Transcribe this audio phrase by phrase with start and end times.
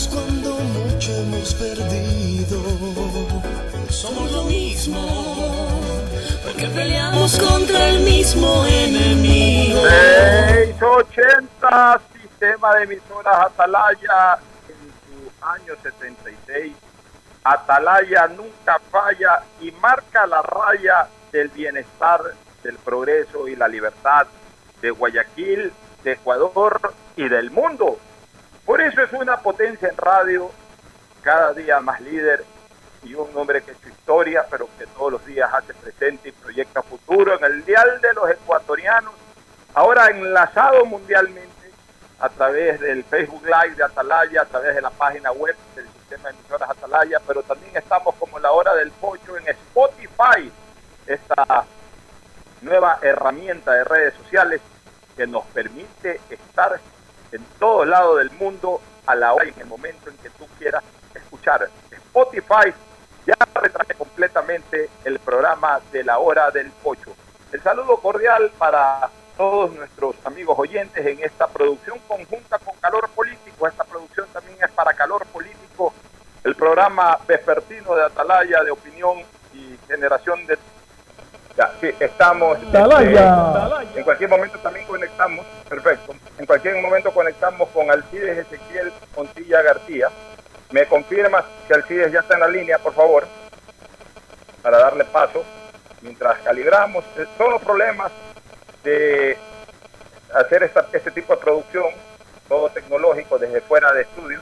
[0.00, 2.62] Ganamos cuando mucho hemos perdido.
[3.88, 5.00] Somos lo mismo,
[6.44, 9.80] porque peleamos contra el mismo enemigo.
[10.48, 16.72] 680, sistema de emisoras Atalaya en su año 76.
[17.42, 22.20] Atalaya nunca falla y marca la raya del bienestar,
[22.62, 24.26] del progreso y la libertad
[24.80, 25.72] de Guayaquil,
[26.04, 27.98] de Ecuador y del mundo.
[28.70, 30.48] Por eso es una potencia en radio,
[31.24, 32.44] cada día más líder
[33.02, 36.32] y un hombre que ha hecho historia, pero que todos los días hace presente y
[36.32, 39.12] proyecta futuro en el dial de los ecuatorianos,
[39.74, 41.72] ahora enlazado mundialmente
[42.20, 46.28] a través del Facebook Live de Atalaya, a través de la página web del sistema
[46.28, 50.48] de emisoras Atalaya, pero también estamos como la hora del pocho en Spotify,
[51.08, 51.64] esta
[52.62, 54.60] nueva herramienta de redes sociales
[55.16, 56.80] que nos permite estar
[57.32, 60.46] en todos lados del mundo a la hora y en el momento en que tú
[60.58, 60.82] quieras
[61.14, 61.68] escuchar.
[61.90, 62.72] Spotify
[63.26, 67.14] ya retrae completamente el programa de la hora del pocho.
[67.52, 73.66] El saludo cordial para todos nuestros amigos oyentes en esta producción conjunta con Calor Político.
[73.66, 75.94] Esta producción también es para Calor Político,
[76.44, 79.18] el programa vespertino de Atalaya de opinión
[79.54, 80.58] y generación de...
[81.60, 82.56] Ya, sí, estamos...
[82.62, 86.14] Este, en cualquier momento también conectamos, perfecto.
[86.38, 90.08] En cualquier momento conectamos con Alcides Ezequiel Montilla García.
[90.70, 93.26] ¿Me confirmas que Alcides ya está en la línea, por favor?
[94.62, 95.44] Para darle paso.
[96.00, 98.10] Mientras calibramos, eh, son los problemas
[98.82, 99.36] de
[100.34, 101.84] hacer esta- este tipo de producción,
[102.48, 104.40] todo tecnológico desde fuera de estudio.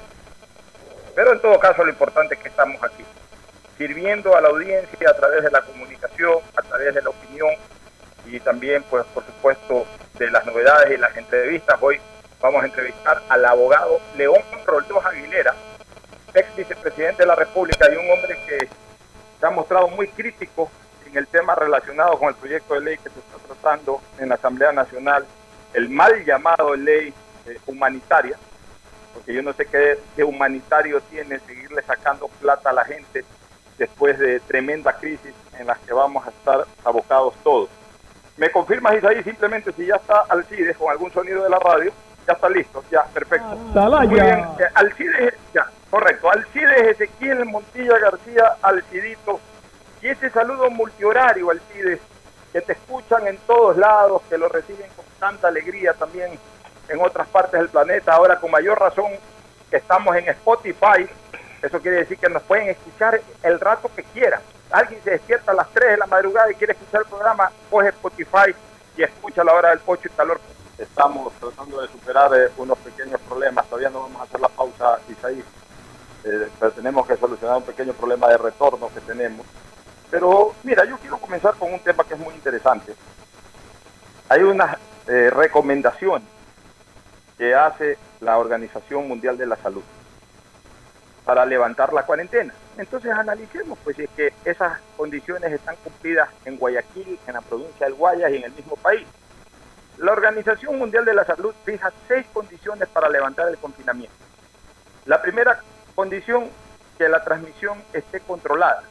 [1.16, 3.04] Pero en todo caso lo importante es que estamos aquí,
[3.78, 7.50] sirviendo a la audiencia a través de la comunicación, a través de la opinión
[8.26, 9.86] y también, pues, por supuesto,
[10.18, 11.78] de las novedades y las entrevistas.
[11.80, 12.00] Hoy
[12.40, 15.54] vamos a entrevistar al abogado León Roldós Aguilera,
[16.34, 18.68] ex vicepresidente de la República y un hombre que
[19.38, 20.68] se ha mostrado muy crítico
[21.06, 24.34] en el tema relacionado con el proyecto de ley que se está tratando en la
[24.34, 25.24] Asamblea Nacional,
[25.72, 27.14] el mal llamado ley
[27.46, 28.36] eh, humanitaria,
[29.14, 33.24] porque yo no sé qué de humanitario tiene seguirle sacando plata a la gente
[33.78, 37.70] después de tremenda crisis en las que vamos a estar abocados todos.
[38.36, 41.92] ¿Me confirmas, Isaí, simplemente si ya está Alcides con algún sonido de la radio?
[42.26, 43.58] Ya está listo, ya, perfecto.
[43.70, 44.08] Atalaya.
[44.08, 46.30] Muy bien, eh, Alcides, ya, correcto.
[46.30, 49.40] Alcides Ezequiel Montilla García, Alcidito.
[50.02, 52.00] Y ese saludo multihorario, Alcides,
[52.52, 56.38] que te escuchan en todos lados, que lo reciben con tanta alegría también
[56.88, 58.12] en otras partes del planeta.
[58.12, 59.10] Ahora, con mayor razón,
[59.70, 61.08] que estamos en Spotify,
[61.62, 64.40] eso quiere decir que nos pueden escuchar el rato que quieran.
[64.70, 67.88] Alguien se despierta a las 3 de la madrugada y quiere escuchar el programa, coge
[67.88, 68.54] Spotify
[68.96, 70.40] y escucha la hora del pocho y calor.
[70.78, 73.66] Estamos tratando de superar eh, unos pequeños problemas.
[73.66, 75.42] Todavía no vamos a hacer la pausa, Isaí.
[76.24, 79.44] Eh, pero tenemos que solucionar un pequeño problema de retorno que tenemos.
[80.10, 82.94] Pero mira, yo quiero comenzar con un tema que es muy interesante.
[84.28, 84.76] Hay unas
[85.08, 86.28] eh, recomendaciones
[87.36, 89.82] que hace la Organización Mundial de la Salud
[91.28, 92.54] para levantar la cuarentena.
[92.78, 97.84] entonces analicemos pues si es que esas condiciones están cumplidas en Guayaquil, en la provincia
[97.84, 99.06] del Guayas y en el mismo país.
[99.98, 104.16] La Organización Mundial de la Salud fija seis condiciones para levantar el confinamiento.
[105.04, 105.60] La primera
[105.94, 106.48] condición,
[106.96, 108.84] que la transmisión esté controlada.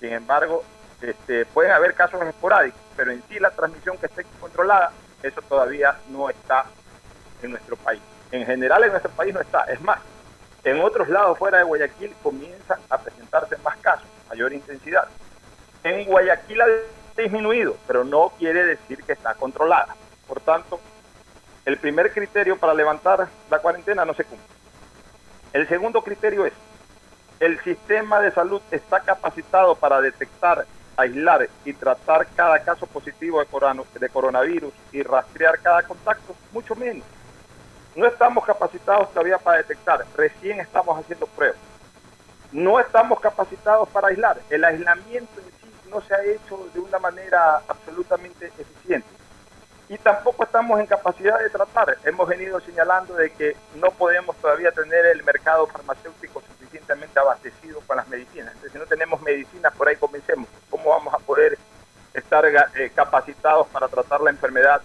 [0.00, 0.64] Sin embargo,
[1.00, 4.90] este, pueden haber casos esporádicos, pero en sí la transmisión que esté controlada,
[5.22, 6.64] eso todavía no está
[7.44, 8.02] en nuestro país.
[8.32, 9.62] En general en nuestro país no está.
[9.66, 10.00] Es más,
[10.64, 15.08] en otros lados fuera de Guayaquil comienzan a presentarse más casos, mayor intensidad.
[15.84, 16.66] En Guayaquil ha
[17.16, 19.94] disminuido, pero no quiere decir que está controlada.
[20.26, 20.80] Por tanto,
[21.64, 24.46] el primer criterio para levantar la cuarentena no se cumple.
[25.52, 26.52] El segundo criterio es,
[27.40, 30.66] el sistema de salud está capacitado para detectar,
[30.96, 37.04] aislar y tratar cada caso positivo de coronavirus y rastrear cada contacto, mucho menos.
[37.98, 41.58] No estamos capacitados todavía para detectar, recién estamos haciendo pruebas.
[42.52, 44.38] No estamos capacitados para aislar.
[44.50, 49.08] El aislamiento en sí no se ha hecho de una manera absolutamente eficiente.
[49.88, 51.98] Y tampoco estamos en capacidad de tratar.
[52.04, 57.96] Hemos venido señalando de que no podemos todavía tener el mercado farmacéutico suficientemente abastecido con
[57.96, 58.54] las medicinas.
[58.54, 60.46] Entonces, si no tenemos medicinas, por ahí comencemos.
[60.70, 61.58] ¿Cómo vamos a poder
[62.14, 64.82] estar eh, capacitados para tratar la enfermedad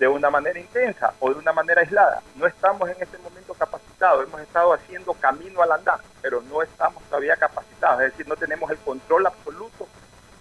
[0.00, 2.22] de una manera intensa o de una manera aislada.
[2.34, 7.02] No estamos en este momento capacitados, hemos estado haciendo camino al andar, pero no estamos
[7.04, 9.86] todavía capacitados, es decir, no tenemos el control absoluto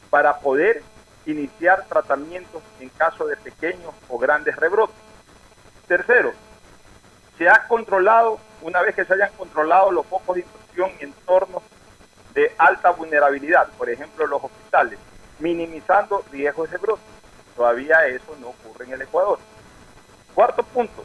[0.09, 0.81] para poder
[1.25, 4.95] iniciar tratamientos en caso de pequeños o grandes rebrotes.
[5.89, 6.31] Tercero,
[7.37, 11.63] se ha controlado, una vez que se hayan controlado los focos de infección en entornos
[12.33, 14.97] de alta vulnerabilidad, por ejemplo los hospitales,
[15.39, 17.01] minimizando riesgos de brote.
[17.57, 19.37] Todavía eso no ocurre en el Ecuador.
[20.35, 21.03] Cuarto punto,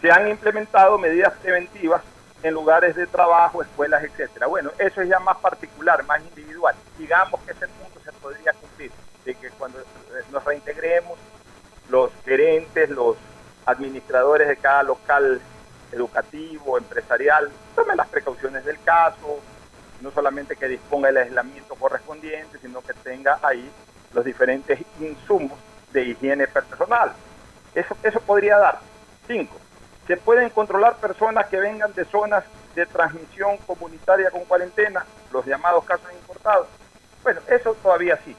[0.00, 2.02] se han implementado medidas preventivas
[2.42, 4.46] en lugares de trabajo, escuelas, etcétera.
[4.46, 6.74] Bueno, eso es ya más particular, más individual.
[6.96, 8.92] Digamos que ese punto se podría cumplir,
[9.24, 9.80] de que cuando
[10.30, 11.18] nos reintegremos,
[11.88, 13.16] los gerentes, los
[13.66, 15.40] administradores de cada local
[15.90, 19.40] educativo, empresarial, tomen las precauciones del caso,
[20.00, 23.68] no solamente que disponga el aislamiento correspondiente, sino que tenga ahí
[24.12, 25.58] los diferentes insumos
[25.92, 27.12] de higiene personal.
[27.78, 28.80] Eso, eso podría dar.
[29.28, 29.56] Cinco,
[30.08, 32.42] se pueden controlar personas que vengan de zonas
[32.74, 36.66] de transmisión comunitaria con cuarentena, los llamados casos importados.
[37.22, 38.34] Bueno, eso todavía sí,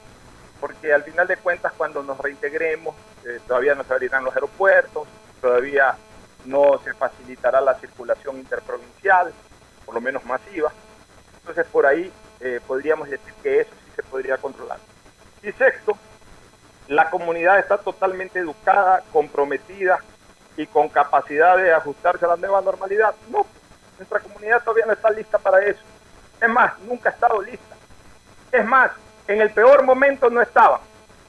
[0.60, 2.94] porque al final de cuentas cuando nos reintegremos
[3.26, 5.08] eh, todavía no se abrirán los aeropuertos,
[5.40, 5.96] todavía
[6.44, 9.32] no se facilitará la circulación interprovincial,
[9.86, 10.74] por lo menos masiva.
[11.40, 14.80] Entonces por ahí eh, podríamos decir que eso sí se podría controlar.
[15.44, 15.98] Y sexto,
[16.90, 20.00] la comunidad está totalmente educada, comprometida
[20.58, 23.14] y con capacidad de ajustarse a la nueva normalidad.
[23.30, 23.46] No,
[23.98, 25.82] nuestra comunidad todavía no está lista para eso.
[26.42, 27.76] Es más, nunca ha estado lista.
[28.52, 28.92] Es más,
[29.28, 30.82] en el peor momento no estaba.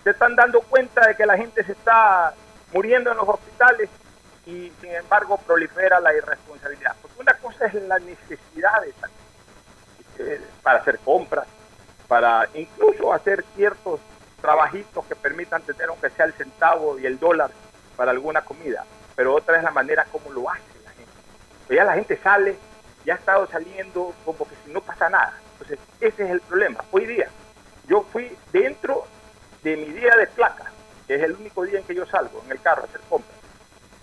[0.03, 2.33] Se están dando cuenta de que la gente se está
[2.73, 3.91] muriendo en los hospitales
[4.47, 6.97] y sin embargo prolifera la irresponsabilidad.
[7.03, 8.95] Porque una cosa es la necesidad de
[10.21, 11.47] eh, para hacer compras,
[12.09, 14.01] para incluso hacer ciertos
[14.41, 17.51] trabajitos que permitan tener aunque sea el centavo y el dólar
[17.97, 18.85] para alguna comida,
[19.15, 21.13] pero otra es la manera como lo hace la gente.
[21.67, 22.57] Pues ya la gente sale,
[23.05, 25.35] ya ha estado saliendo como que si no pasa nada.
[25.53, 26.83] Entonces, ese es el problema.
[26.91, 27.29] Hoy día,
[27.87, 29.07] yo fui dentro
[29.63, 30.71] de mi día de placa,
[31.07, 33.37] que es el único día en que yo salgo en el carro a hacer compras.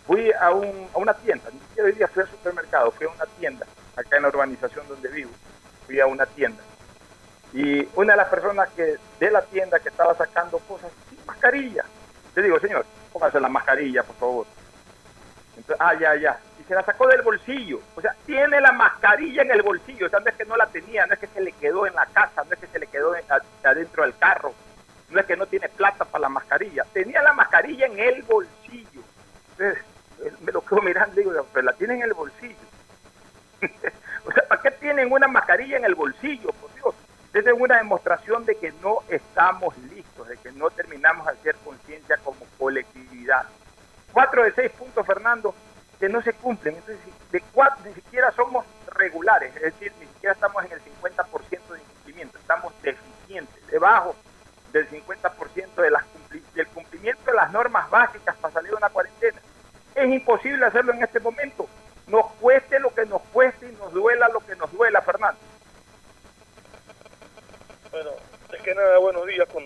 [0.05, 3.25] Fui a, un, a una tienda, ni hoy día fui al supermercado, fui a una
[3.39, 3.65] tienda,
[3.95, 5.31] acá en la urbanización donde vivo,
[5.85, 6.63] fui a una tienda
[7.53, 11.83] y una de las personas que de la tienda que estaba sacando cosas sin mascarilla.
[12.35, 14.47] Le digo, señor, póngase la mascarilla, por favor.
[15.55, 16.39] Entonces, ah, ya, ya.
[16.59, 17.79] Y se la sacó del bolsillo.
[17.95, 20.05] O sea, tiene la mascarilla en el bolsillo.
[20.05, 21.95] O sea, no es que no la tenía, no es que se le quedó en
[21.95, 23.13] la casa, no es que se le quedó
[23.63, 24.53] adentro del carro,
[25.09, 26.83] no es que no tiene plata para la mascarilla.
[26.93, 29.01] Tenía la mascarilla en el bolsillo.
[29.57, 29.83] Entonces,
[30.41, 32.55] me lo quedo mirando y digo, pero la tiene en el bolsillo.
[34.25, 36.53] o sea, ¿para qué tienen una mascarilla en el bolsillo?
[37.37, 41.55] Esa es una demostración de que no estamos listos, de que no terminamos de hacer
[41.57, 43.43] conciencia como colectividad.
[44.11, 45.53] Cuatro de seis puntos, Fernando,
[45.99, 46.73] que no se cumplen.
[46.73, 46.97] Entonces,
[47.85, 52.73] ni siquiera somos regulares, es decir, ni siquiera estamos en el 50% de incumplimiento, estamos
[52.81, 54.15] deficientes, debajo
[54.71, 56.05] del 50% de las
[56.55, 59.39] del cumplimiento de las normas básicas para salir de una cuarentena.
[59.93, 61.69] Es imposible hacerlo en este momento.
[62.07, 65.39] Nos cueste lo que nos cueste y nos duela lo que nos duela, Fernando.
[67.97, 68.11] Bueno,
[68.53, 69.63] es que nada, buenos días con,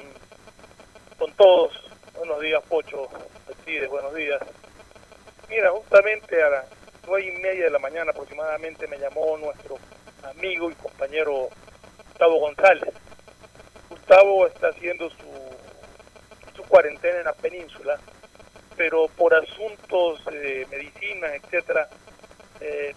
[1.19, 1.73] con todos.
[2.15, 3.09] Buenos días, Pocho.
[3.65, 4.41] Pides, buenos días.
[5.49, 6.65] Mira, justamente a las
[7.05, 9.77] nueve y media de la mañana aproximadamente me llamó nuestro
[10.23, 11.49] amigo y compañero
[12.07, 12.93] Gustavo González.
[13.89, 17.99] Gustavo está haciendo su, su cuarentena en la península,
[18.77, 21.89] pero por asuntos de medicina, etcétera,
[22.61, 22.95] eh,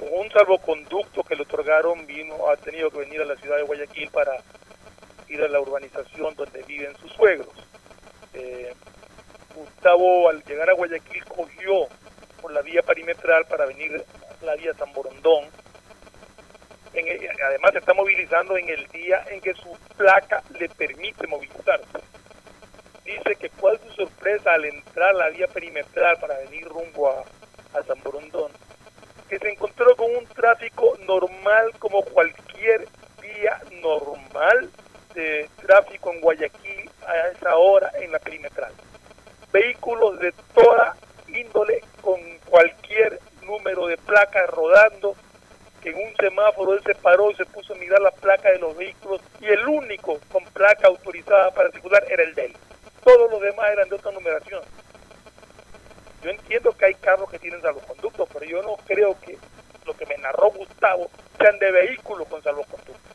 [0.00, 4.10] un salvoconducto que le otorgaron, vino, ha tenido que venir a la ciudad de Guayaquil
[4.10, 4.32] para
[5.28, 7.54] ir a la urbanización donde viven sus suegros.
[8.34, 8.72] Eh,
[9.54, 11.86] Gustavo al llegar a Guayaquil cogió
[12.40, 14.04] por la vía perimetral para venir
[14.40, 15.46] a la vía San Borondón.
[17.46, 21.98] Además se está movilizando en el día en que su placa le permite movilizarse.
[23.04, 27.24] Dice que cuál su sorpresa al entrar a la vía perimetral para venir rumbo a,
[27.78, 28.50] a San Borondón,
[29.30, 32.88] que se encontró con un tráfico normal como cualquier
[33.22, 34.68] vía normal
[35.14, 38.72] de tráfico en Guayaquil a esa hora en la perimetral.
[39.52, 40.96] Vehículos de toda
[41.28, 45.14] índole con cualquier número de placas rodando,
[45.80, 48.58] que en un semáforo él se paró y se puso a mirar la placa de
[48.58, 52.52] los vehículos y el único con placa autorizada para circular era el de.
[53.04, 54.62] Todos los demás eran de otra numeración.
[56.22, 59.38] Yo entiendo que hay carros que tienen salvoconducto, pero yo no creo que
[59.86, 63.08] lo que me narró Gustavo sean de vehículos con salvoconducto.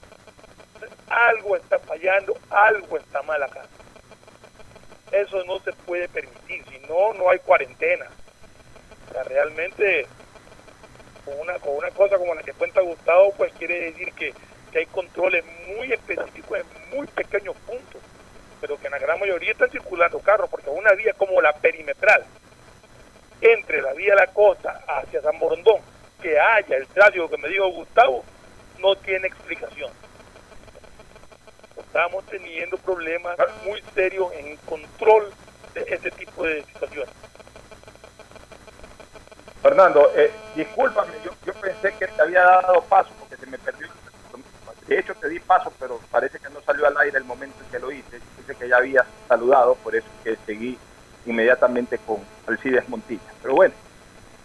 [0.74, 3.64] Entonces, algo está fallando, algo está mal acá.
[5.12, 8.08] Eso no se puede permitir, si no, no hay cuarentena.
[9.08, 10.08] O sea, realmente,
[11.24, 14.34] con una, con una cosa como la que cuenta Gustavo, pues quiere decir que,
[14.72, 18.02] que hay controles muy específicos en muy pequeños puntos,
[18.60, 22.26] pero que en la gran mayoría están circulando carros, porque una vía como la perimetral,
[23.42, 25.82] entre la vía de la costa hacia San Borondón,
[26.22, 28.24] que haya el tráfico que me dijo Gustavo,
[28.80, 29.92] no tiene explicación.
[31.78, 35.32] Estamos teniendo problemas muy serios en control
[35.74, 37.14] de este tipo de situaciones.
[39.62, 43.88] Fernando, eh, discúlpame, yo, yo pensé que te había dado paso porque se me perdió.
[44.88, 47.72] De hecho, te di paso, pero parece que no salió al aire el momento en
[47.72, 48.20] que lo hice.
[48.38, 50.78] Dice que ya había saludado, por eso que seguí
[51.26, 52.18] inmediatamente con
[52.48, 53.22] Alcides Montilla.
[53.42, 53.74] Pero bueno,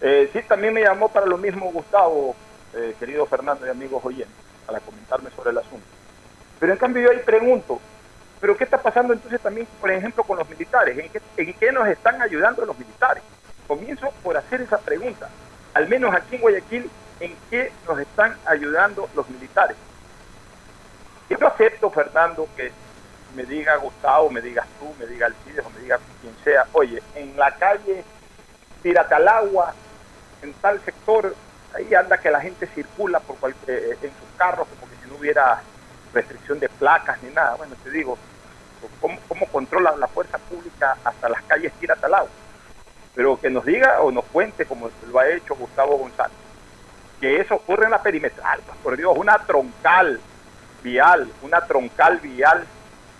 [0.00, 2.34] eh, sí, también me llamó para lo mismo Gustavo,
[2.74, 4.34] eh, querido Fernando y amigos oyentes,
[4.66, 5.86] para comentarme sobre el asunto.
[6.58, 7.80] Pero en cambio yo ahí pregunto,
[8.40, 10.98] ¿pero qué está pasando entonces también, por ejemplo, con los militares?
[10.98, 13.22] ¿En qué, en qué nos están ayudando los militares?
[13.66, 15.28] Comienzo por hacer esa pregunta.
[15.74, 19.76] Al menos aquí en Guayaquil, ¿en qué nos están ayudando los militares?
[21.28, 22.72] Yo acepto, Fernando, que
[23.34, 27.02] me diga Gustavo, me digas tú, me diga Alcides o me diga quien sea, oye,
[27.14, 28.04] en la calle
[28.82, 29.72] Piratalagua,
[30.42, 31.34] en tal sector,
[31.74, 35.16] ahí anda que la gente circula por cual- eh, en sus carros como si no
[35.16, 35.60] hubiera
[36.12, 37.54] restricción de placas ni nada.
[37.56, 38.18] Bueno, te digo,
[39.00, 42.30] ¿cómo, cómo controla la fuerza pública hasta las calles Piratalagua?
[43.14, 46.36] Pero que nos diga o nos cuente, como lo ha hecho Gustavo González,
[47.20, 50.18] que eso ocurre en la perimetral, pues, por Dios, una troncal
[50.82, 52.66] vial, una troncal vial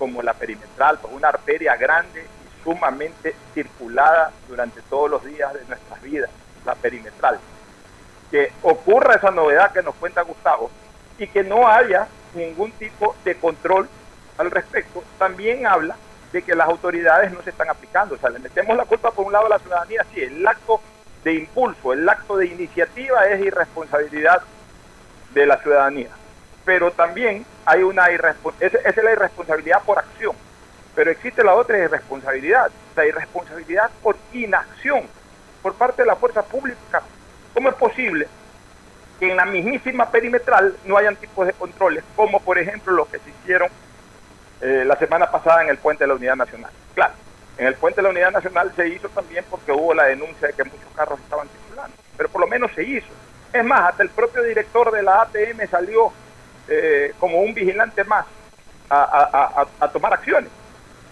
[0.00, 5.62] como la perimetral, pues una arteria grande y sumamente circulada durante todos los días de
[5.66, 6.30] nuestras vidas,
[6.64, 7.38] la perimetral.
[8.30, 10.70] Que ocurra esa novedad que nos cuenta Gustavo
[11.18, 13.90] y que no haya ningún tipo de control
[14.38, 15.96] al respecto, también habla
[16.32, 18.14] de que las autoridades no se están aplicando.
[18.14, 20.80] O sea, le metemos la culpa por un lado a la ciudadanía, sí, el acto
[21.24, 24.40] de impulso, el acto de iniciativa es irresponsabilidad
[25.34, 26.08] de la ciudadanía.
[26.64, 30.36] Pero también hay una irresponsabilidad, esa es la irresponsabilidad por acción,
[30.94, 35.02] pero existe la otra irresponsabilidad, la irresponsabilidad por inacción
[35.62, 37.02] por parte de la fuerza pública.
[37.54, 38.28] ¿Cómo es posible
[39.18, 43.18] que en la mismísima perimetral no hayan tipos de controles, como por ejemplo los que
[43.18, 43.68] se hicieron
[44.60, 46.70] eh, la semana pasada en el puente de la Unidad Nacional?
[46.94, 47.14] Claro,
[47.58, 50.54] en el puente de la Unidad Nacional se hizo también porque hubo la denuncia de
[50.54, 53.08] que muchos carros estaban circulando, pero por lo menos se hizo.
[53.52, 56.12] Es más, hasta el propio director de la ATM salió
[56.70, 58.26] eh, como un vigilante más
[58.88, 60.50] a, a- a- tomar acciones.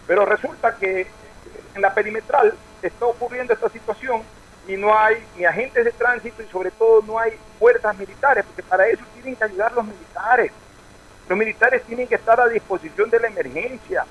[0.07, 1.07] Pero resulta que
[1.75, 4.25] en la perimetral está ocurriendo esta situación
[4.67, 8.63] y no hay ni agentes de tránsito y sobre todo no hay fuerzas militares, porque
[8.63, 10.53] para eso tienen que ayudar los militares.
[11.27, 14.07] Los militares tienen que estar a disposición de la emergencia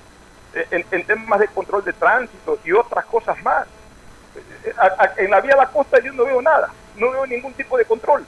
[0.53, 3.67] eh, en, temas de control de tránsito y otras cosas más.
[4.35, 7.55] Eh, a- en la vía de la costa yo no veo nada, no veo ningún
[7.55, 8.25] tipo de control.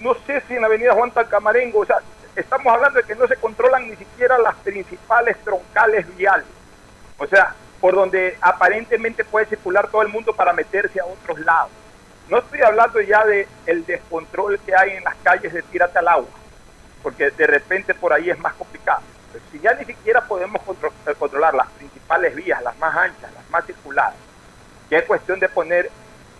[0.00, 1.98] No sé si en la avenida Juan Talcamarengo, o sea,
[2.34, 6.46] estamos hablando de que no se controlan ni siquiera las principales troncales viales.
[7.18, 11.70] O sea, por donde aparentemente puede circular todo el mundo para meterse a otros lados.
[12.28, 16.08] No estoy hablando ya de el descontrol que hay en las calles de Tírate al
[16.08, 16.28] agua,
[17.02, 19.02] porque de repente por ahí es más complicado.
[19.50, 23.64] Si ya ni siquiera podemos eh, controlar las principales vías, las más anchas, las más
[23.66, 24.14] circuladas,
[24.88, 25.90] que es cuestión de poner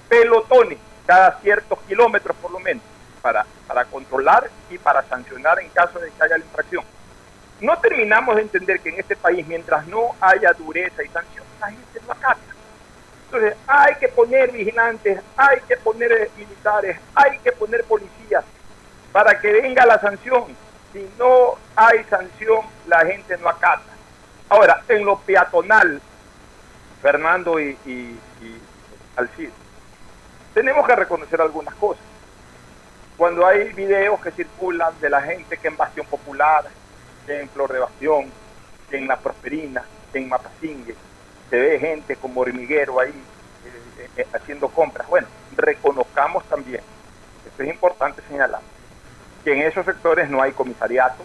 [0.08, 2.82] pelotones cada ciertos kilómetros por lo menos,
[3.20, 6.84] para, para controlar y para sancionar en caso de que haya la infracción.
[7.60, 11.68] No terminamos de entender que en este país, mientras no haya dureza y sanción, la
[11.68, 12.40] gente no acata.
[13.26, 18.44] Entonces, hay que poner vigilantes, hay que poner militares, hay que poner policías
[19.12, 20.46] para que venga la sanción.
[20.92, 23.82] Si no hay sanción, la gente no acata.
[24.48, 26.00] Ahora, en lo peatonal,
[27.00, 28.60] Fernando y, y, y
[29.16, 29.52] Alcide,
[30.54, 32.09] tenemos que reconocer algunas cosas.
[33.20, 36.64] Cuando hay videos que circulan de la gente que en Bastión Popular,
[37.28, 38.32] en Flor de Bastión,
[38.88, 39.84] que en La Prosperina,
[40.14, 40.94] en Mapasingue,
[41.50, 45.06] se ve gente como hormiguero ahí eh, eh, haciendo compras.
[45.06, 46.80] Bueno, reconozcamos también,
[47.46, 48.62] esto es importante señalar,
[49.44, 51.22] que en esos sectores no hay comisariato,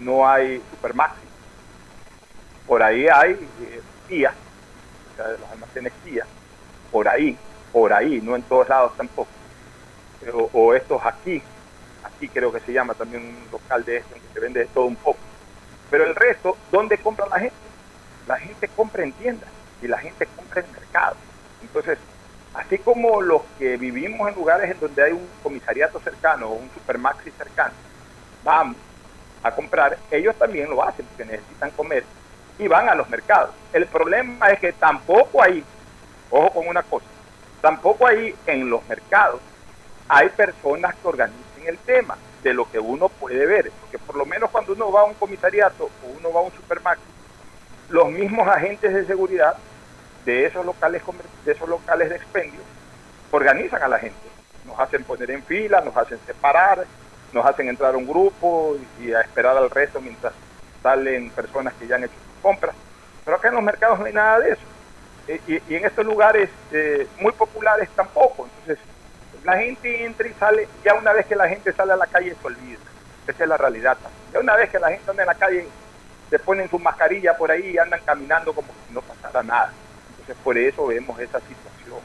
[0.00, 1.22] no hay supermaxi.
[2.66, 3.34] Por ahí hay
[4.10, 6.26] eh, o sea, los almacenes TIA,
[6.90, 7.38] por ahí,
[7.70, 9.39] por ahí, no en todos lados tampoco.
[10.52, 11.42] O, estos aquí,
[12.04, 14.66] aquí creo que se llama también un local de esto en que se vende de
[14.66, 15.18] todo un poco.
[15.90, 17.56] Pero el resto, ¿dónde compra la gente?
[18.26, 19.48] La gente compra en tiendas
[19.82, 21.16] y la gente compra en mercado.
[21.62, 21.98] Entonces,
[22.54, 26.70] así como los que vivimos en lugares en donde hay un comisariato cercano o un
[26.74, 27.72] supermaxi cercano,
[28.44, 28.76] vamos
[29.42, 32.04] a comprar, ellos también lo hacen porque necesitan comer
[32.58, 33.50] y van a los mercados.
[33.72, 35.64] El problema es que tampoco hay,
[36.30, 37.06] ojo con una cosa,
[37.62, 39.40] tampoco hay en los mercados
[40.12, 44.26] hay personas que organicen el tema de lo que uno puede ver, porque por lo
[44.26, 47.06] menos cuando uno va a un comisariato o uno va a un supermercado,
[47.90, 49.56] los mismos agentes de seguridad
[50.24, 51.02] de esos locales
[51.44, 52.60] de esos locales de expendio
[53.30, 54.18] organizan a la gente,
[54.66, 56.84] nos hacen poner en fila, nos hacen separar,
[57.32, 60.32] nos hacen entrar a un grupo y a esperar al resto mientras
[60.82, 62.74] salen personas que ya han hecho sus compras.
[63.24, 64.62] Pero acá en los mercados no hay nada de eso.
[65.46, 68.48] Y, y en estos lugares eh, muy populares tampoco.
[68.48, 68.84] Entonces,
[69.44, 72.36] la gente entra y sale, ya una vez que la gente sale a la calle
[72.40, 72.78] se olvida.
[73.26, 73.96] Esa es la realidad.
[74.32, 75.66] Ya una vez que la gente anda en la calle,
[76.28, 79.72] se ponen su mascarilla por ahí y andan caminando como si no pasara nada.
[80.10, 82.00] Entonces por eso vemos esa situación.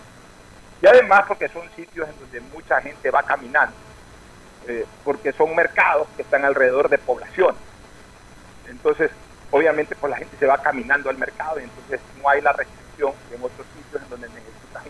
[0.81, 3.75] Y además porque son sitios en donde mucha gente va caminando,
[4.67, 7.55] eh, porque son mercados que están alrededor de población.
[8.67, 9.11] Entonces,
[9.51, 13.13] obviamente, pues la gente se va caminando al mercado y entonces no hay la restricción
[13.31, 14.29] en otros sitios en donde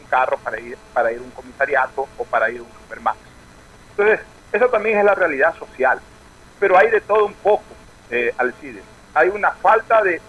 [0.06, 3.26] carro para ir, para ir a un comisariato o para ir a un supermercado.
[3.92, 4.20] Entonces,
[4.52, 6.00] eso también es la realidad social.
[6.60, 7.64] Pero hay de todo un poco,
[8.10, 8.84] eh, Alcides.
[9.14, 10.22] Hay una falta de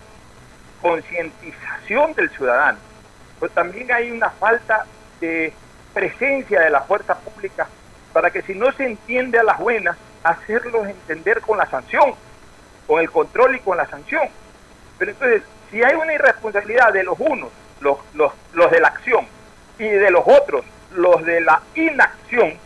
[0.82, 2.78] concientización del ciudadano,
[3.38, 4.86] pues también hay una falta
[5.20, 5.52] de
[5.94, 7.66] presencia de la fuerza pública
[8.12, 12.14] para que si no se entiende a las buenas, hacerlos entender con la sanción,
[12.86, 14.28] con el control y con la sanción.
[14.98, 19.26] Pero entonces, si hay una irresponsabilidad de los unos, los, los, los de la acción,
[19.78, 22.58] y de los otros, los de la inacción,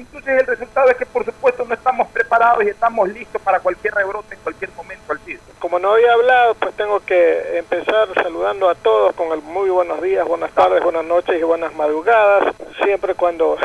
[0.00, 3.94] entonces el resultado es que por supuesto no estamos preparados y estamos listos para cualquier
[3.94, 5.20] rebrote en cualquier momento al.
[5.58, 10.00] Como no había hablado, pues tengo que empezar saludando a todos con el muy buenos
[10.00, 12.54] días, buenas tardes, buenas noches y buenas madrugadas.
[12.82, 13.58] Siempre cuando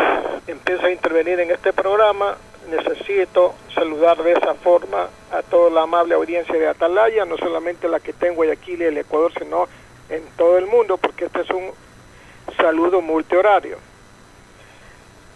[0.45, 2.35] empiezo a intervenir en este programa,
[2.69, 8.01] necesito saludar de esa forma a toda la amable audiencia de Atalaya, no solamente la
[8.01, 9.67] que tengo en Guayaquil y el Ecuador, sino
[10.09, 11.71] en todo el mundo, porque este es un
[12.53, 13.77] saludo multihorario.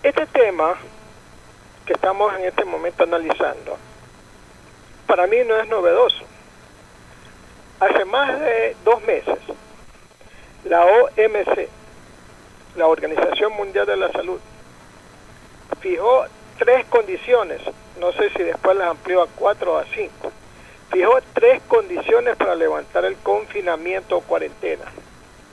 [0.04, 0.76] Este tema
[1.86, 3.78] que estamos en este momento analizando,
[5.08, 6.24] para mí no es novedoso.
[7.80, 9.38] Hace más de dos meses,
[10.66, 11.70] la OMC,
[12.76, 14.40] la Organización Mundial de la Salud,
[15.82, 16.26] fijó
[16.58, 17.62] tres condiciones,
[18.00, 20.32] no sé si después las amplió a cuatro o a cinco,
[20.92, 24.86] fijó tres condiciones para levantar el confinamiento o cuarentena.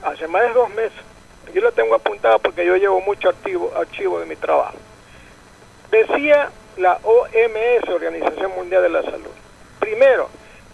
[0.03, 1.06] Hace más de dos meses.
[1.53, 4.77] Yo lo tengo apuntado porque yo llevo mucho archivo, archivo de mi trabajo.
[5.91, 9.31] Decía la OMS, Organización Mundial de la Salud.
[9.79, 10.29] Primero,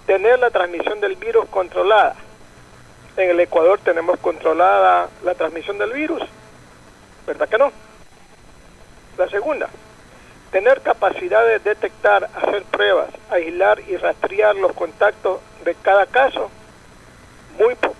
[0.06, 2.16] tener la transmisión del virus controlada.
[3.16, 6.22] En el Ecuador tenemos controlada la transmisión del virus,
[7.28, 7.72] ¿verdad que no?
[9.18, 9.70] La segunda,
[10.52, 16.50] tener capacidad de detectar, hacer pruebas, aislar y rastrear los contactos de cada caso,
[17.60, 17.96] muy poco,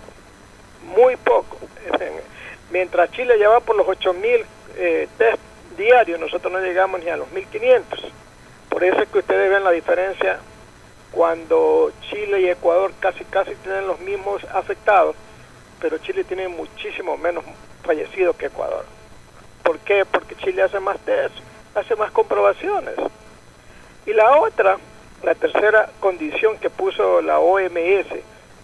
[0.96, 1.58] muy poco.
[2.74, 4.46] Mientras Chile ya va por los 8.000
[4.78, 5.38] eh, test
[5.78, 7.84] diarios, nosotros no llegamos ni a los 1.500.
[8.68, 10.40] Por eso es que ustedes ven la diferencia
[11.12, 15.16] cuando Chile y Ecuador casi casi tienen los mismos afectados,
[15.80, 17.44] pero Chile tiene muchísimo menos
[17.84, 18.86] fallecidos que Ecuador.
[19.62, 20.04] ¿Por qué?
[20.06, 21.36] Porque Chile hace más test,
[21.76, 22.96] hace más comprobaciones.
[24.08, 24.80] Y la otra,
[25.22, 28.08] la tercera condición que puso la OMS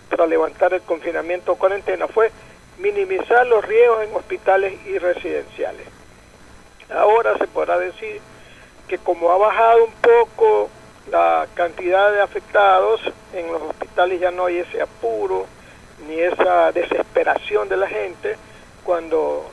[0.10, 2.32] para levantar el confinamiento o cuarentena fue
[2.80, 5.86] minimizar los riesgos en hospitales y residenciales.
[6.90, 8.22] Ahora se podrá decir
[8.88, 10.70] que como ha bajado un poco
[11.12, 13.02] la cantidad de afectados,
[13.34, 15.46] en los hospitales ya no hay ese apuro
[16.08, 18.38] ni esa desesperación de la gente
[18.84, 19.46] cuando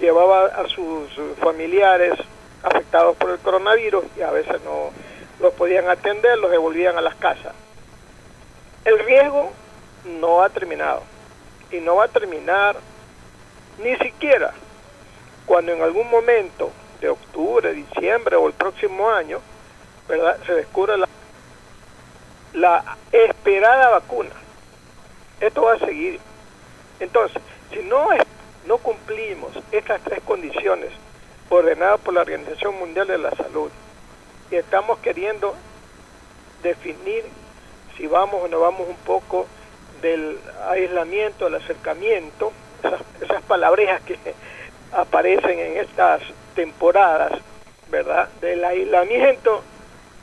[0.00, 1.10] llevaba a sus
[1.40, 2.14] familiares
[2.62, 4.90] afectados por el coronavirus y a veces no
[5.40, 7.52] los podían atender, los devolvían a las casas.
[8.84, 9.50] El riesgo
[10.20, 11.02] no ha terminado
[11.70, 12.76] y no va a terminar
[13.82, 14.52] ni siquiera
[15.46, 19.40] cuando en algún momento de octubre, diciembre o el próximo año,
[20.08, 20.38] ¿verdad?
[20.46, 21.08] se descubra la,
[22.54, 24.30] la esperada vacuna.
[25.40, 26.20] Esto va a seguir.
[27.00, 28.22] Entonces, si no, es,
[28.66, 30.90] no cumplimos estas tres condiciones
[31.48, 33.70] ordenadas por la Organización Mundial de la Salud
[34.50, 35.54] y estamos queriendo
[36.62, 37.24] definir
[37.96, 39.46] si vamos o no vamos un poco
[40.02, 44.16] del aislamiento, del acercamiento, esas, esas palabrejas que
[44.92, 46.22] aparecen en estas
[46.54, 47.32] temporadas,
[47.90, 48.28] ¿verdad?
[48.40, 49.62] Del aislamiento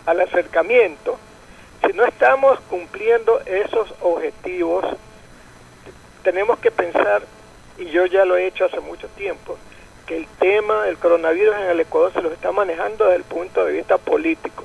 [0.06, 1.18] al acercamiento,
[1.86, 4.86] si no estamos cumpliendo esos objetivos,
[6.24, 7.22] tenemos que pensar,
[7.78, 9.58] y yo ya lo he hecho hace mucho tiempo,
[10.06, 13.66] que el tema del coronavirus en el Ecuador se lo está manejando desde el punto
[13.66, 14.64] de vista político,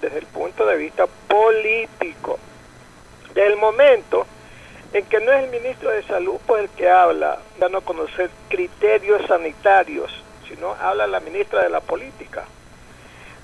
[0.00, 2.38] desde el punto de vista político.
[3.34, 4.26] Desde el momento
[4.96, 8.30] en que no es el ministro de Salud pues el que habla, dando a conocer
[8.48, 10.10] criterios sanitarios,
[10.48, 12.44] sino habla la ministra de la Política.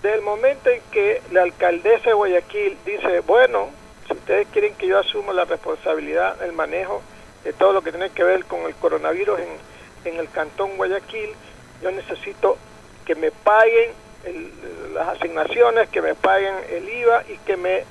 [0.03, 3.69] Desde el momento en que la alcaldesa de Guayaquil dice, bueno,
[4.07, 7.03] si ustedes quieren que yo asuma la responsabilidad del manejo
[7.45, 11.35] de todo lo que tiene que ver con el coronavirus en, en el cantón Guayaquil,
[11.83, 12.57] yo necesito
[13.05, 13.91] que me paguen
[14.25, 17.85] el, las asignaciones, que me paguen el IVA y que me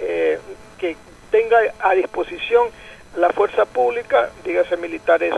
[0.00, 0.40] eh,
[0.78, 0.96] que
[1.30, 2.68] tenga a disposición
[3.16, 5.34] la fuerza pública, dígase militares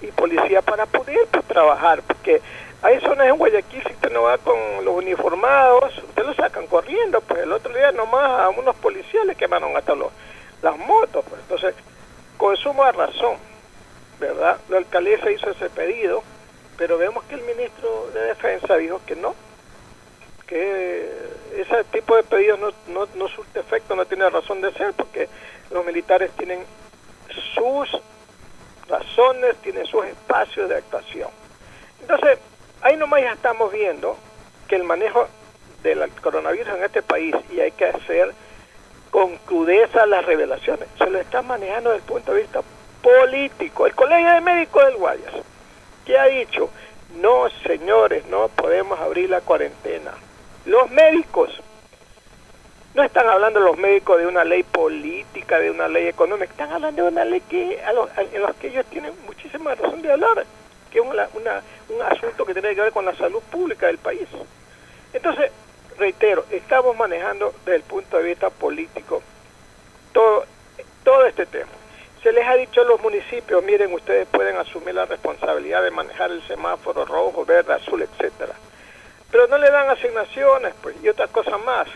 [0.00, 2.40] y policía, para poder pues, trabajar, porque
[2.82, 7.20] hay zonas en Guayaquil, si usted no va con los uniformados, usted lo sacan corriendo,
[7.20, 10.08] pues el otro día nomás a unos policías le quemaron hasta los,
[10.62, 11.74] las motos, pues entonces,
[12.36, 13.36] con suma razón,
[14.18, 14.58] ¿verdad?
[14.68, 16.22] La alcaldesa hizo ese pedido,
[16.78, 19.34] pero vemos que el ministro de Defensa dijo que no,
[20.46, 21.06] que
[21.56, 25.28] ese tipo de pedidos no, no, no surte efecto, no tiene razón de ser, porque
[25.70, 26.64] los militares tienen
[27.54, 28.00] sus
[28.88, 31.30] razones, tienen sus espacios de actuación.
[32.00, 32.38] Entonces,
[32.82, 34.16] ahí nomás ya estamos viendo
[34.68, 35.28] que el manejo
[35.82, 38.32] del coronavirus en este país, y hay que hacer
[39.10, 42.60] con crudeza las revelaciones, se lo está manejando desde el punto de vista
[43.02, 43.86] político.
[43.86, 45.34] El Colegio de Médicos del Guayas,
[46.04, 46.70] que ha dicho,
[47.16, 50.12] no señores, no podemos abrir la cuarentena.
[50.66, 51.50] Los médicos
[52.94, 57.04] no están hablando los médicos de una ley política, de una ley económica, están hablando
[57.04, 60.44] de una ley que a los, en los que ellos tienen muchísima razón de hablar,
[60.90, 63.98] que es una, una, un asunto que tiene que ver con la salud pública del
[63.98, 64.26] país.
[65.12, 65.52] Entonces,
[65.98, 69.22] reitero, estamos manejando desde el punto de vista político
[70.12, 70.44] todo,
[71.04, 71.70] todo este tema.
[72.24, 76.32] Se les ha dicho a los municipios, miren, ustedes pueden asumir la responsabilidad de manejar
[76.32, 78.52] el semáforo rojo, verde, azul, etcétera.
[79.30, 81.88] Pero no le dan asignaciones, pues, y otras cosas más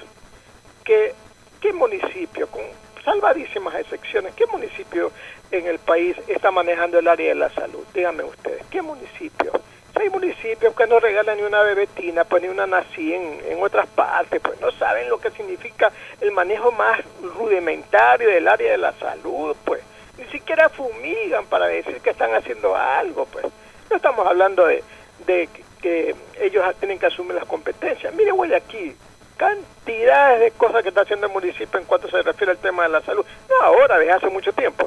[0.84, 1.14] que
[1.60, 2.62] qué municipio, con
[3.04, 5.10] salvadísimas excepciones, qué municipio
[5.50, 7.84] en el país está manejando el área de la salud?
[7.94, 9.52] Díganme ustedes, ¿qué municipio?
[9.94, 13.62] Si hay municipios que no regalan ni una bebetina, pues ni una nací en, en
[13.62, 18.78] otras partes, pues no saben lo que significa el manejo más rudimentario del área de
[18.78, 19.80] la salud, pues
[20.18, 23.46] ni siquiera fumigan para decir que están haciendo algo, pues
[23.88, 24.82] no estamos hablando de,
[25.26, 25.48] de
[25.80, 28.12] que ellos tienen que asumir las competencias.
[28.14, 28.96] Mire, Guayaquil,
[29.44, 32.88] cantidades de cosas que está haciendo el municipio en cuanto se refiere al tema de
[32.88, 33.24] la salud.
[33.48, 34.86] No ahora, desde hace mucho tiempo.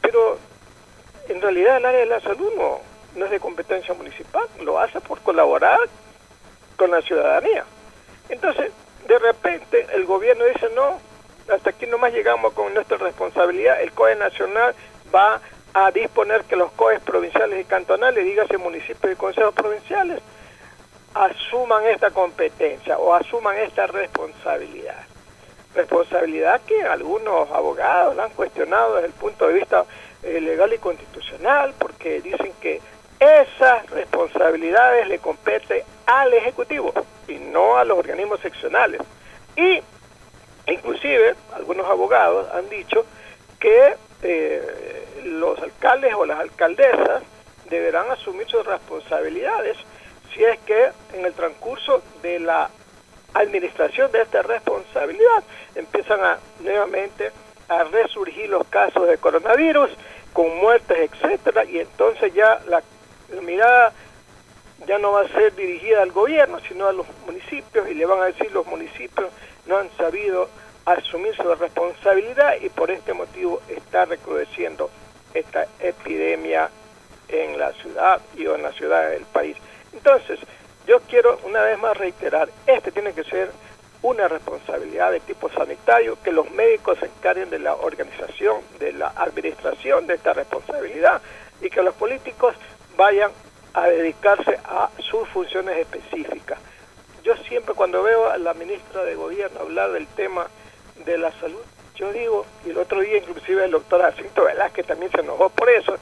[0.00, 0.38] Pero
[1.28, 2.80] en realidad el área de la salud no,
[3.16, 5.78] no es de competencia municipal, lo hace por colaborar
[6.76, 7.64] con la ciudadanía.
[8.28, 8.70] Entonces,
[9.08, 10.98] de repente, el gobierno dice, no,
[11.52, 14.74] hasta aquí nomás llegamos con nuestra responsabilidad, el COE nacional
[15.12, 15.40] va
[15.74, 20.20] a disponer que los COEs provinciales y cantonales, dígase municipios y consejos provinciales,
[21.14, 25.04] asuman esta competencia o asuman esta responsabilidad.
[25.74, 29.84] Responsabilidad que algunos abogados la han cuestionado desde el punto de vista
[30.22, 32.80] eh, legal y constitucional porque dicen que
[33.18, 36.92] esas responsabilidades le compete al Ejecutivo
[37.28, 39.00] y no a los organismos seccionales.
[39.56, 39.80] Y
[40.66, 43.04] inclusive algunos abogados han dicho
[43.58, 47.22] que eh, los alcaldes o las alcaldesas
[47.68, 49.76] deberán asumir sus responsabilidades
[50.34, 52.70] si es que en el transcurso de la
[53.34, 57.30] administración de esta responsabilidad empiezan a nuevamente
[57.68, 59.90] a resurgir los casos de coronavirus
[60.32, 62.82] con muertes, etcétera, y entonces ya la,
[63.32, 63.92] la mirada
[64.86, 68.20] ya no va a ser dirigida al gobierno, sino a los municipios y le van
[68.20, 69.30] a decir los municipios
[69.66, 70.48] no han sabido
[70.84, 74.90] asumir su responsabilidad y por este motivo está recrudeciendo
[75.34, 76.70] esta epidemia
[77.28, 79.56] en la ciudad y en la ciudad del país.
[79.92, 80.38] Entonces,
[80.86, 83.50] yo quiero una vez más reiterar, este tiene que ser
[84.02, 89.12] una responsabilidad de tipo sanitario, que los médicos se encarguen de la organización, de la
[89.16, 91.20] administración de esta responsabilidad
[91.60, 92.54] y que los políticos
[92.96, 93.30] vayan
[93.74, 96.58] a dedicarse a sus funciones específicas.
[97.22, 100.46] Yo siempre cuando veo a la ministra de Gobierno hablar del tema
[101.04, 101.60] de la salud,
[101.94, 105.68] yo digo, y el otro día inclusive el doctor Jacinto Velázquez también se enojó por
[105.68, 105.96] eso,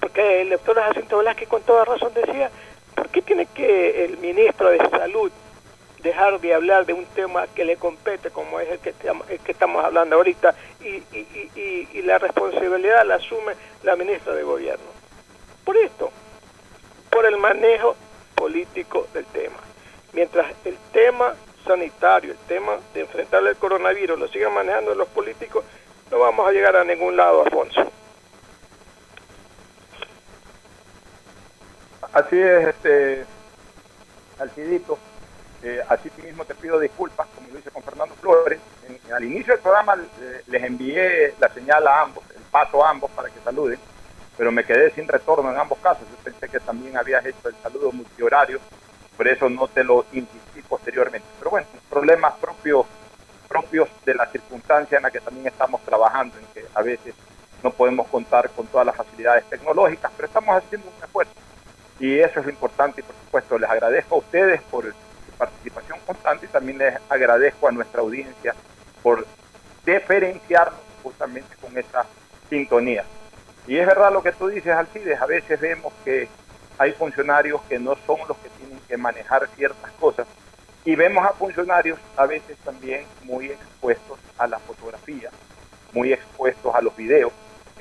[0.00, 2.73] porque el doctor Jacinto Velázquez con toda razón decía, ¿por
[3.14, 5.30] qué tiene que el ministro de Salud
[6.00, 8.92] dejar de hablar de un tema que le compete, como es el que,
[9.52, 14.84] estamos hablando ahorita, y, la responsabilidad la asume la ministra de Gobierno?
[15.64, 16.10] Por esto,
[17.08, 17.96] por el manejo
[18.34, 19.56] político del tema.
[20.12, 25.64] Mientras el tema sanitario, el tema de enfrentar el coronavirus lo sigan manejando los políticos,
[26.10, 27.93] no vamos a llegar a ningún lado, Alfonso.
[32.14, 33.24] Así es, este,
[34.38, 34.96] Alcidito.
[35.64, 38.60] Eh, así mismo te pido disculpas, como lo hice con Fernando Flores.
[39.12, 43.10] al inicio del programa eh, les envié la señal a ambos, el paso a ambos
[43.12, 43.80] para que saluden,
[44.36, 46.06] pero me quedé sin retorno en ambos casos.
[46.08, 48.60] Yo pensé que también habías hecho el saludo multihorario,
[49.16, 51.26] por eso no te lo insistí posteriormente.
[51.38, 52.86] Pero bueno, problemas propios,
[53.48, 57.14] propios de la circunstancia en la que también estamos trabajando, en que a veces
[57.62, 61.32] no podemos contar con todas las facilidades tecnológicas, pero estamos haciendo un esfuerzo
[61.98, 66.46] y eso es importante y por supuesto les agradezco a ustedes por su participación constante
[66.46, 68.54] y también les agradezco a nuestra audiencia
[69.02, 69.26] por
[69.84, 72.06] diferenciarnos justamente con esa
[72.48, 73.04] sintonía.
[73.66, 76.28] Y es verdad lo que tú dices, Alcides, a veces vemos que
[76.78, 80.26] hay funcionarios que no son los que tienen que manejar ciertas cosas
[80.84, 85.30] y vemos a funcionarios a veces también muy expuestos a la fotografía,
[85.92, 87.32] muy expuestos a los videos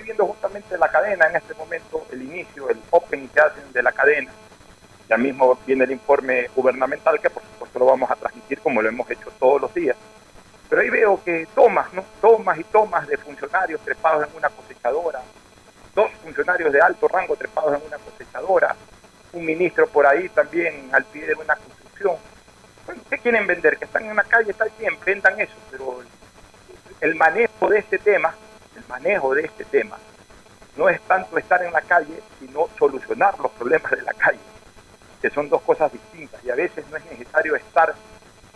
[0.03, 3.91] viendo justamente la cadena en este momento, el inicio, el open que hacen de la
[3.91, 4.31] cadena.
[5.09, 8.89] Ya mismo viene el informe gubernamental que por supuesto lo vamos a transmitir como lo
[8.89, 9.95] hemos hecho todos los días.
[10.69, 12.03] Pero ahí veo que tomas, ¿no?
[12.21, 15.21] Tomas y tomas de funcionarios trepados en una cosechadora,
[15.93, 18.75] dos funcionarios de alto rango trepados en una cosechadora,
[19.33, 22.15] un ministro por ahí también al pie de una construcción.
[22.85, 23.77] Bueno, ¿qué quieren vender?
[23.77, 26.01] Que están en una calle, está bien, vendan eso, pero
[27.01, 28.33] el manejo de este tema
[28.93, 29.97] manejo de este tema
[30.77, 34.39] no es tanto estar en la calle, sino solucionar los problemas de la calle,
[35.21, 36.43] que son dos cosas distintas.
[36.43, 37.93] Y a veces no es necesario estar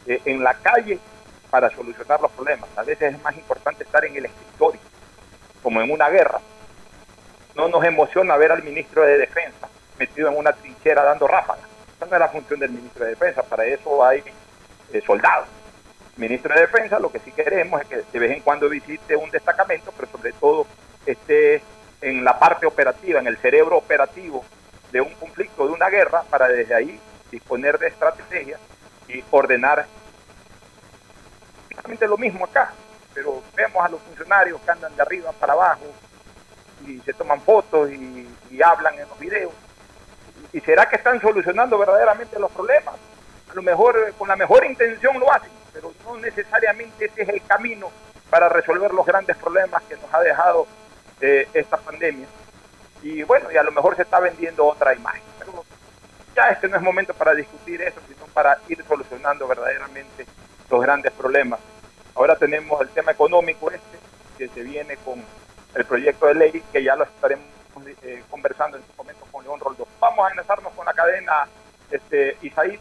[0.05, 0.99] eh, en la calle
[1.49, 2.69] para solucionar los problemas.
[2.75, 4.81] A veces es más importante estar en el escritorio,
[5.63, 6.39] como en una guerra.
[7.55, 11.65] No nos emociona ver al ministro de Defensa metido en una trinchera dando ráfagas.
[11.95, 14.23] Esa no es la función del ministro de Defensa, para eso hay
[14.93, 15.47] eh, soldados
[16.17, 19.29] ministro de Defensa, lo que sí queremos es que de vez en cuando visite un
[19.29, 20.67] destacamento, pero sobre todo
[21.05, 21.61] esté
[22.01, 24.43] en la parte operativa, en el cerebro operativo
[24.91, 26.99] de un conflicto, de una guerra, para desde ahí
[27.31, 28.59] disponer de estrategias
[29.07, 29.85] y ordenar
[31.69, 32.73] exactamente lo mismo acá,
[33.13, 35.85] pero vemos a los funcionarios que andan de arriba para abajo
[36.85, 39.53] y se toman fotos y, y hablan en los videos.
[40.53, 42.95] ¿Y será que están solucionando verdaderamente los problemas?
[43.49, 47.41] A lo mejor con la mejor intención lo hacen, pero no necesariamente ese es el
[47.45, 47.91] camino
[48.31, 50.65] para resolver los grandes problemas que nos ha dejado
[51.21, 52.25] eh, esta pandemia.
[53.03, 55.21] Y bueno, y a lo mejor se está vendiendo otra imagen.
[56.35, 60.25] Ya este no es momento para discutir eso, sino para ir solucionando verdaderamente
[60.69, 61.59] los grandes problemas.
[62.15, 63.97] Ahora tenemos el tema económico este,
[64.37, 65.23] que se viene con
[65.75, 67.45] el proyecto de ley, que ya lo estaremos
[68.01, 69.87] eh, conversando en este momento con León Roldo.
[69.99, 71.47] Vamos a enlazarnos con la cadena
[71.91, 72.79] este, Isaí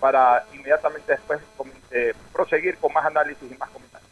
[0.00, 1.40] para inmediatamente después
[1.90, 4.08] eh, proseguir con más análisis y más comentarios.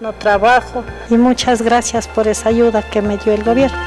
[0.00, 3.78] No trabajo y muchas gracias por esa ayuda que me dio el gobierno.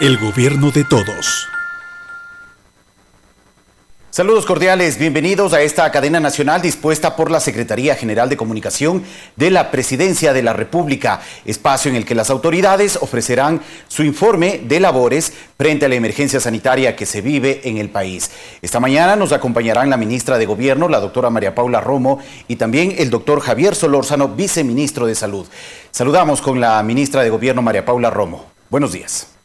[0.00, 1.48] El gobierno de todos.
[4.20, 9.02] Saludos cordiales, bienvenidos a esta cadena nacional dispuesta por la Secretaría General de Comunicación
[9.36, 14.60] de la Presidencia de la República, espacio en el que las autoridades ofrecerán su informe
[14.62, 18.30] de labores frente a la emergencia sanitaria que se vive en el país.
[18.60, 22.96] Esta mañana nos acompañarán la ministra de Gobierno, la doctora María Paula Romo, y también
[22.98, 25.46] el doctor Javier Solórzano, viceministro de Salud.
[25.92, 28.44] Saludamos con la ministra de Gobierno, María Paula Romo.
[28.68, 29.39] Buenos días.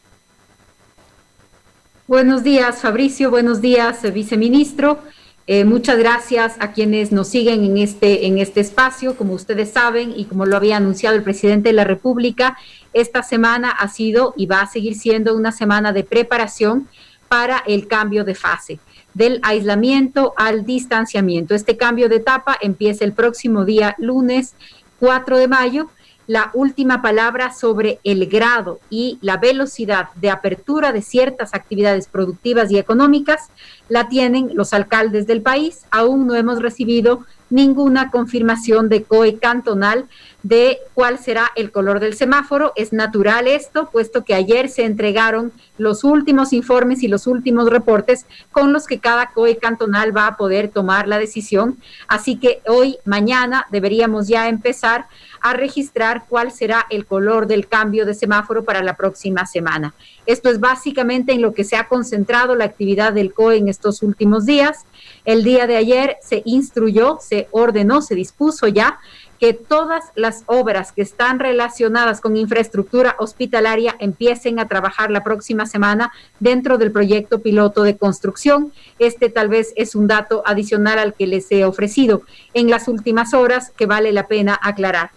[2.08, 3.32] Buenos días, Fabricio.
[3.32, 5.00] Buenos días, viceministro.
[5.48, 9.16] Eh, muchas gracias a quienes nos siguen en este, en este espacio.
[9.16, 12.56] Como ustedes saben y como lo había anunciado el presidente de la República,
[12.92, 16.86] esta semana ha sido y va a seguir siendo una semana de preparación
[17.26, 18.78] para el cambio de fase
[19.12, 21.56] del aislamiento al distanciamiento.
[21.56, 24.54] Este cambio de etapa empieza el próximo día lunes
[25.00, 25.90] 4 de mayo
[26.26, 32.70] la última palabra sobre el grado y la velocidad de apertura de ciertas actividades productivas
[32.70, 33.50] y económicas
[33.88, 35.84] la tienen los alcaldes del país.
[35.90, 40.06] Aún no hemos recibido ninguna confirmación de COE cantonal
[40.42, 42.72] de cuál será el color del semáforo.
[42.76, 48.26] Es natural esto, puesto que ayer se entregaron los últimos informes y los últimos reportes
[48.52, 51.78] con los que cada COE cantonal va a poder tomar la decisión.
[52.06, 55.06] Así que hoy, mañana, deberíamos ya empezar
[55.40, 59.94] a registrar cuál será el color del cambio de semáforo para la próxima semana.
[60.26, 64.02] Esto es básicamente en lo que se ha concentrado la actividad del COE en estos
[64.02, 64.84] últimos días.
[65.26, 69.00] El día de ayer se instruyó, se ordenó, se dispuso ya
[69.40, 75.66] que todas las obras que están relacionadas con infraestructura hospitalaria empiecen a trabajar la próxima
[75.66, 78.72] semana dentro del proyecto piloto de construcción.
[79.00, 82.22] Este tal vez es un dato adicional al que les he ofrecido
[82.54, 85.10] en las últimas horas que vale la pena aclarar.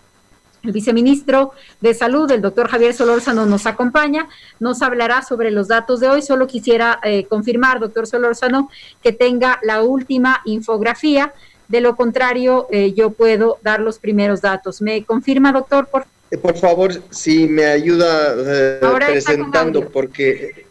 [0.63, 4.27] El viceministro de Salud, el doctor Javier Solórzano, nos acompaña,
[4.59, 6.21] nos hablará sobre los datos de hoy.
[6.21, 8.69] Solo quisiera eh, confirmar, doctor Solórzano,
[9.01, 11.33] que tenga la última infografía.
[11.69, 14.81] De lo contrario, eh, yo puedo dar los primeros datos.
[14.81, 15.87] ¿Me confirma, doctor?
[15.87, 18.35] Por, eh, por favor, si me ayuda
[18.99, 20.65] presentando, porque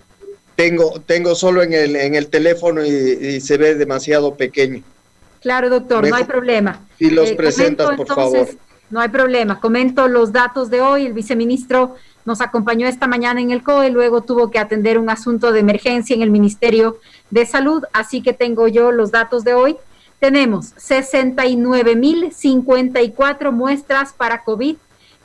[0.54, 4.82] tengo, tengo solo en el, en el teléfono y, se ve demasiado pequeño.
[5.40, 6.86] Claro, doctor, no hay problema.
[6.98, 8.48] Si los presentas, por favor.
[8.90, 9.58] No hay problema.
[9.60, 11.06] Comento los datos de hoy.
[11.06, 15.50] El viceministro nos acompañó esta mañana en el COE, luego tuvo que atender un asunto
[15.50, 16.98] de emergencia en el Ministerio
[17.30, 19.78] de Salud, así que tengo yo los datos de hoy.
[20.18, 24.76] Tenemos 69.054 muestras para COVID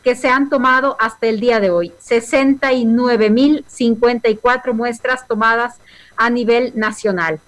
[0.01, 1.91] que se han tomado hasta el día de hoy.
[2.01, 5.81] 69.054 muestras tomadas
[6.15, 7.41] a nivel nacional.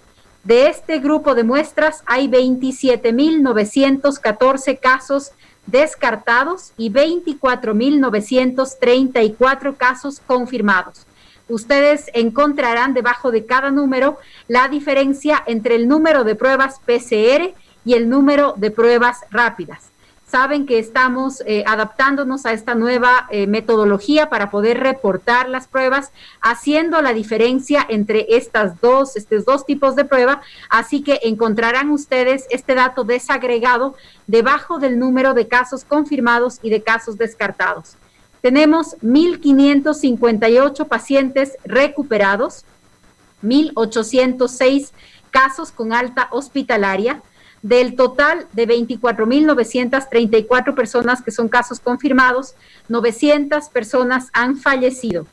[0.43, 5.31] De este grupo de muestras hay 27.914 casos
[5.67, 11.05] descartados y 24.934 casos confirmados.
[11.47, 17.53] Ustedes encontrarán debajo de cada número la diferencia entre el número de pruebas PCR
[17.85, 19.91] y el número de pruebas rápidas
[20.27, 26.11] saben que estamos eh, adaptándonos a esta nueva eh, metodología para poder reportar las pruebas,
[26.41, 30.41] haciendo la diferencia entre estas dos, estos dos tipos de prueba.
[30.69, 33.95] Así que encontrarán ustedes este dato desagregado
[34.27, 37.95] debajo del número de casos confirmados y de casos descartados.
[38.41, 42.63] Tenemos 1.558 pacientes recuperados,
[43.43, 44.91] 1.806
[45.31, 47.21] casos con alta hospitalaria,
[47.65, 52.53] del total de 24.934 personas que son casos confirmados,
[52.89, 55.25] 900 personas han fallecido.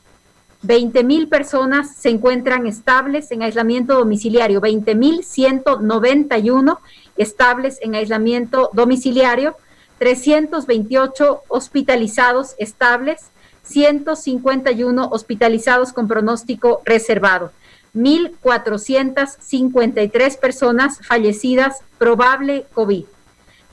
[0.63, 6.79] 20.000 personas se encuentran estables en aislamiento domiciliario, 20.191
[7.17, 9.55] estables en aislamiento domiciliario,
[9.99, 13.29] 328 hospitalizados estables,
[13.61, 17.51] 151 hospitalizados con pronóstico reservado.
[17.95, 23.03] 1.453 personas fallecidas probable COVID.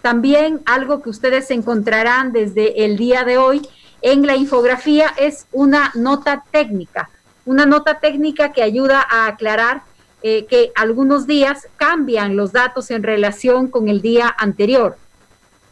[0.03, 3.69] También algo que ustedes encontrarán desde el día de hoy
[4.03, 7.11] en la infografía es una nota técnica,
[7.45, 9.83] una nota técnica que ayuda a aclarar
[10.23, 14.99] eh, que algunos días cambian los datos en relación con el día anterior.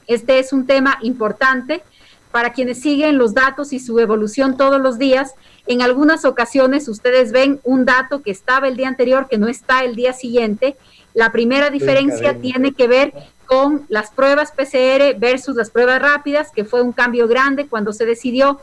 [0.06, 1.82] Este es un tema importante
[2.30, 5.34] para quienes siguen los datos y su evolución todos los días.
[5.66, 9.84] En algunas ocasiones ustedes ven un dato que estaba el día anterior que no está
[9.84, 10.76] el día siguiente.
[11.14, 13.12] La primera diferencia tiene que ver
[13.46, 18.04] con las pruebas PCR versus las pruebas rápidas, que fue un cambio grande cuando se
[18.04, 18.60] decidió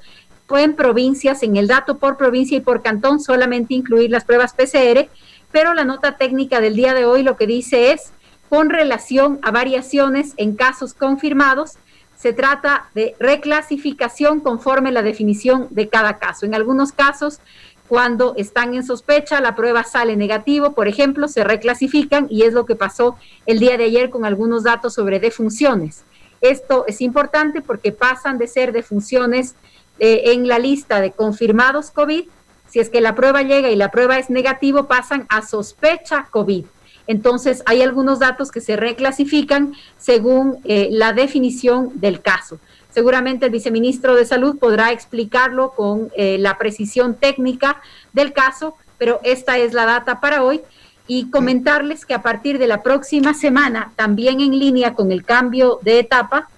[0.47, 4.53] fue en provincias, en el dato por provincia y por cantón, solamente incluir las pruebas
[4.53, 5.09] PCR,
[5.51, 8.11] pero la nota técnica del día de hoy lo que dice es,
[8.49, 11.77] con relación a variaciones en casos confirmados,
[12.15, 16.45] se trata de reclasificación conforme la definición de cada caso.
[16.45, 17.39] En algunos casos,
[17.87, 22.65] cuando están en sospecha, la prueba sale negativo, por ejemplo, se reclasifican y es lo
[22.65, 26.03] que pasó el día de ayer con algunos datos sobre defunciones.
[26.41, 29.55] Esto es importante porque pasan de ser defunciones
[29.99, 32.25] eh, en la lista de confirmados COVID.
[32.67, 36.65] Si es que la prueba llega y la prueba es negativo, pasan a sospecha COVID.
[37.07, 42.59] Entonces, hay algunos datos que se reclasifican según eh, la definición del caso.
[42.89, 47.81] Seguramente el viceministro de Salud podrá explicarlo con eh, la precisión técnica
[48.13, 50.61] del caso, pero esta es la data para hoy.
[51.07, 55.79] Y comentarles que a partir de la próxima semana, también en línea con el cambio
[55.83, 56.49] de etapa,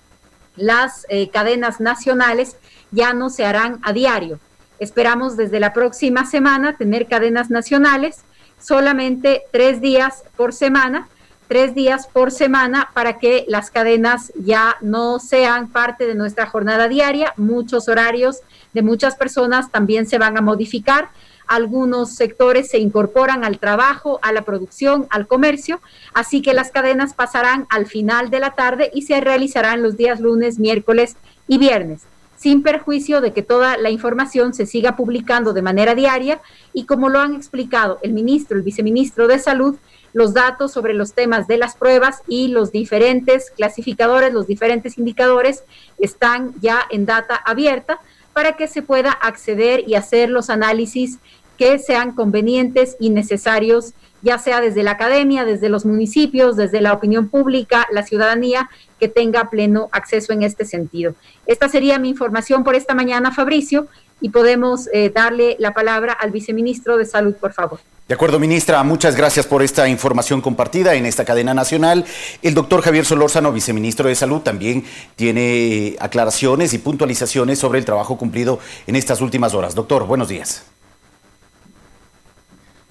[0.55, 2.55] las eh, cadenas nacionales
[2.91, 4.39] ya no se harán a diario.
[4.79, 8.23] Esperamos desde la próxima semana tener cadenas nacionales
[8.59, 11.07] solamente tres días por semana,
[11.47, 16.87] tres días por semana para que las cadenas ya no sean parte de nuestra jornada
[16.87, 17.33] diaria.
[17.37, 18.39] Muchos horarios
[18.73, 21.09] de muchas personas también se van a modificar.
[21.47, 25.79] Algunos sectores se incorporan al trabajo, a la producción, al comercio,
[26.13, 30.19] así que las cadenas pasarán al final de la tarde y se realizarán los días
[30.19, 31.15] lunes, miércoles
[31.47, 32.05] y viernes
[32.37, 36.39] sin perjuicio de que toda la información se siga publicando de manera diaria.
[36.71, 39.75] Y como lo han explicado el ministro, el viceministro de Salud,
[40.13, 45.63] los datos sobre los temas de las pruebas y los diferentes clasificadores, los diferentes indicadores
[45.99, 47.99] están ya en data abierta
[48.33, 51.19] para que se pueda acceder y hacer los análisis
[51.57, 53.93] que sean convenientes y necesarios,
[54.27, 58.69] ya sea desde la academia, desde los municipios, desde la opinión pública, la ciudadanía,
[58.99, 61.15] que tenga pleno acceso en este sentido.
[61.45, 63.87] Esta sería mi información por esta mañana, Fabricio,
[64.19, 67.79] y podemos eh, darle la palabra al viceministro de Salud, por favor.
[68.09, 72.03] De acuerdo, ministra, muchas gracias por esta información compartida en esta cadena nacional.
[72.41, 74.83] El doctor Javier Solórzano, viceministro de Salud, también
[75.15, 79.73] tiene aclaraciones y puntualizaciones sobre el trabajo cumplido en estas últimas horas.
[79.73, 80.63] Doctor, buenos días.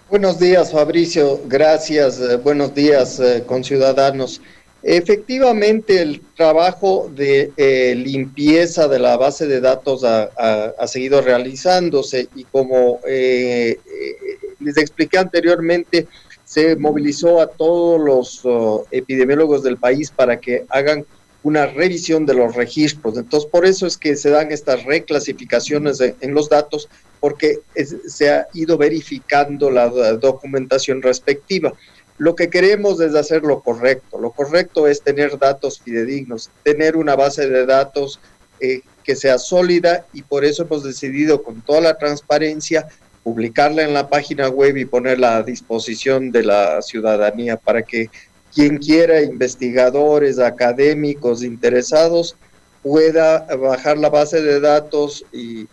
[0.08, 1.40] Buenos días, Fabricio.
[1.46, 2.20] Gracias.
[2.20, 4.40] Eh, buenos días, eh, conciudadanos.
[4.88, 12.44] Efectivamente, el trabajo de eh, limpieza de la base de datos ha, seguido realizándose y
[12.44, 16.06] como eh, eh, les expliqué anteriormente,
[16.44, 21.04] se movilizó a todos los oh, epidemiólogos del país para que hagan
[21.42, 23.18] una revisión de los registros.
[23.18, 26.88] Entonces, por eso es que se dan estas reclasificaciones en los datos,
[27.26, 27.58] porque
[28.06, 31.72] se ha ido verificando la documentación respectiva.
[32.18, 34.20] Lo que queremos es hacer lo correcto.
[34.20, 38.20] Lo correcto es tener datos fidedignos, tener una base de datos
[38.60, 42.86] eh, que sea sólida y por eso hemos decidido con toda la transparencia
[43.24, 48.08] publicarla en la página web y ponerla a disposición de la ciudadanía para que
[48.54, 52.36] quien quiera, investigadores, académicos, interesados,
[52.84, 55.66] pueda bajar la base de datos y,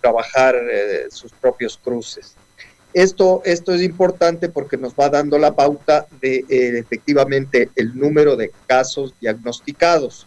[0.00, 2.34] trabajar eh, sus propios cruces.
[2.94, 8.36] Esto, esto es importante porque nos va dando la pauta de eh, efectivamente el número
[8.36, 10.26] de casos diagnosticados.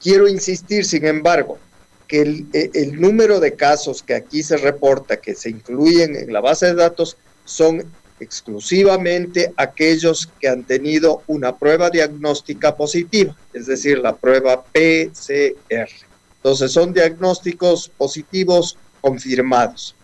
[0.00, 1.58] Quiero insistir, sin embargo,
[2.06, 6.32] que el, eh, el, número de casos que aquí se reporta, que se incluyen en
[6.32, 7.82] la base de datos, son
[8.20, 15.88] exclusivamente aquellos que han tenido una prueba diagnóstica positiva, es decir, la prueba PCR.
[16.36, 19.94] Entonces son diagnósticos positivos confirmados.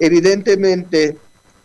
[0.00, 1.16] Evidentemente,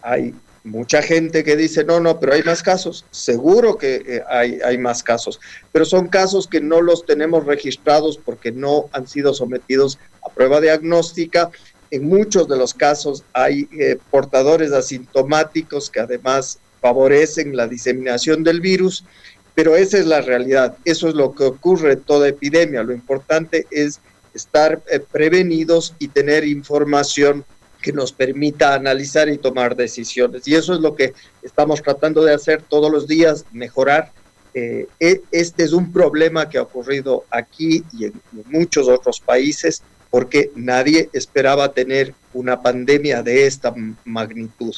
[0.03, 3.05] hay mucha gente que dice, no, no, pero hay más casos.
[3.11, 5.39] Seguro que eh, hay, hay más casos,
[5.71, 9.97] pero son casos que no los tenemos registrados porque no han sido sometidos
[10.27, 11.49] a prueba diagnóstica.
[11.91, 18.59] En muchos de los casos hay eh, portadores asintomáticos que además favorecen la diseminación del
[18.59, 19.05] virus,
[19.53, 20.77] pero esa es la realidad.
[20.83, 22.83] Eso es lo que ocurre en toda epidemia.
[22.83, 24.01] Lo importante es
[24.35, 27.45] estar eh, prevenidos y tener información
[27.81, 30.47] que nos permita analizar y tomar decisiones.
[30.47, 31.13] Y eso es lo que
[31.43, 34.11] estamos tratando de hacer todos los días, mejorar.
[34.53, 38.13] Eh, e, este es un problema que ha ocurrido aquí y en,
[38.45, 43.73] muchos otros países porque nadie esperaba tener una pandemia de esta
[44.05, 44.73] magnitud.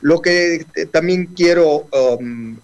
[0.00, 2.56] Lo que eh, también quiero um,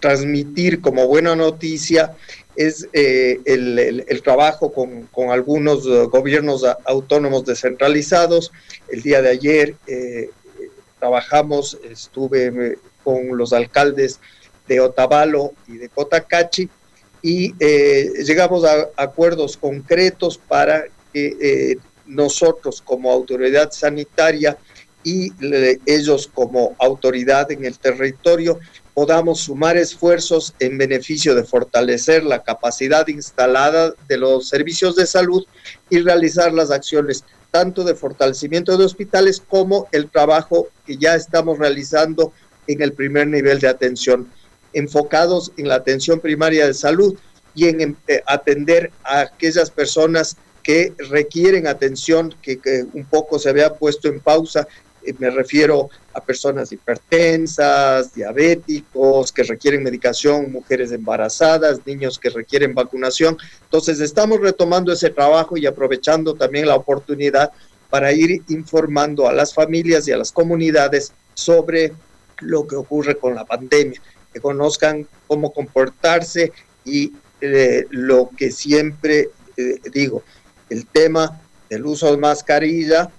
[0.00, 2.14] transmitir como buena noticia
[2.56, 8.52] es eh, el, trabajo con, algunos eh, gobiernos autónomos descentralizados.
[8.88, 10.30] El día de ayer eh,
[10.98, 14.20] trabajamos, estuve con los alcaldes
[14.66, 16.68] de Otavalo y de Cotacachi
[17.22, 24.56] y llegamos a acuerdos concretos para que nosotros como autoridad sanitaria
[25.04, 25.30] y
[25.86, 28.58] ellos como autoridad en el territorio
[28.96, 35.44] podamos sumar esfuerzos en beneficio de fortalecer la capacidad instalada de los servicios de salud
[35.90, 41.58] y realizar las acciones tanto de fortalecimiento de hospitales como el trabajo que ya estamos
[41.58, 42.32] realizando
[42.68, 44.32] en el primer nivel de atención,
[44.72, 47.18] enfocados en la atención primaria de salud
[47.54, 53.50] y en eh, atender a aquellas personas que requieren atención, que, que, un poco se
[53.50, 54.66] había puesto en pausa
[55.18, 63.36] me refiero a personas hipertensas, diabéticos, que requieren medicación, mujeres embarazadas, niños que requieren vacunación.
[63.64, 67.52] Entonces, estamos retomando ese trabajo y aprovechando también la oportunidad
[67.90, 71.92] para ir informando a las familias y a las comunidades sobre
[72.40, 74.00] lo que ocurre con la pandemia,
[74.32, 76.52] que conozcan cómo comportarse
[76.84, 80.22] y eh, lo que siempre eh, digo,
[80.68, 81.40] el tema
[81.70, 83.10] del uso de mascarilla,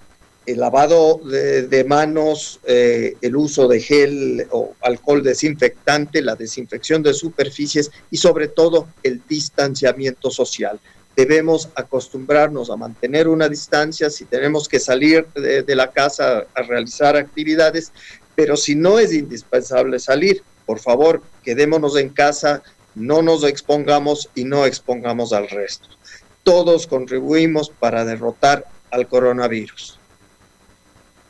[0.48, 7.12] el lavado de, manos, eh, el uso de gel o alcohol desinfectante, la desinfección de
[7.12, 10.80] superficies y sobre todo el distanciamiento social.
[11.14, 17.14] Debemos acostumbrarnos a mantener una distancia si tenemos que salir de, la casa a realizar
[17.14, 17.92] actividades,
[18.34, 22.62] pero si no es indispensable salir, por favor, quedémonos en casa,
[22.94, 25.88] no nos expongamos y no expongamos al resto.
[26.42, 29.98] Todos contribuimos para derrotar al coronavirus.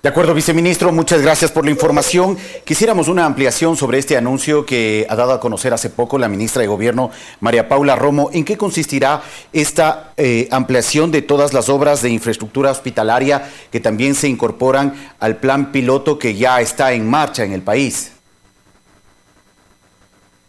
[0.01, 2.39] De acuerdo, viceministro, muchas gracias por la información.
[2.65, 6.63] Quisiéramos una ampliación sobre este anuncio que ha dado a conocer hace poco la ministra
[6.63, 8.31] de Gobierno, María Paula Romo.
[8.33, 9.23] ¿En qué consistirá
[9.53, 15.39] esta eh, ampliación de todas las obras de infraestructura hospitalaria que también se incorporan al
[15.39, 18.13] plan piloto que ya está en marcha en el país?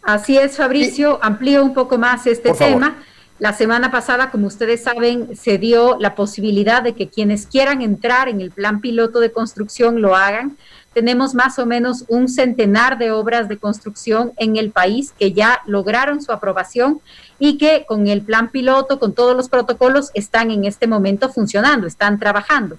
[0.04, 1.18] Así es, Fabricio.
[1.20, 3.02] Amplío un poco más este tema.
[3.40, 8.28] La semana pasada, como ustedes saben, se dio la posibilidad de que quienes quieran entrar
[8.28, 10.58] en el plan piloto de construcción lo hagan.
[10.92, 15.62] Tenemos más o menos un centenar de obras de construcción en el país que ya
[15.64, 17.00] lograron su aprobación
[17.38, 21.86] y que con el plan piloto, con todos los protocolos, están en este momento funcionando,
[21.86, 22.76] están trabajando.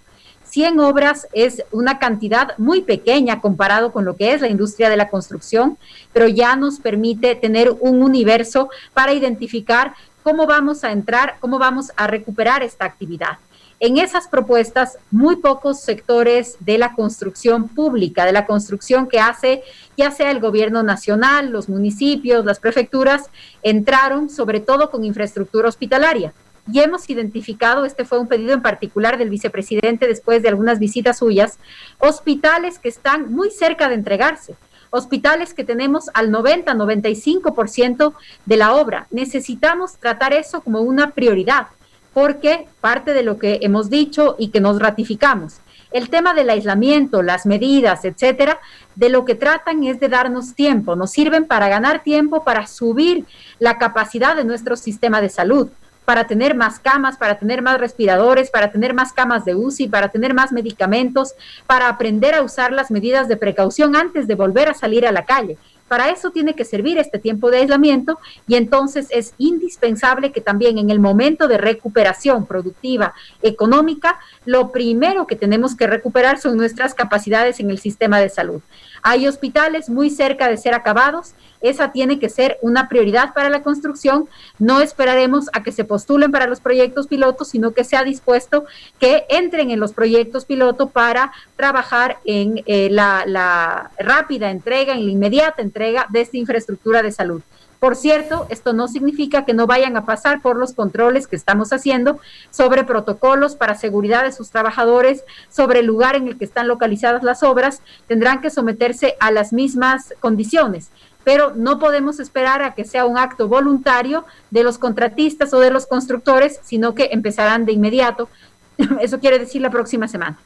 [0.52, 4.98] 100 obras es una cantidad muy pequeña comparado con lo que es la industria de
[4.98, 5.78] la construcción,
[6.12, 9.94] pero ya nos permite tener un universo para identificar
[10.24, 13.38] cómo vamos a entrar, cómo vamos a recuperar esta actividad.
[13.80, 19.64] En esas propuestas, muy pocos sectores de la construcción pública, de la construcción que hace
[19.98, 23.32] ya sea el gobierno nacional, los municipios, las prefecturas,
[23.64, 26.32] entraron sobre todo con infraestructura hospitalaria.
[26.72, 31.18] Y hemos identificado, este fue un pedido en particular del vicepresidente después de algunas visitas
[31.18, 31.58] suyas,
[31.98, 34.56] hospitales que están muy cerca de entregarse
[34.92, 38.14] hospitales que tenemos al 90, 95%
[38.46, 39.08] de la obra.
[39.10, 41.68] Necesitamos tratar eso como una prioridad,
[42.14, 45.62] porque parte de lo que hemos dicho y que nos ratificamos,
[45.92, 48.60] el tema del aislamiento, las medidas, etcétera,
[48.96, 53.26] de lo que tratan es de darnos tiempo, nos sirven para ganar tiempo, para subir
[53.60, 55.70] la capacidad de nuestro sistema de salud
[56.06, 60.10] para tener más camas, para tener más respiradores, para tener más camas de UCI, para
[60.10, 61.34] tener más medicamentos,
[61.68, 65.26] para aprender a usar las medidas de precaución antes de volver a salir a la
[65.26, 65.58] calle.
[65.92, 70.78] Para eso tiene que servir este tiempo de aislamiento y entonces es indispensable que también
[70.78, 76.94] en el momento de recuperación productiva, económica, lo primero que tenemos que recuperar son nuestras
[76.94, 78.62] capacidades en el sistema de salud.
[79.04, 83.62] Hay hospitales muy cerca de ser acabados, esa tiene que ser una prioridad para la
[83.62, 84.28] construcción.
[84.60, 88.66] No esperaremos a que se postulen para los proyectos pilotos, sino que sea dispuesto
[89.00, 95.06] que entren en los proyectos piloto para trabajar en eh, la, la rápida entrega, en
[95.06, 97.42] la inmediata entrega de esta infraestructura de salud.
[97.82, 101.74] Por cierto, esto no significa que no vayan a pasar por los controles que estamos
[101.74, 102.20] haciendo
[102.52, 107.24] sobre protocolos para seguridad de sus trabajadores, sobre el lugar en el que están localizadas
[107.24, 110.92] las obras, tendrán que someterse a las mismas condiciones
[111.24, 115.70] pero no podemos esperar a que sea un acto voluntario de los contratistas o de
[115.70, 118.28] los constructores, sino que empezarán de inmediato.
[119.02, 120.40] Eso quiere decir la próxima semana.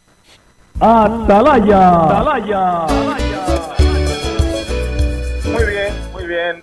[0.81, 2.01] Atalaya.
[2.01, 2.87] Atalaya.
[2.89, 3.54] Muy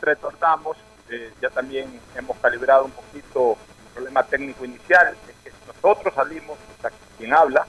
[0.00, 0.76] retornamos.
[1.08, 3.56] Eh, ya también hemos calibrado un poquito
[3.86, 7.66] el problema técnico inicial, es que nosotros salimos, o sea, quien habla,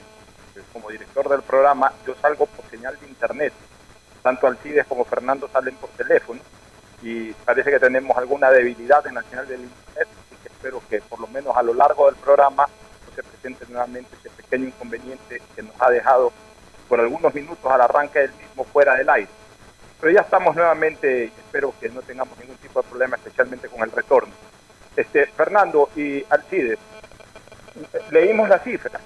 [0.56, 3.52] eh, como director del programa, yo salgo por señal de internet
[4.24, 6.40] tanto Alcides como Fernando salen por teléfono
[7.02, 11.02] y parece que tenemos alguna debilidad en la señal del Internet, así que espero que
[11.02, 15.42] por lo menos a lo largo del programa no se presente nuevamente ese pequeño inconveniente
[15.54, 16.32] que nos ha dejado
[16.88, 19.28] por algunos minutos al arranque del mismo fuera del aire.
[20.00, 23.90] Pero ya estamos nuevamente, espero que no tengamos ningún tipo de problema, especialmente con el
[23.90, 24.32] retorno.
[24.96, 26.78] Este, Fernando y Alcides,
[28.10, 29.00] leímos las cifras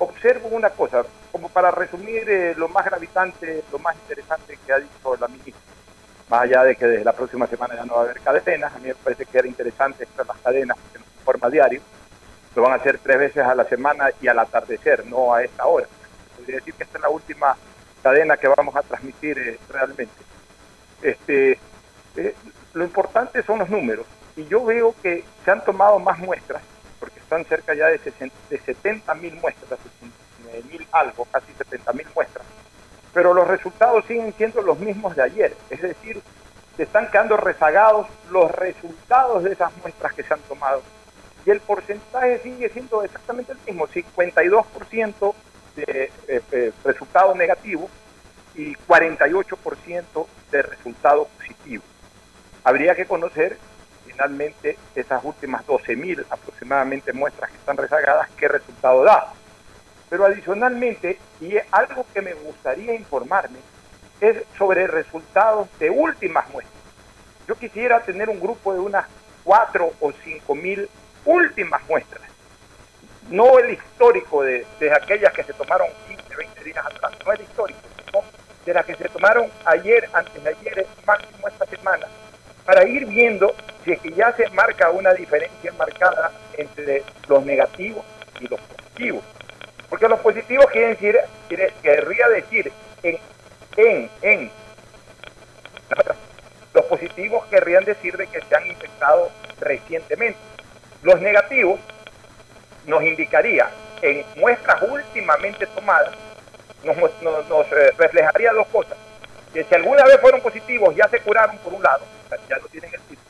[0.00, 4.78] observo una cosa, como para resumir eh, lo más gravitante, lo más interesante que ha
[4.78, 5.60] dicho la ministra,
[6.28, 8.78] más allá de que desde la próxima semana ya no va a haber cadenas, a
[8.78, 11.82] mí me parece que era interesante estas las cadenas que nos informa diario,
[12.56, 15.66] lo van a hacer tres veces a la semana y al atardecer, no a esta
[15.66, 15.86] hora.
[16.36, 17.56] Podría decir que esta es la última
[18.02, 20.12] cadena que vamos a transmitir eh, realmente.
[21.02, 21.58] Este,
[22.16, 22.34] eh,
[22.74, 26.62] lo importante son los números y yo veo que se han tomado más muestras
[26.98, 32.46] porque están cerca ya de, 70 mil muestras, 69 mil algo, casi 70 mil muestras.
[33.12, 36.22] Pero los resultados siguen siendo los mismos de ayer, es decir,
[36.76, 40.82] se están quedando rezagados los resultados de esas muestras que se han tomado.
[41.44, 45.34] Y el porcentaje sigue siendo exactamente el mismo, 52%
[45.76, 47.88] de eh, eh, resultado negativo
[48.54, 51.82] y 48% de resultado positivo.
[52.64, 53.56] Habría que conocer
[54.06, 59.32] finalmente esas últimas 12.000 aproximadamente muestras que están rezagadas, ¿qué resultado da?
[60.08, 63.58] Pero adicionalmente, y algo que me gustaría informarme,
[64.20, 66.82] es sobre resultados de últimas muestras.
[67.48, 69.06] Yo quisiera tener un grupo de unas
[69.44, 70.88] cuatro o cinco mil
[71.24, 72.29] últimas muestras.
[73.30, 77.40] No el histórico de, de aquellas que se tomaron 15, 20 días atrás, no el
[77.40, 78.22] histórico, sino
[78.66, 82.06] de las que se tomaron ayer, antes de ayer, máximo esta semana,
[82.64, 83.54] para ir viendo
[83.84, 88.04] si es que ya se marca una diferencia marcada entre los negativos
[88.40, 89.24] y los positivos.
[89.88, 91.18] Porque los positivos quieren decir,
[91.82, 92.72] querría decir
[93.02, 93.18] en,
[93.76, 94.50] en, en
[96.72, 100.38] los positivos querrían decir de que se han infectado recientemente.
[101.02, 101.80] Los negativos
[102.90, 103.70] nos indicaría
[104.02, 106.14] en muestras últimamente tomadas,
[106.82, 108.98] nos, eh, reflejaría dos cosas.
[109.54, 112.04] Que si alguna vez fueron positivos, ya se curaron por un lado,
[112.48, 113.24] ya no tienen el virus.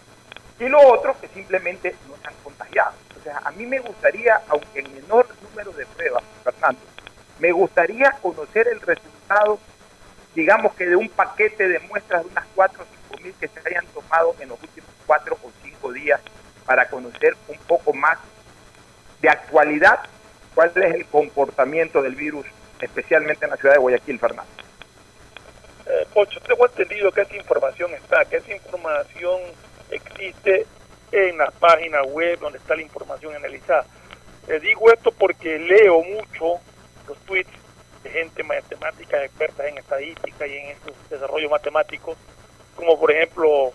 [0.58, 2.92] Y lo otro, que simplemente no se han contagiado.
[3.18, 6.80] O sea, a mí me gustaría, aunque en menor número de pruebas, Fernando,
[7.38, 9.58] me gustaría conocer el resultado,
[10.34, 13.60] digamos que de un paquete de muestras de unas 4 o 5 mil que se
[13.66, 16.20] hayan tomado en los últimos 4 o 5 días
[16.66, 18.18] para conocer un poco más
[19.20, 20.00] de actualidad
[20.54, 22.46] cuál es el comportamiento del virus,
[22.80, 24.50] especialmente en la ciudad de Guayaquil, Fernando.
[25.86, 29.40] Eh, Pocho, tengo entendido que esa información está, que esa información
[29.90, 30.66] existe
[31.12, 33.84] en la página web donde está la información analizada.
[34.46, 36.60] Les digo esto porque leo mucho
[37.08, 37.50] los tweets
[38.02, 42.16] de gente matemática, experta en estadística y en estos desarrollos matemáticos,
[42.76, 43.72] como por ejemplo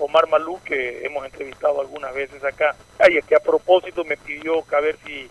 [0.00, 2.74] Omar Malú, que hemos entrevistado algunas veces acá,
[3.08, 5.28] y que a propósito me pidió que a ver si,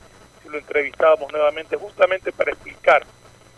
[0.50, 3.06] lo entrevistábamos nuevamente, justamente para explicar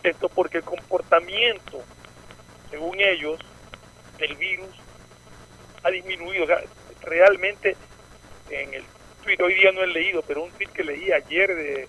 [0.03, 1.81] esto, porque el comportamiento,
[2.69, 3.39] según ellos,
[4.19, 4.69] del virus
[5.81, 6.43] ha disminuido.
[6.43, 6.61] O sea,
[7.01, 7.75] realmente
[8.49, 8.83] en el
[9.23, 11.87] tweet, hoy día no he leído, pero un tweet que leí ayer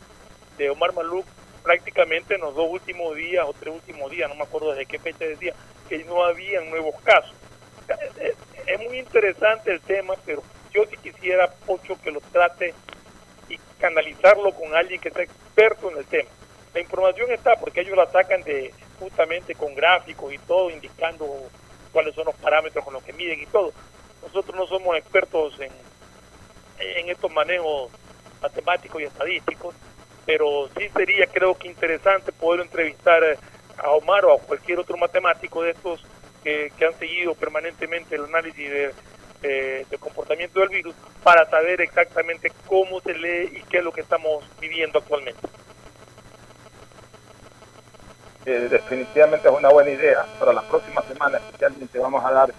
[0.57, 1.27] de, Omar Maluk,
[1.63, 4.99] prácticamente en los dos últimos días o tres últimos días, no me acuerdo desde qué
[4.99, 5.55] fecha decía,
[5.89, 7.35] que no había nuevos casos.
[8.67, 10.43] Es muy interesante el tema, pero
[10.73, 12.75] yo sí quisiera, Pocho, que lo trate
[13.49, 16.31] y canalizarlo con alguien que sea experto en el tema.
[16.73, 21.27] La información está porque ellos la sacan de justamente con gráficos y todo, indicando
[21.93, 23.73] cuáles son los parámetros con los que miden y todo.
[24.23, 25.71] Nosotros no somos expertos en,
[26.79, 27.91] en estos manejos
[28.41, 29.75] matemáticos y estadísticos,
[30.27, 33.23] pero sí sería creo que interesante poder entrevistar
[33.79, 36.05] a Omar o a cualquier otro matemático de estos
[36.45, 38.95] que, han seguido permanentemente el análisis de,
[39.43, 44.03] eh, comportamiento del virus para saber exactamente cómo se lee y qué es lo que
[44.03, 45.41] estamos viviendo actualmente.
[48.47, 50.25] Eh, definitivamente es una buena idea.
[50.39, 52.55] Para la próxima semana especialmente vamos a dar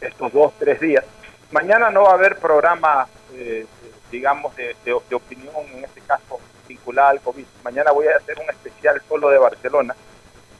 [0.00, 1.04] estos dos, tres días.
[1.50, 3.66] Mañana no va a haber programa, eh,
[4.10, 6.38] digamos, de, de, opinión, en este caso
[6.68, 7.44] vinculada al COVID.
[7.64, 9.96] Mañana voy a hacer un especial solo de Barcelona,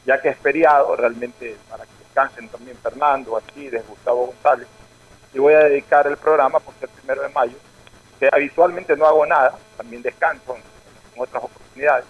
[0.05, 4.67] ya que es feriado realmente para que descansen también Fernando, de Gustavo González.
[5.33, 7.57] Y voy a dedicar el programa porque el primero de mayo,
[8.19, 10.61] que habitualmente no hago nada, también descanso en,
[11.15, 12.05] en otras oportunidades,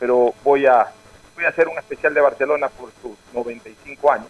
[0.00, 0.92] pero voy a
[1.38, 4.26] voy a hacer un especial de Barcelona por sus 95 años.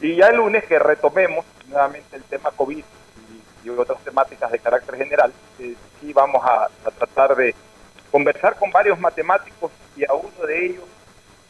[0.00, 2.84] Y ya el lunes que retomemos nuevamente el tema COVID
[3.64, 7.54] y, otras temáticas de carácter general, eh, sí vamos a, tratar de
[8.12, 10.84] conversar con varios matemáticos y a uno de ellos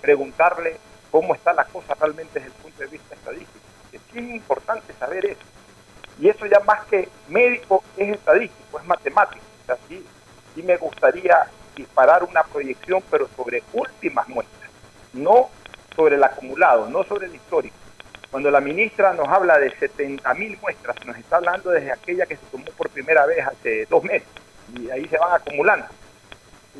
[0.00, 0.78] preguntarle
[1.14, 3.64] cómo está la cosa realmente desde el punto de vista estadístico.
[3.92, 5.42] Sí es importante saber eso.
[6.18, 9.44] Y eso ya más que médico es estadístico, es matemático.
[9.68, 10.04] así
[10.56, 11.46] sí me gustaría
[11.76, 14.68] disparar una proyección, pero sobre últimas muestras,
[15.12, 15.50] no
[15.94, 17.76] sobre el acumulado, no sobre el histórico.
[18.32, 22.46] Cuando la ministra nos habla de 70.000 muestras, nos está hablando desde aquella que se
[22.46, 24.26] tomó por primera vez hace dos meses,
[24.76, 25.86] y ahí se van acumulando.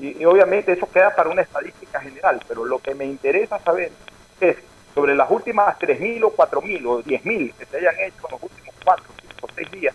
[0.01, 3.93] Y, obviamente eso queda para una estadística general, pero lo que me interesa saber
[4.41, 4.57] es
[4.95, 8.75] sobre las últimas 3.000 o 4.000 o 10.000 que se hayan hecho en los últimos
[8.85, 9.95] 4, 5 o 6 días,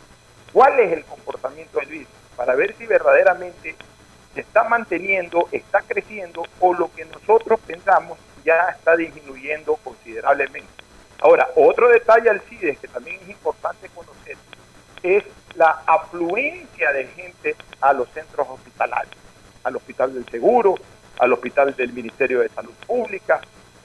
[0.51, 3.75] cuál es el comportamiento del virus, para ver si verdaderamente
[4.33, 10.69] se está manteniendo, está creciendo o lo que nosotros pensamos ya está disminuyendo considerablemente.
[11.21, 14.37] Ahora, otro detalle al CIDES que también es importante conocer
[15.03, 15.23] es
[15.55, 19.15] la afluencia de gente a los centros hospitalarios,
[19.63, 20.75] al Hospital del Seguro,
[21.19, 23.41] al Hospital del Ministerio de Salud Pública,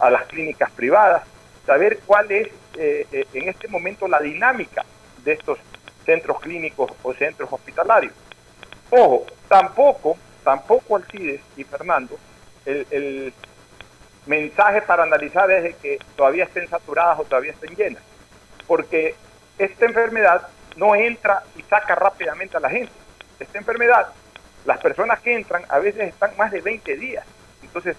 [0.07, 1.23] a las clínicas privadas,
[1.67, 4.85] saber cuál es eh, eh, en este momento la dinámica
[5.25, 5.59] de estos
[6.05, 8.13] centros clínicos o centros hospitalarios.
[8.91, 12.17] Ojo, tampoco tampoco Alcides y Fernando,
[12.67, 13.33] el,
[14.27, 18.03] mensaje para analizar es de que todavía estén saturadas o todavía estén llenas,
[18.67, 19.15] porque
[19.59, 22.93] esta enfermedad no entra y saca rápidamente a la gente.
[23.39, 24.09] Esta enfermedad,
[24.65, 27.27] las personas que entran a veces están más de 20 días
[27.63, 27.97] Entonces,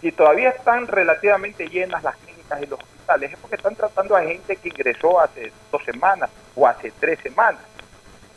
[0.00, 4.22] si todavía están relativamente llenas las clínicas y los hospitales, es porque están tratando a
[4.22, 7.60] gente que ingresó hace dos semanas o hace tres semanas.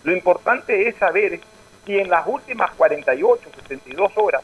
[0.04, 1.40] Lo importante es saber
[1.86, 4.44] si en las últimas 48, 72 horas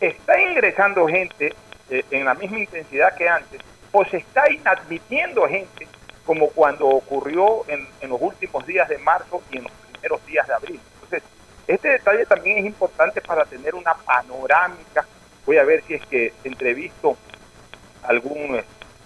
[0.00, 1.54] está ingresando gente
[1.90, 3.60] eh, en la misma intensidad que antes
[3.92, 5.86] o se está inadmitiendo gente
[6.24, 10.46] como cuando ocurrió en, en los últimos días de marzo y en los primeros días
[10.46, 10.80] de abril.
[10.94, 11.22] Entonces,
[11.66, 15.06] este detalle también es importante para tener una panorámica.
[15.50, 17.16] Voy a ver si es que entrevisto
[18.04, 18.62] algún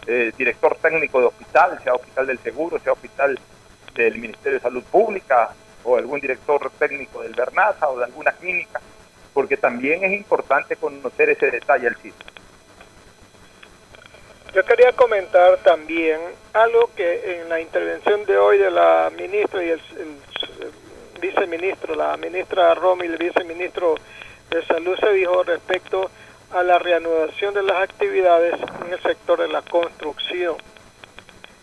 [0.06, 3.40] eh, director técnico de hospital, sea hospital del seguro, sea hospital
[3.94, 8.78] del Ministerio de Salud Pública o algún director técnico del Bernaza o de alguna clínica,
[9.32, 12.26] porque también es importante conocer ese detalle al sitio.
[14.54, 16.20] Yo quería comentar también
[16.52, 19.80] algo que en la intervención de hoy de la ministra y el,
[21.22, 23.94] viceministro, la ministra Romy y el viceministro
[24.50, 26.10] de Salud se dijo respecto
[26.52, 30.56] la reanudación de las actividades en el sector de la construcción.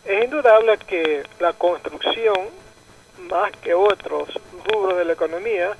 [0.05, 2.35] Es indudable que la construcción,
[3.29, 4.29] más que otros
[4.65, 5.71] rubros de la economía,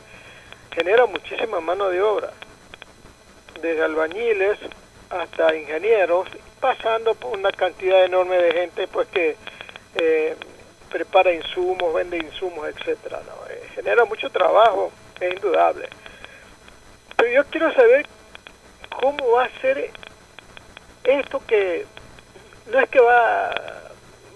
[0.73, 2.31] genera muchísima mano de obra,
[3.61, 4.57] desde albañiles
[5.09, 6.27] hasta ingenieros
[6.59, 9.35] pasando por una cantidad enorme de gente pues que
[9.95, 10.35] eh,
[10.89, 13.19] prepara insumos, vende insumos, etcétera.
[13.49, 15.89] Eh, genera mucho trabajo, es indudable.
[17.17, 18.05] Pero yo quiero saber
[18.99, 19.91] cómo va a ser
[21.03, 21.85] esto que
[22.71, 23.49] no es que va,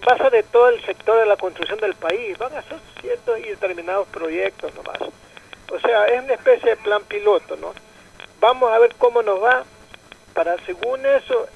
[0.06, 2.78] va a ser de todo el sector de la construcción del país, van a ser
[3.00, 4.98] ciertos y determinados proyectos nomás.
[5.72, 7.72] O sea, es una especie de plan piloto, ¿no?
[8.40, 9.64] Vamos a ver cómo nos va
[10.34, 11.48] para según eso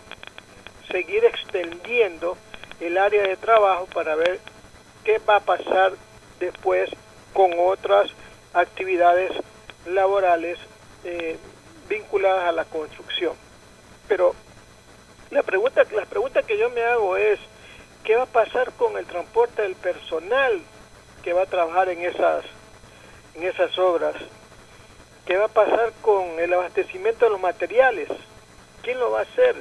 [0.90, 2.36] seguir extendiendo
[2.80, 4.40] el área de trabajo para ver
[5.04, 5.92] qué va a pasar
[6.38, 6.90] después
[7.32, 8.10] con otras
[8.54, 9.32] actividades
[9.86, 10.58] laborales
[11.04, 11.38] eh,
[11.90, 13.34] vinculadas a la construcción.
[14.08, 14.34] Pero
[15.30, 17.38] la pregunta, la pregunta que yo me hago es,
[18.02, 20.62] ¿qué va a pasar con el transporte del personal
[21.22, 22.46] que va a trabajar en esas,
[23.34, 24.14] en esas obras?
[25.26, 28.08] ¿Qué va a pasar con el abastecimiento de los materiales?
[28.82, 29.56] ¿Quién lo va a hacer?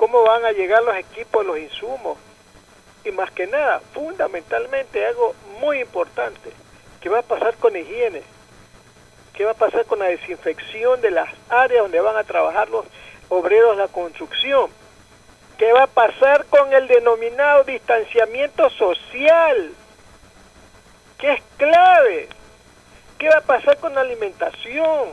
[0.00, 2.16] cómo van a llegar los equipos, los insumos.
[3.04, 6.50] Y más que nada, fundamentalmente algo muy importante,
[7.02, 8.22] ¿qué va a pasar con higiene?
[9.40, 12.84] ¿Qué va a pasar con la desinfección de las áreas donde van a trabajar los
[13.30, 14.70] obreros de la construcción?
[15.56, 19.72] ¿Qué va a pasar con el denominado distanciamiento social?
[21.16, 22.28] Que es clave.
[23.16, 25.08] ¿Qué va a pasar con la alimentación?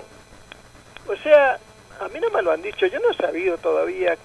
[1.07, 1.57] O sea,
[2.01, 4.17] a mí no me lo han dicho, yo no he sabido todavía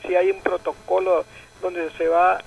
[0.00, 1.26] si hay un protocolo
[1.60, 2.40] donde se va,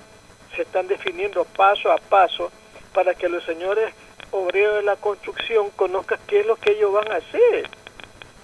[0.56, 2.50] se están definiendo paso a paso
[2.92, 3.94] para que los señores
[4.36, 7.68] obreros de la construcción conozcan qué es lo que ellos van a hacer.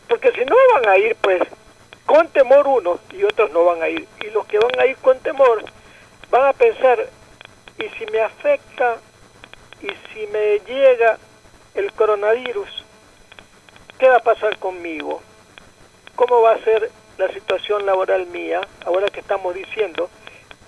[0.08, 1.42] Porque si no van a ir, pues,
[2.06, 4.06] con temor unos y otros no van a ir.
[4.20, 5.64] Y los que van a ir con temor
[6.30, 6.98] van a pensar,
[7.78, 8.98] ¿y si me afecta?
[9.80, 11.18] ¿Y si me llega
[11.74, 12.84] el coronavirus?
[13.98, 15.22] ¿Qué va a pasar conmigo?
[16.16, 20.10] ¿Cómo va a ser la situación laboral mía, ahora que estamos diciendo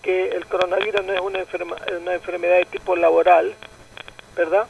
[0.02, 1.44] que el coronavirus no es una,
[1.98, 3.54] una enfermedad de tipo laboral,
[4.36, 4.66] ¿verdad?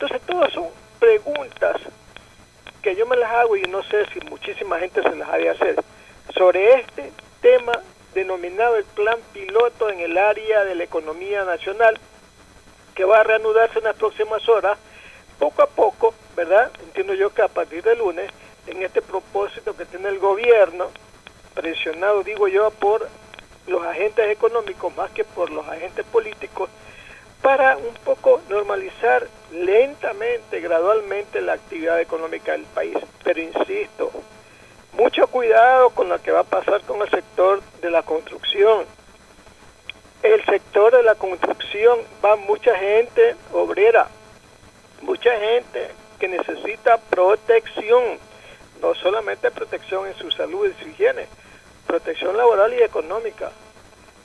[0.00, 0.68] Entonces todas son
[1.00, 1.76] preguntas
[2.82, 5.50] que yo me las hago y no sé si muchísima gente se las ha de
[5.50, 5.74] hacer
[6.32, 7.72] sobre este tema
[8.14, 11.98] denominado el plan piloto en el área de la economía nacional
[12.94, 14.78] que va a reanudarse en las próximas horas,
[15.40, 16.70] poco a poco, ¿verdad?
[16.84, 18.30] Entiendo yo que a partir de lunes
[18.68, 20.92] en este propósito que tiene el gobierno,
[21.54, 23.08] presionado, digo yo, por
[23.66, 26.70] los agentes económicos más que por los agentes políticos,
[27.42, 32.96] para un poco normalizar lentamente, gradualmente la actividad económica del país.
[33.24, 34.10] Pero insisto,
[34.92, 38.84] mucho cuidado con lo que va a pasar con el sector de la construcción.
[40.22, 44.08] El sector de la construcción va mucha gente obrera,
[45.02, 48.18] mucha gente que necesita protección
[48.80, 51.26] no solamente protección en su salud y su higiene,
[51.86, 53.50] protección laboral y económica,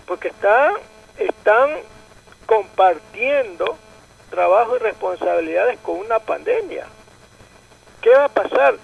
[0.06, 0.74] porque están,
[1.18, 1.70] están
[2.46, 3.78] compartiendo
[4.30, 6.86] trabajo y responsabilidades con una pandemia.
[8.02, 8.76] ¿Qué va a pasar?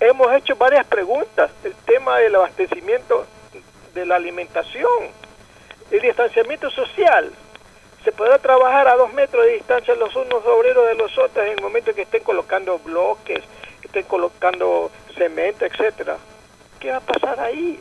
[0.00, 3.26] Hemos hecho varias preguntas, el tema del abastecimiento
[3.94, 5.08] de la alimentación,
[5.90, 7.32] el distanciamiento social.
[8.04, 11.52] ¿Se podrá trabajar a dos metros de distancia los unos obreros de los otros en
[11.52, 13.44] el momento en que estén colocando bloques,
[13.92, 16.16] estén colocando cemento, etcétera.
[16.80, 17.78] ¿Qué va a pasar ahí?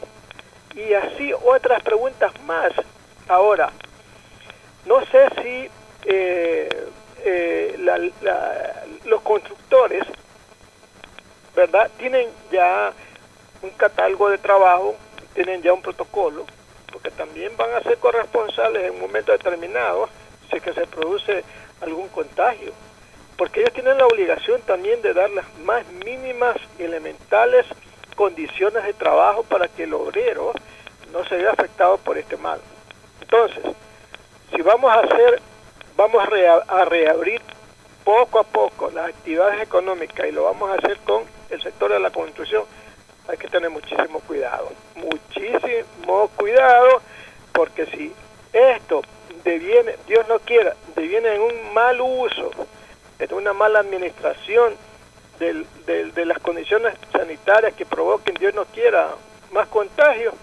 [0.76, 2.72] Y así otras preguntas más.
[3.28, 3.72] Ahora,
[4.86, 5.69] no sé si
[6.05, 6.69] eh,
[7.23, 8.11] eh,
[9.05, 10.03] los constructores,
[11.55, 11.89] ¿verdad?
[11.97, 12.93] Tienen ya
[13.61, 14.95] un catálogo de trabajo,
[15.34, 16.45] tienen ya un protocolo,
[16.91, 20.09] porque también van a ser corresponsables en un momento determinado
[20.51, 21.43] si que se produce
[21.82, 22.73] algún contagio,
[23.38, 27.65] porque ellos tienen la obligación también de dar las más mínimas elementales
[28.15, 30.53] condiciones de trabajo para que el obrero
[31.11, 32.59] no se vea afectado por este mal.
[33.21, 33.63] Entonces,
[34.52, 35.41] si vamos a hacer,
[35.95, 36.24] vamos
[36.68, 37.41] a, reabrir
[38.04, 41.99] poco a poco las actividades económicas y lo vamos a hacer con el sector de
[41.99, 42.64] la construcción,
[43.28, 47.02] hay que tener muchísimo cuidado, muchísimo cuidado,
[47.54, 48.14] porque si
[48.52, 49.02] esto
[49.43, 52.52] deviene, Dios no quiera, deviene en un mal uso,
[53.20, 54.76] en una mala administración
[55.39, 59.10] de las condiciones sanitarias que provoquen, Dios no quiera,
[59.52, 60.34] más contagios,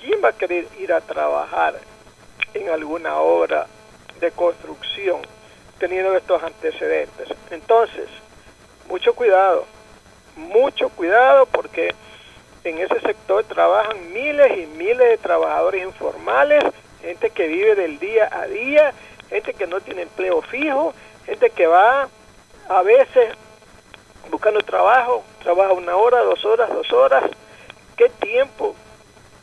[0.00, 1.74] ¿quién va a querer ir a trabajar
[2.54, 3.66] en alguna obra
[4.20, 5.20] de construcción
[5.78, 7.28] teniendo estos antecedentes?
[7.50, 8.08] Entonces,
[8.88, 9.64] mucho cuidado,
[10.36, 11.94] mucho cuidado porque
[12.64, 16.64] en ese sector trabajan miles y miles de trabajadores informales,
[17.02, 18.94] gente que vive del día a día,
[19.28, 20.94] gente que no tiene empleo fijo,
[21.26, 22.08] gente que va
[22.68, 23.34] a veces
[24.30, 27.24] buscando trabajo, trabaja una hora, dos horas, dos horas.
[27.96, 28.74] ¿Qué tiempo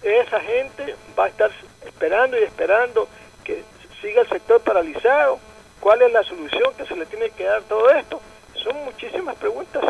[0.01, 1.51] esa gente va a estar
[1.85, 3.07] esperando y esperando
[3.43, 3.63] que
[4.01, 5.39] siga el sector paralizado?
[5.79, 8.21] ¿Cuál es la solución que se le tiene que dar todo esto?
[8.55, 9.83] Son muchísimas preguntas,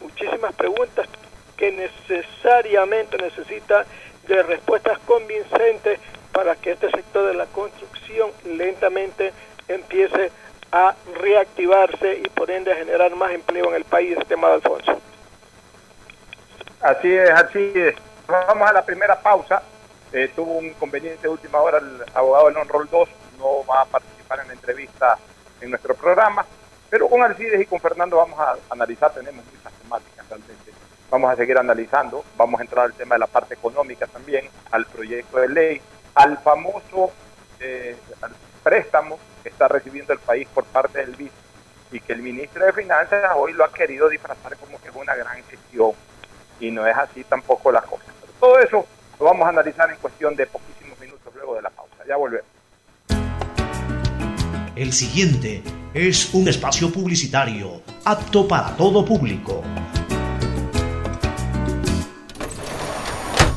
[0.00, 1.08] muchísimas preguntas
[1.56, 3.86] que necesariamente necesita
[4.26, 5.98] de respuestas convincentes
[6.32, 9.32] para que este sector de la construcción lentamente
[9.68, 10.30] empiece
[10.72, 15.00] a reactivarse y por ende a generar más empleo en el país, estimado Alfonso.
[16.80, 17.94] Así es, así es.
[18.26, 19.62] Vamos a la primera pausa.
[20.12, 23.08] Eh, tuvo un inconveniente de última hora el abogado de Non-Roll 2,
[23.38, 25.16] no va a participar en la entrevista
[25.60, 26.44] en nuestro programa,
[26.88, 30.72] pero con Alcides y con Fernando vamos a analizar, tenemos muchas temáticas realmente.
[31.10, 34.84] Vamos a seguir analizando, vamos a entrar al tema de la parte económica también, al
[34.86, 35.80] proyecto de ley,
[36.14, 37.12] al famoso
[37.60, 37.96] eh,
[38.64, 41.30] préstamo que está recibiendo el país por parte del BIS
[41.92, 45.14] y que el ministro de Finanzas hoy lo ha querido disfrazar como que es una
[45.14, 45.92] gran gestión
[46.58, 48.04] y no es así tampoco la cosa.
[48.40, 48.86] todo eso
[49.20, 51.94] lo vamos a analizar en cuestión de poquísimos minutos luego de la pausa.
[52.08, 52.48] Ya volvemos.
[54.74, 55.62] El siguiente
[55.92, 59.62] es un espacio publicitario apto para todo público.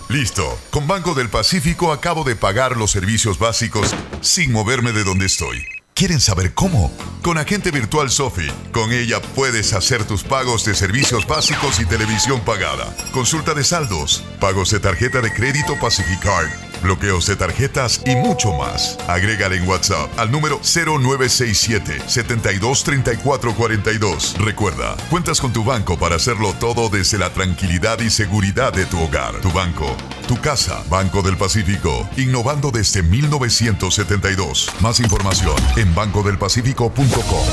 [0.10, 0.60] Listo.
[0.70, 5.66] Con Banco del Pacífico acabo de pagar los servicios básicos sin moverme de donde estoy.
[5.94, 6.92] ¿Quieren saber cómo?
[7.22, 8.48] Con Agente Virtual Sofi.
[8.72, 12.96] Con ella puedes hacer tus pagos de servicios básicos y televisión pagada.
[13.12, 16.50] Consulta de saldos, pagos de tarjeta de crédito Pacificard
[16.84, 19.00] bloqueos de tarjetas y mucho más.
[19.08, 24.36] Agrégale en WhatsApp al número 0967 723442.
[24.40, 29.02] Recuerda, cuentas con tu banco para hacerlo todo desde la tranquilidad y seguridad de tu
[29.02, 29.40] hogar.
[29.42, 29.96] Tu banco,
[30.28, 34.70] tu casa, Banco del Pacífico, innovando desde 1972.
[34.82, 37.48] Más información en bancodelpacifico.com.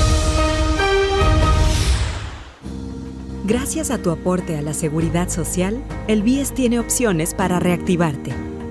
[3.45, 8.50] Gracias a tu aporte a la seguridad social, el BIES tiene opciones para reactivarte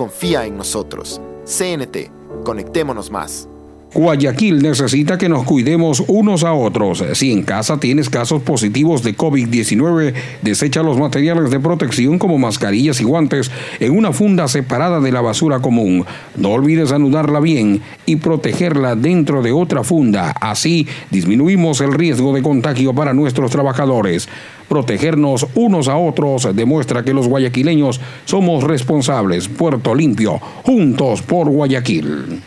[0.00, 1.20] confía en nosotros.
[1.44, 2.10] CNT,
[2.42, 3.46] conectémonos más.
[3.92, 7.04] Guayaquil necesita que nos cuidemos unos a otros.
[7.12, 12.98] Si en casa tienes casos positivos de COVID-19, desecha los materiales de protección como mascarillas
[13.02, 16.06] y guantes en una funda separada de la basura común.
[16.34, 20.30] No olvides anudarla bien y protegerla dentro de otra funda.
[20.40, 24.30] Así disminuimos el riesgo de contagio para nuestros trabajadores.
[24.70, 29.48] Protegernos unos a otros demuestra que los guayaquileños somos responsables.
[29.48, 32.40] Puerto Limpio, juntos por Guayaquil.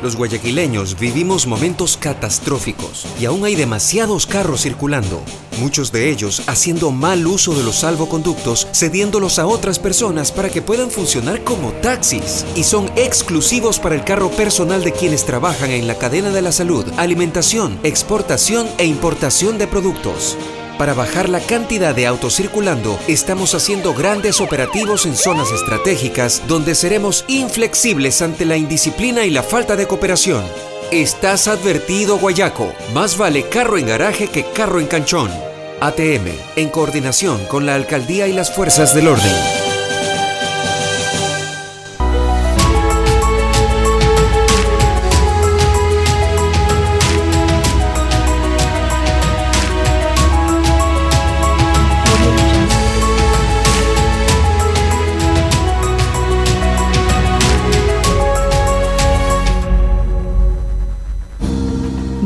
[0.00, 5.20] Los guayaquileños vivimos momentos catastróficos y aún hay demasiados carros circulando,
[5.58, 10.62] muchos de ellos haciendo mal uso de los salvoconductos, cediéndolos a otras personas para que
[10.62, 15.88] puedan funcionar como taxis y son exclusivos para el carro personal de quienes trabajan en
[15.88, 20.36] la cadena de la salud, alimentación, exportación e importación de productos.
[20.78, 26.76] Para bajar la cantidad de autos circulando, estamos haciendo grandes operativos en zonas estratégicas donde
[26.76, 30.44] seremos inflexibles ante la indisciplina y la falta de cooperación.
[30.92, 32.72] Estás advertido, Guayaco.
[32.94, 35.30] Más vale carro en garaje que carro en canchón.
[35.80, 39.67] ATM, en coordinación con la alcaldía y las fuerzas del orden.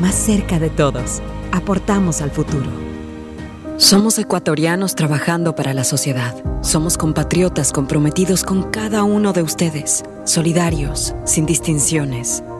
[0.00, 1.20] más cerca de todos.
[1.52, 2.70] Aportamos al futuro.
[3.76, 6.34] Somos ecuatorianos trabajando para la sociedad.
[6.62, 12.42] Somos compatriotas comprometidos con cada uno de ustedes, solidarios, sin distinciones.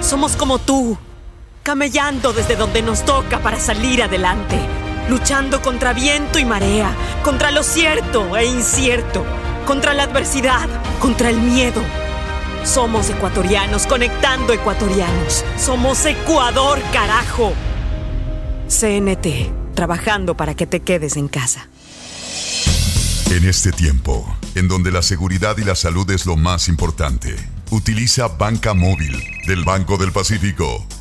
[0.00, 0.96] Somos como tú,
[1.62, 4.58] camellando desde donde nos toca para salir adelante,
[5.08, 6.90] luchando contra viento y marea,
[7.22, 9.24] contra lo cierto e incierto,
[9.66, 10.68] contra la adversidad,
[11.00, 11.82] contra el miedo.
[12.64, 15.44] Somos ecuatorianos conectando ecuatorianos.
[15.58, 17.52] Somos Ecuador, carajo.
[18.68, 21.68] CNT, trabajando para que te quedes en casa.
[23.30, 27.36] En este tiempo, en donde la seguridad y la salud es lo más importante,
[27.70, 29.16] utiliza Banca Móvil
[29.46, 30.84] del Banco del Pacífico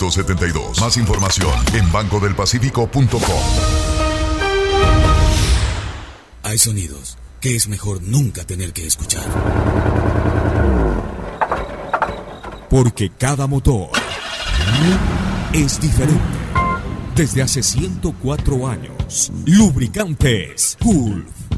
[0.00, 0.80] 1972.
[0.80, 3.20] Más información en bancodelpacifico.com.
[6.42, 9.24] Hay sonidos que es mejor nunca tener que escuchar.
[12.68, 13.90] Porque cada motor
[15.52, 16.20] es diferente.
[17.14, 21.39] Desde hace 104 años, Lubricantes Gulf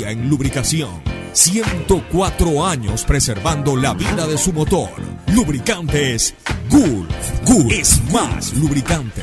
[0.00, 0.90] en lubricación.
[1.32, 4.90] 104 años preservando la vida de su motor.
[5.28, 6.34] Lubricantes
[6.68, 7.40] Gulf.
[7.46, 9.22] Gulf es más lubricante.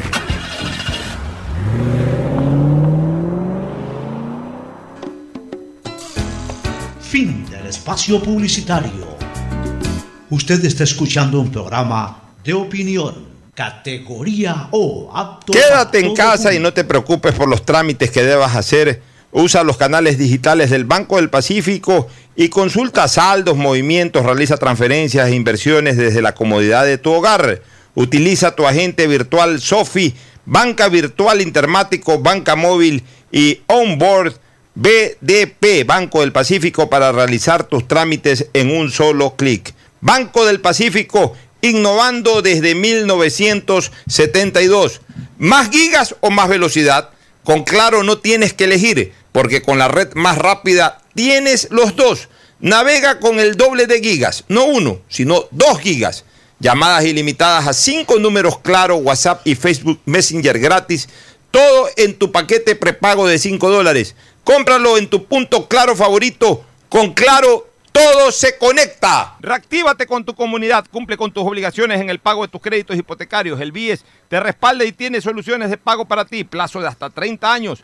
[7.01, 9.17] Fin del espacio publicitario.
[10.29, 16.73] Usted está escuchando un programa de opinión, categoría O, apto Quédate en casa y no
[16.73, 19.10] te preocupes por los trámites que debas hacer.
[19.31, 25.35] Usa los canales digitales del Banco del Pacífico y consulta saldos, movimientos, realiza transferencias e
[25.35, 27.61] inversiones desde la comodidad de tu hogar.
[27.95, 30.13] Utiliza tu agente virtual Sofi,
[30.45, 34.35] banca virtual intermático, banca móvil y onboard
[34.73, 39.73] BDP, Banco del Pacífico, para realizar tus trámites en un solo clic.
[39.99, 45.01] Banco del Pacífico, innovando desde 1972.
[45.37, 47.09] ¿Más gigas o más velocidad?
[47.43, 52.29] Con Claro no tienes que elegir, porque con la red más rápida tienes los dos.
[52.59, 56.25] Navega con el doble de gigas, no uno, sino dos gigas.
[56.59, 61.09] Llamadas ilimitadas a cinco números Claro, WhatsApp y Facebook Messenger gratis.
[61.49, 64.15] Todo en tu paquete prepago de 5 dólares.
[64.43, 66.63] Cómpralo en tu punto Claro favorito.
[66.87, 69.35] Con Claro todo se conecta.
[69.41, 73.59] Reactívate con tu comunidad, cumple con tus obligaciones en el pago de tus créditos hipotecarios.
[73.59, 77.51] El BIES te respalda y tiene soluciones de pago para ti, plazo de hasta 30
[77.51, 77.83] años.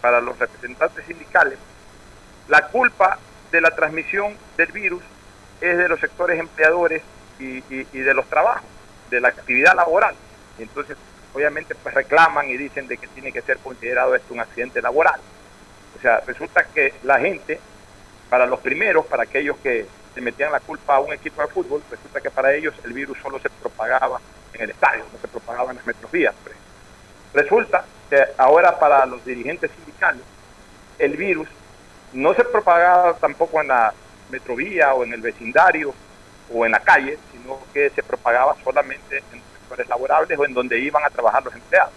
[0.00, 1.60] para los representantes sindicales,
[2.48, 3.18] la culpa
[3.52, 5.04] de la transmisión del virus
[5.60, 7.02] es de los sectores empleadores
[7.38, 8.66] y, y de los trabajos,
[9.10, 10.16] de la actividad laboral.
[10.58, 10.96] Entonces,
[11.34, 15.20] obviamente pues reclaman y dicen de que tiene que ser considerado esto un accidente laboral.
[15.98, 17.58] O sea, resulta que la gente,
[18.30, 21.82] para los primeros, para aquellos que se metían la culpa a un equipo de fútbol,
[21.90, 24.20] resulta que para ellos el virus solo se propagaba
[24.52, 26.34] en el estadio, no se propagaba en las metrovías.
[26.42, 26.54] Pues.
[27.34, 30.22] Resulta que ahora para los dirigentes sindicales,
[30.98, 31.48] el virus
[32.12, 33.92] no se propagaba tampoco en la
[34.30, 35.94] metrovía o en el vecindario
[36.52, 40.78] o en la calle, sino que se propagaba solamente en sectores laborables o en donde
[40.78, 41.92] iban a trabajar los empleados.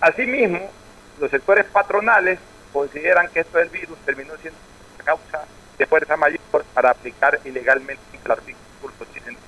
[0.00, 0.70] Asimismo,
[1.18, 2.38] los sectores patronales
[2.72, 4.58] consideran que esto del virus terminó siendo
[4.96, 5.44] una causa
[5.78, 6.40] de fuerza mayor
[6.74, 9.40] para aplicar ilegalmente el artículo 80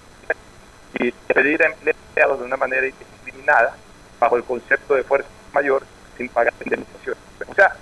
[0.95, 3.77] y pedir empleados de una manera indiscriminada
[4.19, 5.83] bajo el concepto de fuerza mayor
[6.17, 7.17] sin pagar indemnización.
[7.49, 7.77] O sea,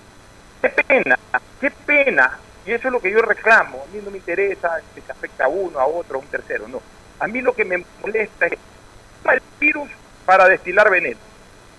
[0.62, 1.18] qué pena,
[1.60, 5.00] qué pena, y eso es lo que yo reclamo, a mí no me interesa que
[5.00, 6.80] se afecte a uno, a otro, a un tercero, no.
[7.18, 8.58] A mí lo que me molesta es
[9.22, 9.90] toma el virus
[10.24, 11.18] para destilar veneno.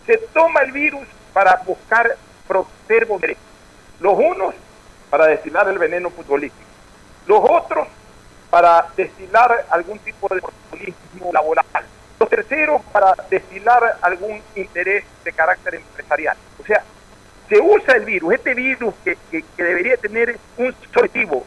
[0.05, 2.15] Se toma el virus para buscar
[2.47, 3.07] proteger
[4.01, 4.55] Los unos
[5.09, 6.69] para destilar el veneno futbolístico.
[7.27, 7.87] Los otros
[8.49, 11.65] para destilar algún tipo de populismo laboral.
[12.19, 16.35] Los terceros para destilar algún interés de carácter empresarial.
[16.59, 16.83] O sea,
[17.47, 19.17] se usa el virus, este virus que,
[19.57, 21.45] debería tener un objetivo,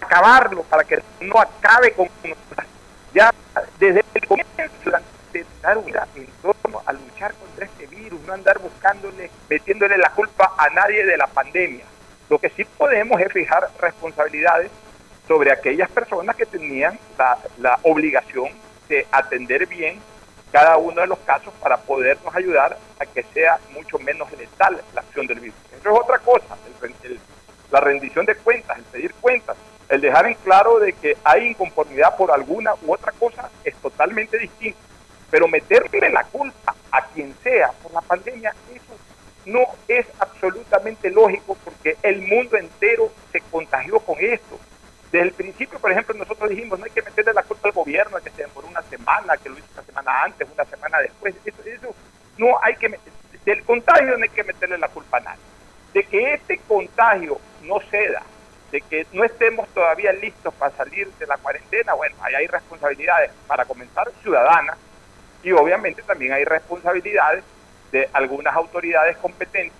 [0.00, 2.08] acabarlo para que no acabe con
[3.14, 3.32] ya
[3.78, 4.90] desde el comienzo
[5.62, 10.52] dar una en torno a luchar contra este virus, no andar buscándole, metiéndole la culpa
[10.58, 11.84] a nadie de la pandemia.
[12.28, 14.70] Lo que sí podemos es fijar responsabilidades
[15.28, 18.50] sobre aquellas personas que tenían la, la obligación
[18.88, 20.00] de atender bien
[20.52, 25.00] cada uno de los casos para podernos ayudar a que sea mucho menos letal la
[25.00, 25.56] acción del virus.
[25.76, 26.56] Eso es otra cosa,
[27.70, 29.56] la rendición de cuentas, el pedir cuentas,
[29.88, 34.38] el dejar en claro de que hay inconformidad por alguna u otra cosa es totalmente
[34.38, 34.78] distinto.
[35.28, 38.83] Pero meterle la culpa a quien sea por la pandemia, eso
[39.46, 44.58] no es absolutamente lógico porque el mundo entero se contagió con esto.
[45.12, 48.18] Desde el principio, por ejemplo, nosotros dijimos, no hay que meterle la culpa al gobierno,
[48.18, 51.34] que se demoró una semana, que lo hizo una semana antes, una semana después.
[51.44, 51.94] Eso,
[52.36, 52.98] no hay que,
[53.44, 55.42] del contagio no hay que meterle la culpa a nadie.
[55.92, 58.22] De que este contagio no ceda,
[58.72, 63.30] de que no estemos todavía listos para salir de la cuarentena, bueno, ahí hay responsabilidades
[63.46, 64.76] para comenzar ciudadanas
[65.44, 67.44] y obviamente también hay responsabilidades
[67.92, 69.78] de algunas autoridades competentes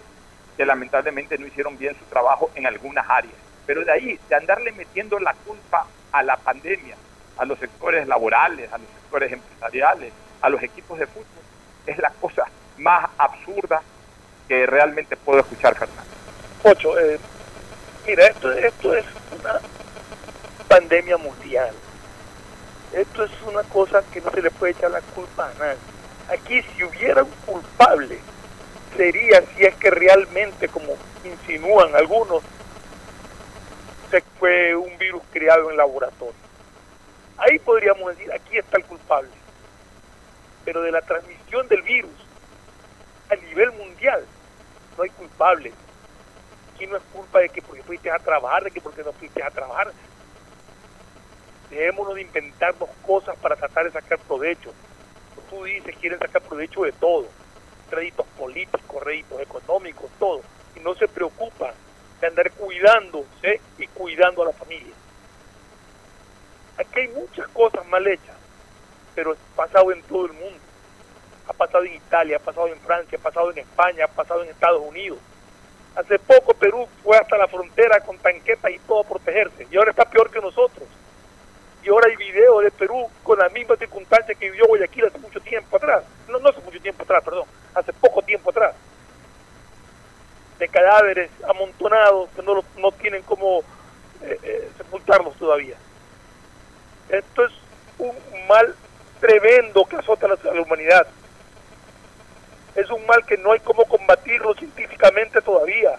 [0.56, 3.34] que lamentablemente no hicieron bien su trabajo en algunas áreas.
[3.66, 6.96] Pero de ahí, de andarle metiendo la culpa a la pandemia,
[7.38, 11.26] a los sectores laborales, a los sectores empresariales, a los equipos de fútbol,
[11.86, 12.44] es la cosa
[12.78, 13.82] más absurda
[14.48, 16.02] que realmente puedo escuchar, Fernando.
[16.62, 17.18] Ocho, eh,
[18.06, 19.04] mira, esto, esto es
[19.38, 19.60] una
[20.68, 21.74] pandemia mundial.
[22.92, 25.78] Esto es una cosa que no se le puede echar la culpa a nadie.
[26.28, 28.18] Aquí si hubiera un culpable,
[28.96, 30.94] sería si es que realmente, como
[31.24, 32.42] insinúan algunos,
[34.10, 36.34] se fue un virus creado en laboratorio.
[37.36, 39.30] Ahí podríamos decir, aquí está el culpable.
[40.64, 42.12] Pero de la transmisión del virus
[43.30, 44.24] a nivel mundial,
[44.96, 45.72] no hay culpable.
[46.74, 49.42] Aquí no es culpa de que porque fuiste a trabajar, de que porque no fuiste
[49.42, 49.92] a trabajar.
[51.70, 54.72] Dejémonos de inventarnos cosas para tratar de sacar provecho.
[55.54, 57.28] Tú dices, quieren sacar provecho de todo.
[57.88, 60.40] Créditos políticos, réditos económicos, todo.
[60.74, 61.72] Y no se preocupan
[62.20, 64.92] de andar cuidándose y cuidando a la familia.
[66.76, 68.34] Aquí hay muchas cosas mal hechas,
[69.14, 70.58] pero es pasado en todo el mundo.
[71.46, 74.48] Ha pasado en Italia, ha pasado en Francia, ha pasado en España, ha pasado en
[74.48, 75.20] Estados Unidos.
[75.94, 79.92] Hace poco Perú fue hasta la frontera con tanquetas y todo a protegerse, y ahora
[79.92, 80.88] está peor que nosotros.
[81.84, 85.38] Y ahora hay videos de Perú con la misma circunstancia que vivió Guayaquil hace mucho
[85.40, 86.02] tiempo atrás.
[86.28, 87.44] No, no hace mucho tiempo atrás, perdón,
[87.74, 88.74] hace poco tiempo atrás.
[90.58, 93.60] De cadáveres amontonados que no, no tienen cómo
[94.22, 95.76] eh, eh, sepultarlos todavía.
[97.10, 97.52] Esto es
[97.98, 98.16] un
[98.48, 98.74] mal
[99.20, 101.06] tremendo que azota a la humanidad.
[102.74, 105.98] Es un mal que no hay cómo combatirlo científicamente todavía.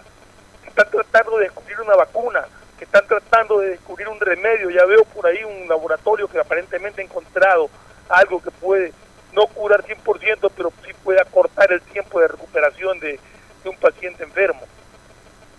[0.66, 2.44] Están tratando de descubrir una vacuna,
[2.78, 4.70] que están tratando de descubrir un remedio.
[4.70, 7.70] Ya veo por ahí un laboratorio que aparentemente ha encontrado
[8.08, 8.92] algo que puede
[9.32, 13.20] no curar 100%, pero sí puede acortar el tiempo de recuperación de,
[13.64, 14.62] un paciente enfermo.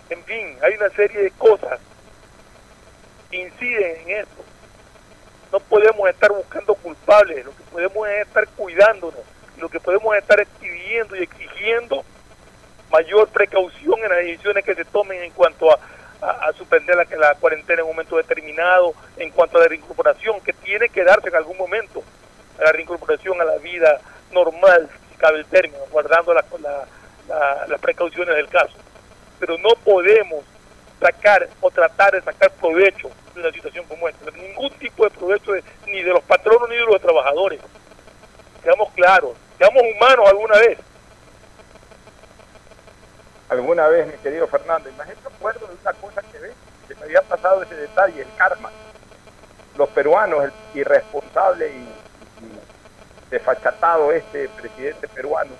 [0.10, 1.78] En fin, hay una serie de cosas
[3.30, 4.44] que inciden en esto.
[5.52, 9.20] No podemos estar buscando culpables, lo que podemos es estar cuidándonos,
[9.58, 12.06] lo que podemos es estar pidiendo y exigiendo
[12.90, 15.78] mayor precaución en las decisiones que se tomen en cuanto a,
[16.32, 20.54] a, suspender la, la, cuarentena en un momento determinado, en cuanto a la reincorporación, que
[20.54, 22.04] tiene que darse en algún momento,
[22.60, 24.00] la reincorporación a la vida
[24.32, 26.44] normal, si cabe el término, guardando la,
[27.68, 28.76] las precauciones del caso.
[29.40, 30.44] Pero no podemos
[31.00, 34.32] sacar o tratar de sacar provecho de una situación como esta.
[34.32, 35.52] Ningún tipo de provecho
[35.86, 37.62] ni de los patronos ni de los trabajadores.
[38.64, 40.80] Seamos claros, seamos humanos alguna vez.
[43.50, 46.52] Alguna vez, mi querido Fernando, imagínate acuerdo de una cosa que ve,
[46.88, 48.70] que me había pasado ese detalle, el karma.
[49.78, 51.82] Los peruanos, el irresponsable y,
[52.44, 52.60] y
[53.30, 55.52] desfachatado este presidente peruano,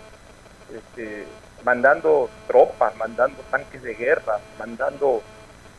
[0.74, 1.26] este,
[1.64, 5.22] mandando tropas, mandando tanques de guerra, mandando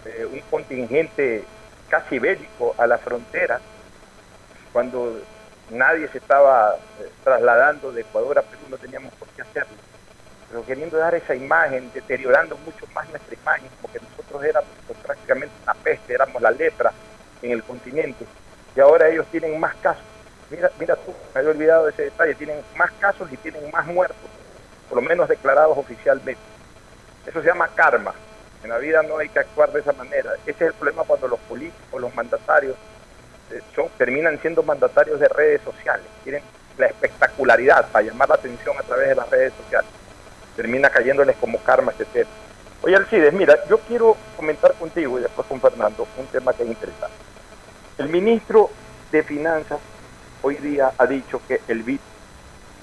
[0.05, 1.45] eh, un contingente
[1.89, 3.61] casi bélico a la frontera,
[4.73, 5.21] cuando
[5.71, 9.88] nadie se estaba eh, trasladando de Ecuador a Perú, no teníamos por qué hacerlo.
[10.51, 14.69] Pero queriendo dar esa imagen, deteriorando mucho más nuestra imagen, porque nosotros éramos
[15.05, 16.93] prácticamente una peste, éramos la lepra
[17.43, 18.25] en el continente,
[18.75, 20.05] y ahora ellos tienen más casos.
[20.51, 23.87] Mira, mira tú, me había olvidado de ese detalle, tienen más casos y tienen más
[23.87, 24.17] muertos
[24.89, 26.41] por lo menos declarados oficialmente.
[27.27, 28.15] Eso se llama karma.
[28.63, 30.33] En la vida no hay que actuar de esa manera.
[30.47, 32.77] Ese es el problema cuando los políticos, los mandatarios,
[33.53, 36.07] eh, son, terminan siendo mandatarios de redes sociales.
[36.25, 36.43] Tienen
[36.77, 39.91] la espectacularidad para llamar la atención a través de las redes sociales.
[40.59, 42.29] Termina cayéndoles como karma tema.
[42.83, 46.69] Oye, Alcides, mira, yo quiero comentar contigo y después con Fernando un tema que es
[46.69, 47.15] interesante.
[47.97, 48.69] El ministro
[49.13, 49.79] de Finanzas
[50.43, 52.01] hoy día ha dicho que el BID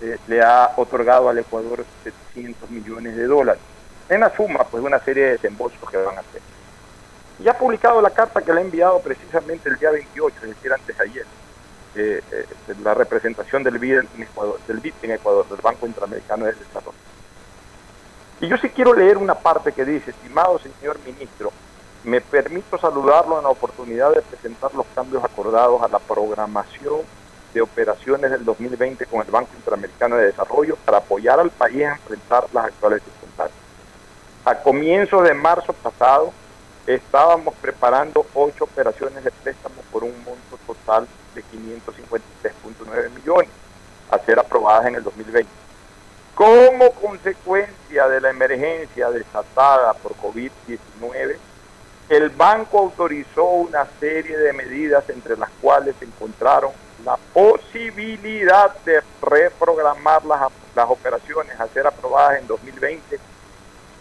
[0.03, 3.61] eh, le ha otorgado al Ecuador 700 millones de dólares.
[4.07, 6.41] En la suma, pues una serie de desembolsos que van a hacer.
[7.43, 10.71] Y ha publicado la carta que le ha enviado precisamente el día 28, es decir,
[10.71, 11.25] antes de ayer,
[11.95, 12.45] eh, eh,
[12.81, 17.14] la representación del BID en Ecuador, del BID en Ecuador, del Banco Interamericano de Desarrollo.
[18.41, 21.51] Y yo sí quiero leer una parte que dice, estimado señor ministro,
[22.03, 27.01] me permito saludarlo en la oportunidad de presentar los cambios acordados a la programación
[27.53, 31.93] de operaciones del 2020 con el Banco Interamericano de Desarrollo para apoyar al país a
[31.93, 33.59] enfrentar las actuales circunstancias.
[34.43, 36.33] A comienzos de marzo pasado,
[36.85, 43.49] estábamos preparando ocho operaciones de préstamo por un monto total de 553.9 millones
[44.11, 45.64] a ser aprobadas en el 2020.
[46.35, 51.37] Como consecuencia de la emergencia desatada por COVID-19,
[52.09, 56.71] el banco autorizó una serie de medidas entre las cuales se encontraron
[57.05, 63.17] la posibilidad de reprogramar las, las operaciones a ser aprobadas en 2020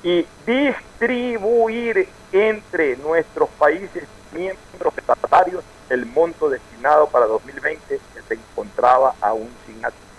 [0.03, 9.15] y distribuir entre nuestros países miembros estatarios el monto destinado para 2020 que se encontraba
[9.21, 10.14] aún sin asignación.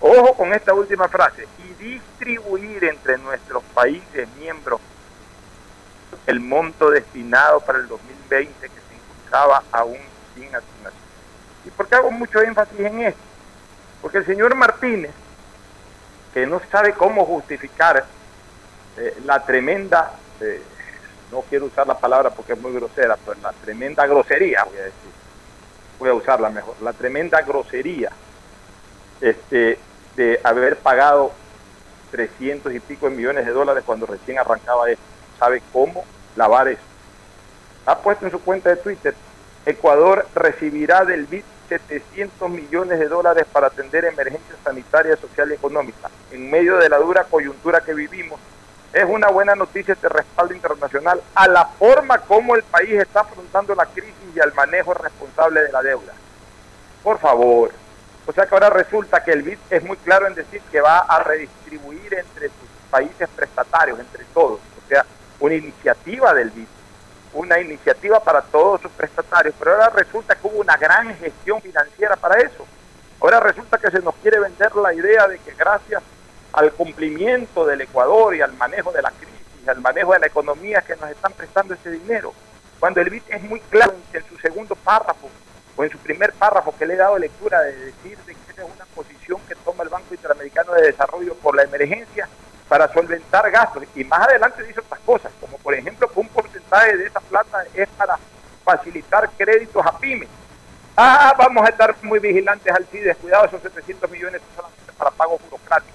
[0.00, 4.80] Ojo con esta última frase, y distribuir entre nuestros países miembros
[6.26, 9.98] el monto destinado para el 2020 que se encontraba aún
[10.34, 11.02] sin asignación.
[11.64, 13.20] ¿Y por qué hago mucho énfasis en esto?
[14.00, 15.10] Porque el señor Martínez,
[16.32, 18.04] que no sabe cómo justificar
[18.96, 20.62] eh, la tremenda, eh,
[21.32, 24.82] no quiero usar la palabra porque es muy grosera, pero la tremenda grosería, voy a
[24.82, 25.10] decir,
[25.98, 28.10] voy a usarla mejor, la tremenda grosería
[29.20, 29.78] este,
[30.18, 31.30] de haber pagado
[32.10, 35.02] 300 y pico de millones de dólares cuando recién arrancaba esto.
[35.38, 36.04] ¿Sabe cómo
[36.34, 36.82] lavar eso?
[37.86, 39.14] Ha puesto en su cuenta de Twitter,
[39.64, 46.10] Ecuador recibirá del BID 700 millones de dólares para atender emergencias sanitarias, social y económica.
[46.32, 48.40] En medio de la dura coyuntura que vivimos,
[48.92, 53.74] es una buena noticia este respaldo internacional a la forma como el país está afrontando
[53.74, 56.12] la crisis y al manejo responsable de la deuda.
[57.04, 57.70] Por favor.
[58.28, 60.98] O sea que ahora resulta que el BID es muy claro en decir que va
[60.98, 64.60] a redistribuir entre sus países prestatarios, entre todos.
[64.84, 65.06] O sea,
[65.40, 66.66] una iniciativa del BID,
[67.32, 69.54] una iniciativa para todos sus prestatarios.
[69.58, 72.66] Pero ahora resulta que hubo una gran gestión financiera para eso.
[73.18, 76.02] Ahora resulta que se nos quiere vender la idea de que gracias
[76.52, 80.82] al cumplimiento del Ecuador y al manejo de la crisis, al manejo de la economía
[80.82, 82.34] que nos están prestando ese dinero.
[82.78, 85.30] Cuando el BID es muy claro en su segundo párrafo
[85.78, 88.62] o en su primer párrafo que le he dado lectura de decir de que esa
[88.62, 92.28] es una posición que toma el Banco Interamericano de Desarrollo por la emergencia
[92.68, 93.84] para solventar gastos.
[93.94, 97.64] Y más adelante dice otras cosas, como por ejemplo que un porcentaje de esa plata
[97.74, 98.18] es para
[98.64, 100.28] facilitar créditos a pymes.
[100.96, 105.12] Ah, vamos a estar muy vigilantes al CIDES, cuidado, esos 700 millones son solamente para
[105.12, 105.94] pagos burocráticos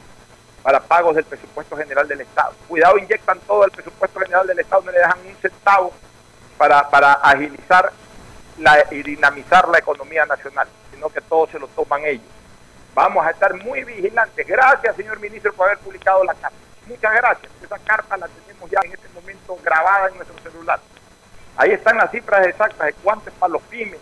[0.63, 2.53] para pagos del presupuesto general del Estado.
[2.69, 5.91] Cuidado, inyectan todo el presupuesto general del Estado, no le dejan un centavo
[6.57, 7.91] para, para agilizar
[8.57, 12.25] la, y dinamizar la economía nacional, sino que todo se lo toman ellos.
[12.93, 14.47] Vamos a estar muy vigilantes.
[14.47, 16.57] Gracias, señor ministro, por haber publicado la carta.
[16.85, 17.51] Muchas gracias.
[17.63, 20.79] Esa carta la tenemos ya en este momento grabada en nuestro celular.
[21.55, 23.99] Ahí están las cifras exactas de cuánto es para los pymes,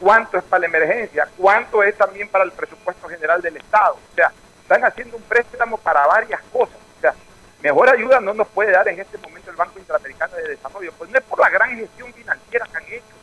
[0.00, 3.94] cuánto es para la emergencia, cuánto es también para el presupuesto general del Estado.
[3.94, 4.32] O sea,
[4.62, 6.76] están haciendo un préstamo para varias cosas.
[6.98, 7.14] O sea,
[7.62, 10.92] mejor ayuda no nos puede dar en este momento el Banco Interamericano de Desarrollo.
[10.98, 13.14] Pues no es por la gran gestión financiera que han hecho,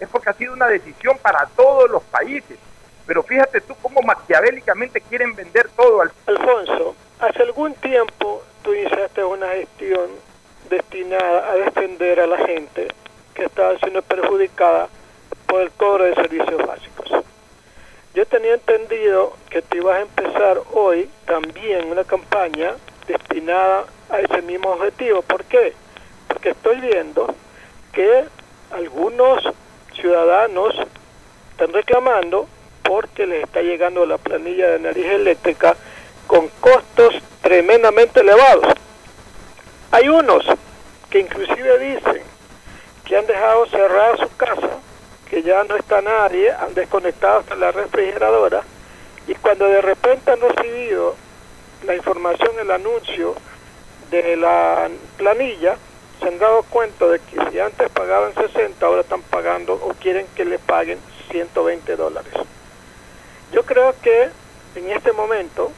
[0.00, 2.58] es porque ha sido una decisión para todos los países.
[3.06, 6.00] Pero fíjate tú cómo maquiavélicamente quieren vender todo.
[6.00, 6.12] Al...
[6.26, 10.10] Alfonso, hace algún tiempo tú iniciaste una gestión
[10.68, 12.88] destinada a defender a la gente
[13.34, 14.88] que estaba siendo perjudicada
[15.46, 17.10] por el cobro de servicios básicos.
[18.14, 22.74] Yo tenía entendido que te ibas a empezar hoy también una campaña
[23.06, 25.22] destinada a ese mismo objetivo.
[25.22, 25.74] ¿Por qué?
[26.28, 27.34] Porque estoy viendo
[27.92, 28.24] que
[28.70, 29.42] algunos
[30.00, 30.74] ciudadanos
[31.52, 32.46] están reclamando
[32.82, 35.76] porque les está llegando la planilla de energía eléctrica
[36.26, 38.74] con costos tremendamente elevados.
[39.92, 40.44] Hay unos
[41.08, 42.22] que inclusive dicen
[43.04, 44.70] que han dejado cerrada su casa
[45.28, 48.62] que ya no está nadie, han desconectado hasta la refrigeradora
[49.28, 51.14] y cuando de repente han recibido
[51.84, 53.36] la información, el anuncio
[54.10, 55.76] de la planilla,
[56.20, 60.26] se han dado cuenta de que si antes pagaban 60, ahora están pagando o quieren
[60.34, 60.98] que le paguen
[61.30, 62.32] 120 dólares.
[63.52, 64.28] Yo creo que
[64.76, 65.72] en este momento,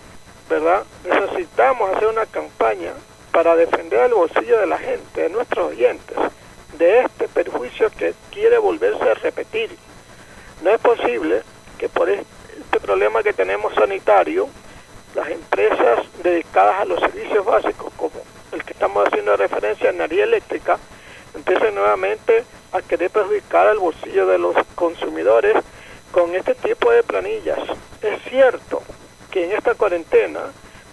[0.51, 0.85] ¿verdad?
[1.05, 2.93] Necesitamos hacer una campaña
[3.31, 6.17] para defender el bolsillo de la gente, de nuestros oyentes
[6.79, 9.77] de este perjuicio que quiere volverse a repetir.
[10.63, 11.43] No es posible
[11.79, 14.49] que por este problema que tenemos sanitario,
[15.15, 18.13] las empresas dedicadas a los servicios básicos, como
[18.53, 20.79] el que estamos haciendo referencia energía eléctrica,
[21.35, 25.57] empiecen nuevamente a querer perjudicar al bolsillo de los consumidores
[26.11, 27.59] con este tipo de planillas.
[28.03, 28.83] Es cierto
[29.31, 30.41] que en esta cuarentena,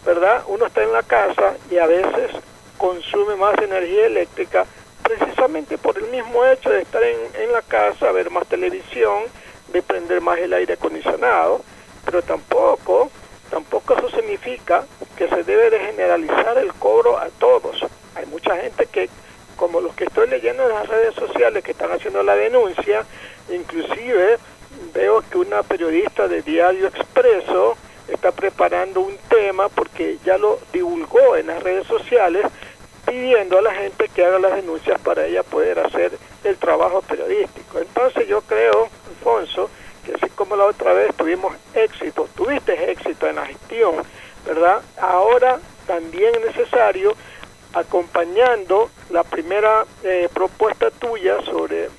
[0.05, 0.43] ¿verdad?
[0.47, 2.31] Uno está en la casa y a veces
[2.77, 4.65] consume más energía eléctrica
[5.03, 9.23] precisamente por el mismo hecho de estar en, la casa, ver más televisión,
[9.73, 11.61] de prender más el aire acondicionado,
[12.05, 13.09] pero tampoco,
[13.49, 14.85] tampoco eso significa
[15.17, 17.85] que se debe de generalizar el cobro a todos.
[18.15, 19.09] Hay mucha gente que
[19.55, 23.03] como los que estoy leyendo en las redes sociales que están haciendo la denuncia,
[23.49, 24.37] inclusive
[24.93, 27.75] veo que una periodista de Diario Expreso
[28.07, 32.45] está preparando un tema porque ya lo divulgó en las redes sociales
[33.05, 36.11] pidiendo a la gente que haga las denuncias para ella poder hacer
[36.43, 37.79] el trabajo periodístico.
[37.79, 39.69] Entonces yo creo, Alfonso,
[40.09, 43.95] que así como la otra vez tuvimos éxito, tuviste éxito en la gestión,
[44.45, 44.81] ¿verdad?
[44.99, 47.13] Ahora también es necesario,
[47.73, 51.89] acompañando la primera eh, propuesta tuya sobre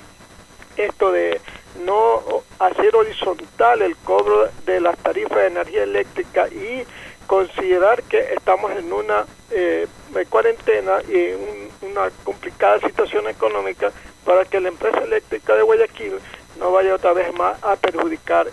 [0.76, 1.40] esto de
[1.84, 2.22] no
[2.58, 6.84] hacer horizontal el cobro de las tarifas de energía eléctrica y
[7.26, 9.86] considerar que estamos en una eh,
[10.28, 13.92] cuarentena y en una complicada situación económica
[14.24, 16.14] para que la empresa eléctrica de Guayaquil
[16.60, 18.46] no vaya otra vez más a perjudicar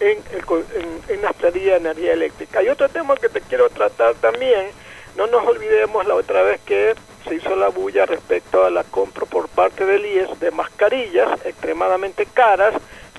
[0.00, 0.64] en, el,
[1.08, 2.62] en, la de energía eléctrica.
[2.62, 4.70] Y otro tema que te quiero tratar también,
[5.16, 6.94] no nos olvidemos la otra vez que
[7.28, 12.26] se hizo la bulla respecto a la compra por parte del IES de mascarillas extremadamente
[12.26, 12.74] caras,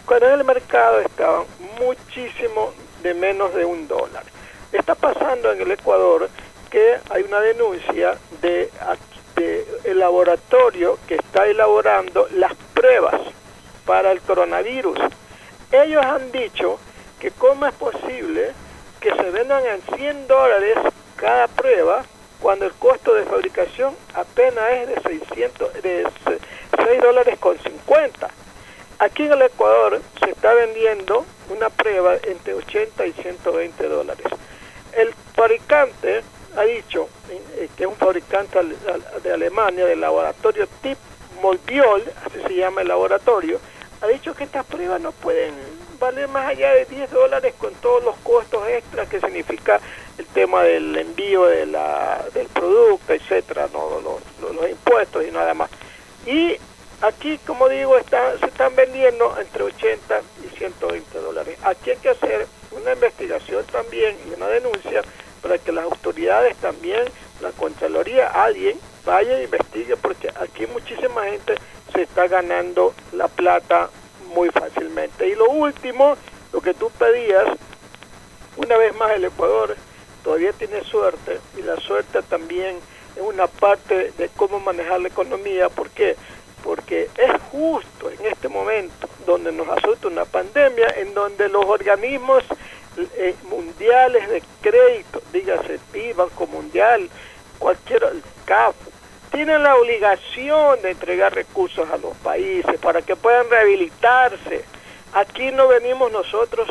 [0.06, 1.44] cuando en el mercado estaban
[1.80, 2.74] muchísimo
[3.04, 4.24] de menos de un dólar.
[4.72, 6.30] Está pasando en el Ecuador
[6.70, 8.70] que hay una denuncia de,
[9.84, 13.22] el laboratorio que está elaborando las pruebas
[13.88, 15.00] para el coronavirus.
[15.72, 16.78] Ellos han dicho
[17.20, 18.52] que cómo es posible
[19.00, 20.78] que se vendan en 100 dólares
[21.16, 22.04] cada prueba
[22.40, 26.08] cuando el costo de fabricación apenas es de 600 de
[26.86, 28.30] 6 dólares con 50.
[29.00, 34.28] Aquí en el Ecuador se está vendiendo una prueba entre 80 y 120 dólares.
[34.94, 36.24] El fabricante
[36.56, 37.08] ha dicho,
[37.76, 38.60] que es un fabricante
[39.24, 40.98] de Alemania, del laboratorio TIP
[41.42, 43.60] Molbiol, así se llama el laboratorio,
[44.02, 45.54] ha dicho que estas pruebas no pueden
[46.00, 49.80] valer más allá de 10 dólares con todos los costos extras que significa
[50.18, 55.70] el tema del envío de la, del producto, etcétera, no los, impuestos y nada más.
[56.26, 56.58] Y
[57.02, 61.58] aquí, como digo, está, se están vendiendo entre 80 y 120 dólares.
[61.64, 65.02] Aquí hay que hacer una investigación también y una denuncia
[65.42, 67.06] para que las autoridades también,
[67.42, 71.56] la Contraloría, alguien vaya e investigue, porque aquí muchísima gente
[71.94, 73.90] se está ganando la plata
[74.36, 75.28] muy fácilmente.
[75.30, 76.18] Y lo último,
[76.52, 77.46] lo que tú pedías,
[78.58, 79.76] una vez más el Ecuador
[80.24, 82.78] todavía tiene suerte y la suerte también
[83.16, 85.70] es una parte de cómo manejar la economía.
[85.70, 86.18] ¿Por qué?
[86.62, 92.44] Porque es justo en este momento donde nos asusta una pandemia, en donde los organismos
[93.16, 97.10] eh, mundiales de crédito, dígase PIB, Banco Mundial,
[97.58, 98.02] cualquier
[98.46, 98.76] CAF,
[99.32, 104.64] tienen la obligación de entregar recursos a los países para que puedan rehabilitarse.
[105.14, 106.68] Aquí no venimos nosotros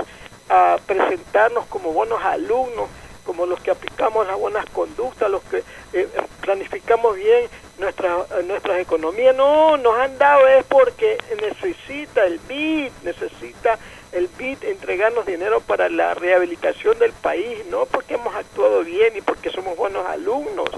[0.48, 2.88] a presentarnos como buenos alumnos,
[3.24, 5.62] como los que aplicamos las buenas conductas, los que
[5.92, 6.08] eh,
[6.40, 9.34] planificamos bien nuestra, nuestras economías.
[9.34, 13.78] No, nos han dado es porque necesita el BID, necesita
[14.12, 19.20] el BID entregarnos dinero para la rehabilitación del país, no porque hemos actuado bien y
[19.20, 20.70] porque somos buenos alumnos.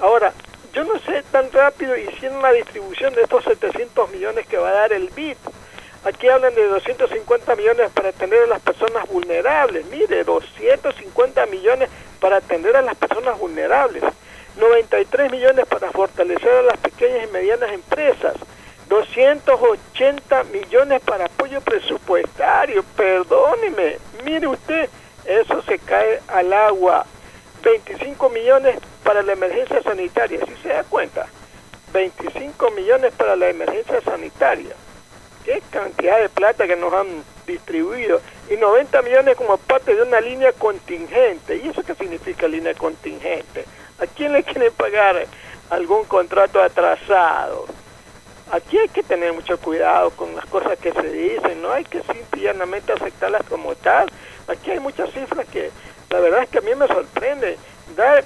[0.00, 0.32] Ahora,
[0.72, 4.74] yo no sé tan rápido hicieron la distribución de estos 700 millones que va a
[4.74, 5.36] dar el BID.
[6.04, 9.84] Aquí hablan de 250 millones para atender a las personas vulnerables.
[9.86, 11.90] Mire, 250 millones
[12.20, 14.02] para atender a las personas vulnerables.
[14.58, 18.34] 93 millones para fortalecer a las pequeñas y medianas empresas.
[18.88, 22.82] 280 millones para apoyo presupuestario.
[22.96, 24.88] Perdóneme, mire usted,
[25.24, 27.06] eso se cae al agua.
[27.62, 31.26] 25 millones para la emergencia sanitaria, ¿sí se da cuenta?
[31.92, 34.74] 25 millones para la emergencia sanitaria.
[35.44, 38.20] Qué cantidad de plata que nos han distribuido.
[38.50, 41.56] Y 90 millones como parte de una línea contingente.
[41.56, 43.64] ¿Y eso qué significa línea contingente?
[43.98, 45.26] ¿A quién le quieren pagar
[45.70, 47.66] algún contrato atrasado?
[48.52, 52.02] Aquí hay que tener mucho cuidado con las cosas que se dicen, no hay que
[52.02, 54.10] simplemente aceptarlas como tal.
[54.48, 55.70] Aquí hay muchas cifras que
[56.10, 57.56] la verdad es que a mí me sorprende.
[57.96, 58.24] Dar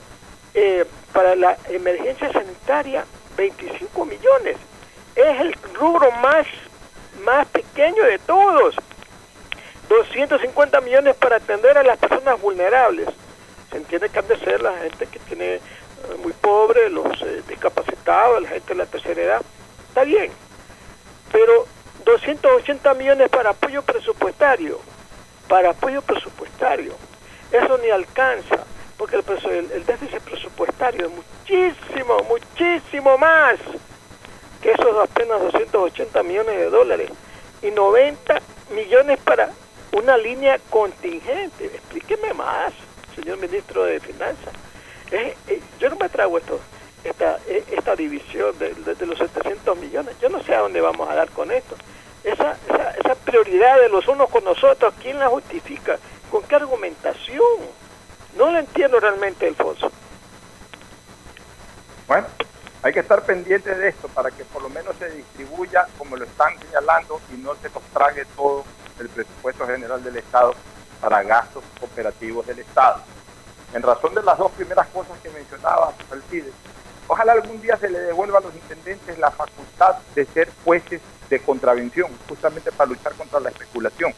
[0.55, 3.05] eh, para la emergencia sanitaria
[3.37, 4.57] 25 millones.
[5.15, 6.47] Es el rubro más,
[7.25, 8.75] más pequeño de todos.
[9.89, 13.09] 250 millones para atender a las personas vulnerables.
[13.71, 15.61] Se entiende que han de ser la gente que tiene eh,
[16.23, 19.43] muy pobre, los eh, discapacitados, la gente de la tercera edad.
[19.89, 20.33] Está bien.
[21.31, 21.67] Pero
[22.05, 24.81] 280 millones para apoyo presupuestario.
[25.49, 26.95] Para apoyo presupuestario.
[27.53, 28.65] Eso ni alcanza
[28.97, 33.59] porque el, el, déficit presupuestario es muchísimo, muchísimo más
[34.63, 37.11] que esos apenas 280 millones de dólares
[37.63, 38.41] y 90
[38.75, 39.51] millones para
[39.93, 41.67] una línea contingente.
[41.67, 42.73] Explíqueme más,
[43.15, 44.55] señor ministro de Finanzas.
[45.79, 46.61] yo no me trago esto.
[47.05, 50.17] esta, e, esta división de, de, los 700 millones.
[50.21, 51.77] Yo no sé a dónde vamos a dar con esto.
[52.23, 55.99] Esa, esa, esa prioridad de los unos con nosotros, ¿quién la justifica?
[56.31, 57.43] ¿Con qué argumentación?
[58.37, 59.91] No lo entiendo realmente, Alfonso.
[62.07, 62.27] Bueno,
[62.83, 66.25] hay que estar pendiente de esto para que por lo menos se distribuya como lo
[66.25, 68.65] están señalando y no se nos todo
[68.99, 70.55] el presupuesto general del Estado
[71.01, 73.01] para gastos operativos del Estado.
[73.73, 76.53] En razón de las dos primeras cosas que mencionaba Alcide,
[77.09, 81.41] ojalá algún día se le devuelva a los intendentes la facultad de ser jueces de
[81.41, 84.13] contravención, justamente para luchar contra la especulación.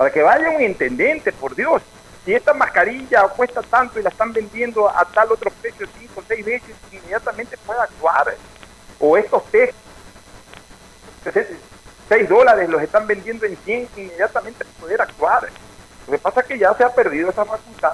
[0.00, 1.82] Para que vaya un intendente, por Dios,
[2.24, 6.24] si esta mascarilla cuesta tanto y la están vendiendo a tal otro precio cinco o
[6.26, 8.34] seis veces, inmediatamente puede actuar.
[8.98, 9.74] O estos test,
[12.08, 15.50] 6 dólares los están vendiendo en 100, inmediatamente poder actuar.
[16.06, 17.92] Lo que pasa es que ya se ha perdido esa facultad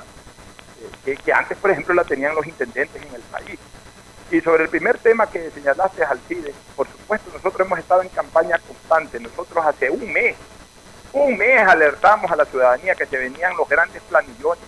[1.06, 3.58] eh, que, antes, por ejemplo, la tenían los intendentes en el país.
[4.30, 8.60] Y sobre el primer tema que señalaste, Alcide, por supuesto, nosotros hemos estado en campaña
[8.60, 9.18] constante.
[9.18, 10.36] Nosotros hace un mes,
[11.16, 14.64] un mes alertamos a la ciudadanía que se venían los grandes planillones,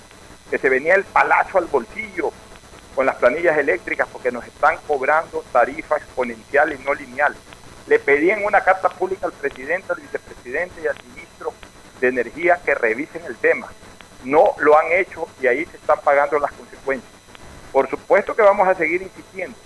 [0.50, 2.32] que se venía el palacio al bolsillo
[2.94, 7.36] con las planillas eléctricas porque nos están cobrando tarifa exponencial y no lineal.
[7.86, 11.52] Le pedí en una carta pública al presidente, al vicepresidente y al ministro
[12.00, 13.68] de Energía que revisen el tema.
[14.24, 17.12] No lo han hecho y ahí se están pagando las consecuencias.
[17.72, 19.56] Por supuesto que vamos a seguir insistiendo.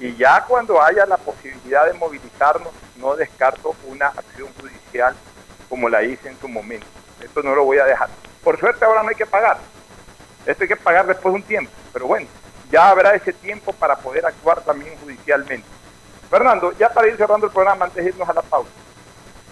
[0.00, 5.14] Y ya cuando haya la posibilidad de movilizarnos, no descarto una acción judicial
[5.68, 6.86] como la hice en su momento.
[7.20, 8.08] Esto no lo voy a dejar.
[8.42, 9.58] Por suerte ahora no hay que pagar.
[10.46, 11.70] Esto hay que pagar después de un tiempo.
[11.92, 12.26] Pero bueno,
[12.70, 15.66] ya habrá ese tiempo para poder actuar también judicialmente.
[16.30, 18.70] Fernando, ya para ir cerrando el programa antes de irnos a la pausa,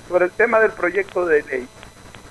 [0.09, 1.69] sobre el tema del proyecto de ley,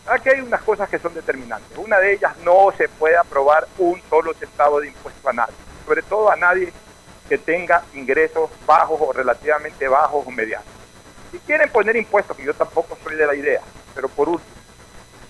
[0.07, 1.77] aquí hay unas cosas que son determinantes.
[1.77, 5.55] Una de ellas, no se puede aprobar un solo centavo de impuesto a nadie,
[5.85, 6.73] sobre todo a nadie
[7.29, 10.80] que tenga ingresos bajos o relativamente bajos o medianos.
[11.31, 13.61] Si quieren poner impuestos, que yo tampoco soy de la idea,
[13.95, 14.51] pero por último,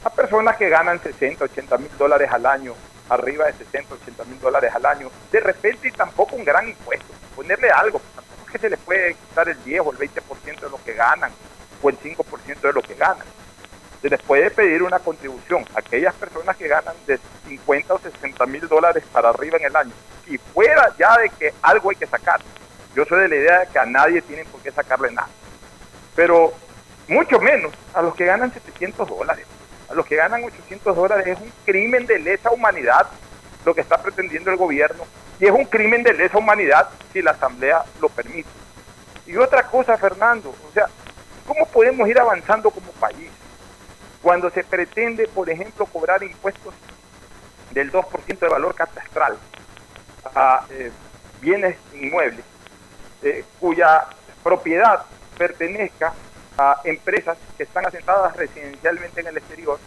[0.03, 2.73] a personas que ganan 60, 80 mil dólares al año,
[3.09, 7.05] arriba de 60, 80 mil dólares al año, de repente tampoco un gran impuesto,
[7.35, 8.01] ponerle algo,
[8.51, 11.31] que se les puede quitar el 10 o el 20% de lo que ganan
[11.81, 13.25] o el 5% de lo que ganan.
[14.01, 18.45] Se les puede pedir una contribución a aquellas personas que ganan de 50 o 60
[18.47, 19.91] mil dólares para arriba en el año.
[20.27, 22.41] Y fuera ya de que algo hay que sacar.
[22.95, 25.29] Yo soy de la idea de que a nadie tienen por qué sacarle nada.
[26.15, 26.53] Pero
[27.07, 29.45] mucho menos a los que ganan 700 dólares.
[29.89, 33.07] A los que ganan 800 dólares es un crimen de lesa humanidad
[33.65, 35.03] lo que está pretendiendo el gobierno
[35.39, 38.49] y es un crimen de lesa humanidad si la Asamblea lo permite.
[39.25, 40.87] Y otra cosa, Fernando, o sea,
[41.47, 43.29] ¿cómo podemos ir avanzando como país
[44.21, 46.73] cuando se pretende, por ejemplo, cobrar impuestos
[47.71, 49.37] del 2% de valor catastral
[50.35, 50.91] a eh,
[51.41, 52.45] bienes inmuebles
[53.23, 54.05] eh, cuya
[54.43, 55.05] propiedad
[55.41, 56.13] pertenezca
[56.55, 59.79] a empresas que están asentadas residencialmente en el exterior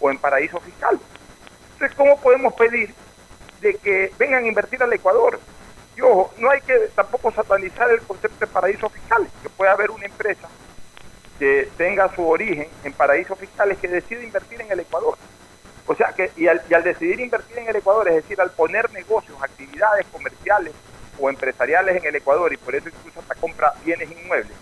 [0.00, 1.00] o en paraísos fiscales?
[1.74, 2.94] Entonces, ¿cómo podemos pedir
[3.64, 5.40] de que vengan a invertir al Ecuador.
[5.96, 9.90] Y ojo, no hay que tampoco satanizar el concepto de paraísos fiscales, que puede haber
[9.90, 10.48] una empresa
[11.38, 15.16] que tenga su origen en paraísos fiscales que decide invertir en el Ecuador.
[15.86, 18.50] O sea, que y al, y al decidir invertir en el Ecuador, es decir, al
[18.50, 20.72] poner negocios, actividades comerciales
[21.18, 24.56] o empresariales en el Ecuador, y por eso incluso hasta compra bienes inmuebles,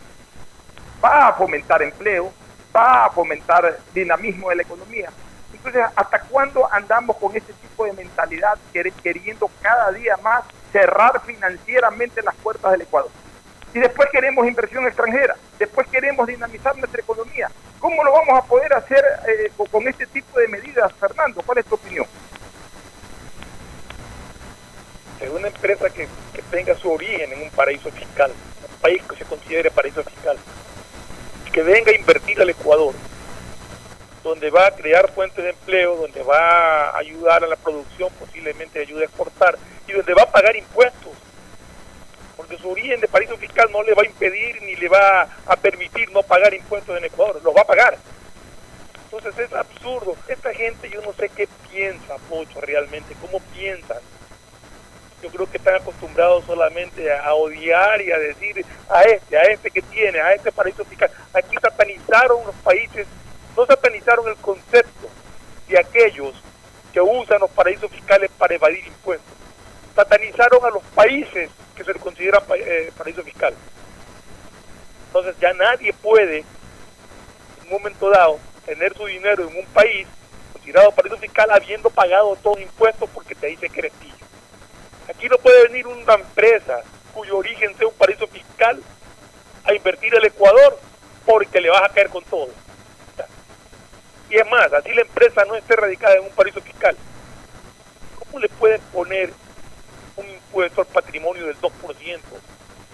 [1.04, 2.32] va a fomentar empleo,
[2.74, 5.10] va a fomentar dinamismo de la economía,
[5.64, 10.42] entonces, ¿hasta cuándo andamos con este tipo de mentalidad queriendo cada día más
[10.72, 13.10] cerrar financieramente las puertas del Ecuador?
[13.72, 17.48] Y después queremos inversión extranjera, después queremos dinamizar nuestra economía.
[17.78, 21.42] ¿Cómo lo vamos a poder hacer eh, con este tipo de medidas, Fernando?
[21.46, 22.06] ¿Cuál es tu opinión?
[25.20, 26.08] Es una empresa que
[26.50, 28.32] tenga su origen en un paraíso fiscal,
[28.68, 30.36] un país que se considere paraíso fiscal,
[31.52, 32.94] que venga a invertir al Ecuador,
[34.24, 38.80] donde va a crear fuentes de empleo, donde va a ayudar a la producción, posiblemente
[38.80, 41.12] ayude a exportar, y donde va a pagar impuestos.
[42.36, 45.56] Porque su origen de paraíso fiscal no le va a impedir ni le va a
[45.56, 47.98] permitir no pagar impuestos en Ecuador, los va a pagar.
[49.04, 50.16] Entonces es absurdo.
[50.26, 53.98] Esta gente yo no sé qué piensa, mucho realmente, cómo piensan.
[55.22, 59.70] Yo creo que están acostumbrados solamente a, odiar y a decir a este, a este
[59.70, 61.10] que tiene, a este paraíso fiscal.
[61.32, 63.06] Aquí satanizaron los países
[63.56, 65.08] no satanizaron el concepto
[65.68, 66.34] de aquellos
[66.92, 69.32] que usan los paraísos fiscales para evadir impuestos.
[69.94, 73.58] Satanizaron a los países que se consideran eh, paraísos fiscales.
[75.08, 80.06] Entonces ya nadie puede, en un momento dado, tener su dinero en un país
[80.52, 84.21] considerado paraíso fiscal habiendo pagado todos los impuestos porque te dice que eres pillo.
[85.14, 86.80] Aquí no puede venir una empresa
[87.12, 88.82] cuyo origen sea un paraíso fiscal
[89.64, 90.78] a invertir el Ecuador
[91.26, 92.48] porque le vas a caer con todo.
[94.30, 96.96] Y es más, así la empresa no esté radicada en un paraíso fiscal.
[98.18, 99.30] ¿Cómo le pueden poner
[100.16, 101.70] un impuesto al patrimonio del 2%?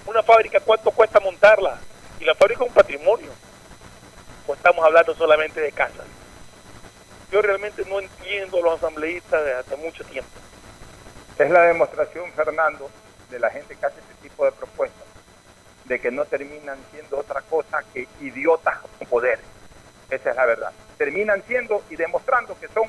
[0.07, 1.78] Una fábrica, ¿cuánto cuesta montarla?
[2.19, 3.31] Y la fábrica es un patrimonio.
[4.49, 6.07] O estamos hablando solamente de casas.
[7.31, 10.31] Yo realmente no entiendo a los asambleístas desde hace mucho tiempo.
[11.39, 12.90] Es la demostración, Fernando,
[13.31, 15.06] de la gente que hace este tipo de propuestas,
[15.85, 19.39] de que no terminan siendo otra cosa que idiotas con poder.
[20.10, 20.73] Esa es la verdad.
[20.97, 22.89] Terminan siendo y demostrando que son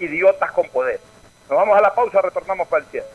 [0.00, 0.98] idiotas con poder.
[1.48, 3.06] Nos vamos a la pausa, retornamos para el cierre.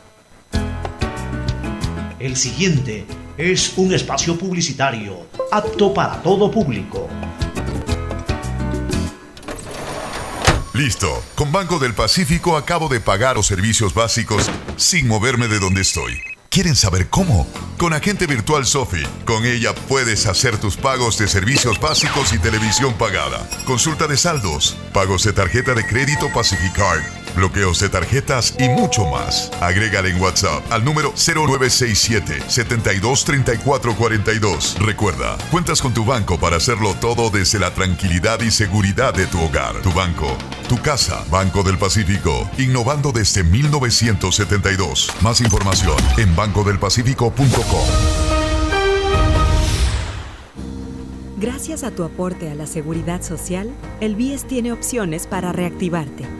[2.18, 3.04] El siguiente
[3.36, 7.06] es un espacio publicitario apto para todo público.
[10.80, 11.22] Listo.
[11.34, 16.22] Con Banco del Pacífico acabo de pagar los servicios básicos sin moverme de donde estoy.
[16.48, 17.46] ¿Quieren saber cómo?
[17.76, 19.02] Con Agente Virtual Sofi.
[19.26, 23.46] Con ella puedes hacer tus pagos de servicios básicos y televisión pagada.
[23.66, 27.02] Consulta de saldos, pagos de tarjeta de crédito Pacificard,
[27.34, 29.50] bloqueos de tarjetas y mucho más.
[29.60, 34.76] Agrégale en WhatsApp al número 0967 723442.
[34.80, 39.40] Recuerda, cuentas con tu banco para hacerlo todo desde la tranquilidad y seguridad de tu
[39.40, 39.76] hogar.
[39.82, 40.36] Tu banco,
[40.68, 45.10] tu casa, Banco del Pacífico, innovando desde 1972.
[45.22, 48.40] Más información en bancodelpacifico.com.
[51.40, 53.70] Gracias a tu aporte a la seguridad social,
[54.00, 56.39] el BIES tiene opciones para reactivarte.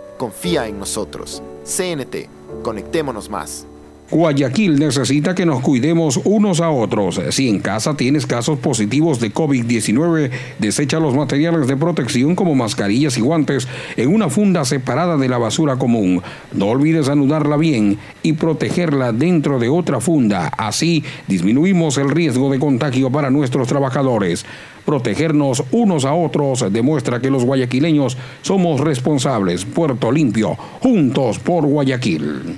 [0.21, 1.41] Confía en nosotros.
[1.65, 2.29] CNT.
[2.61, 3.65] Conectémonos más.
[4.11, 7.19] Guayaquil necesita que nos cuidemos unos a otros.
[7.31, 10.29] Si en casa tienes casos positivos de COVID-19,
[10.59, 13.67] desecha los materiales de protección como mascarillas y guantes
[13.97, 16.21] en una funda separada de la basura común.
[16.51, 20.51] No olvides anudarla bien y protegerla dentro de otra funda.
[20.55, 24.45] Así disminuimos el riesgo de contagio para nuestros trabajadores.
[24.85, 29.65] Protegernos unos a otros demuestra que los guayaquileños somos responsables.
[29.65, 32.57] Puerto Limpio, juntos por Guayaquil.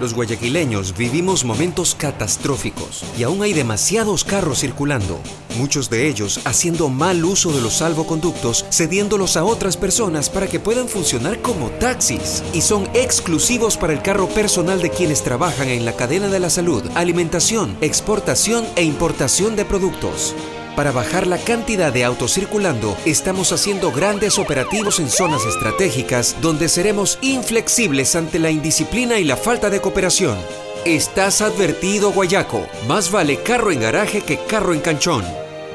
[0.00, 5.18] Los guayaquileños vivimos momentos catastróficos y aún hay demasiados carros circulando,
[5.58, 10.60] muchos de ellos haciendo mal uso de los salvoconductos, cediéndolos a otras personas para que
[10.60, 15.84] puedan funcionar como taxis y son exclusivos para el carro personal de quienes trabajan en
[15.84, 20.32] la cadena de la salud, alimentación, exportación e importación de productos.
[20.76, 26.68] Para bajar la cantidad de autos circulando, estamos haciendo grandes operativos en zonas estratégicas donde
[26.68, 30.38] seremos inflexibles ante la indisciplina y la falta de cooperación.
[30.84, 32.66] Estás advertido, Guayaco.
[32.86, 35.24] Más vale carro en garaje que carro en canchón.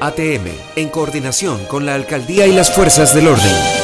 [0.00, 3.83] ATM, en coordinación con la alcaldía y las fuerzas del orden.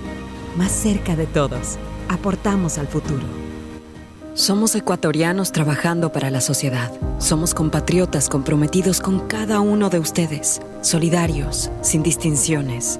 [0.57, 1.77] más cerca de todos.
[2.09, 3.23] Aportamos al futuro.
[4.33, 6.91] Somos ecuatorianos trabajando para la sociedad.
[7.19, 12.99] Somos compatriotas comprometidos con cada uno de ustedes, solidarios, sin distinciones.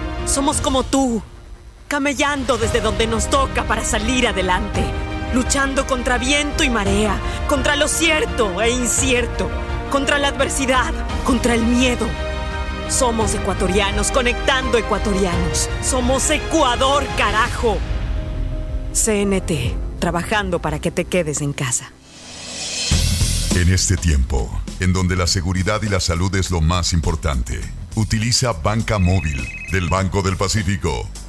[0.25, 1.21] Somos como tú,
[1.87, 4.83] camellando desde donde nos toca para salir adelante,
[5.33, 9.49] luchando contra viento y marea, contra lo cierto e incierto,
[9.91, 10.93] contra la adversidad,
[11.25, 12.07] contra el miedo.
[12.89, 15.69] Somos ecuatorianos conectando ecuatorianos.
[15.81, 17.77] Somos Ecuador, carajo.
[18.93, 21.91] CNT, trabajando para que te quedes en casa.
[23.55, 24.49] En este tiempo,
[24.79, 27.61] en donde la seguridad y la salud es lo más importante,
[27.95, 31.09] utiliza Banca Móvil del Banco del Pacífico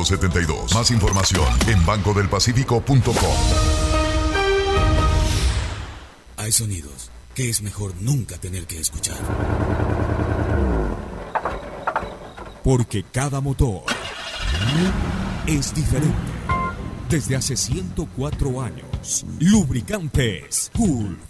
[0.00, 0.74] 1972.
[0.74, 3.36] Más información en bancodelpacifico.com.
[6.36, 9.18] Hay sonidos que es mejor nunca tener que escuchar.
[12.64, 13.82] Porque cada motor
[15.46, 16.16] es diferente.
[17.08, 21.29] Desde hace 104 años, Lubricantes Gulf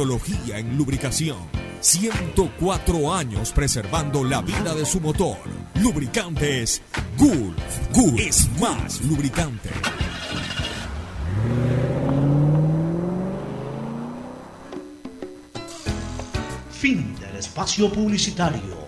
[0.00, 1.38] en lubricación.
[1.80, 5.38] 104 años preservando la vida de su motor.
[5.80, 6.82] Lubricantes
[7.16, 7.90] Gulf.
[7.92, 9.70] Gulf es más lubricante.
[16.70, 18.86] Fin del espacio publicitario.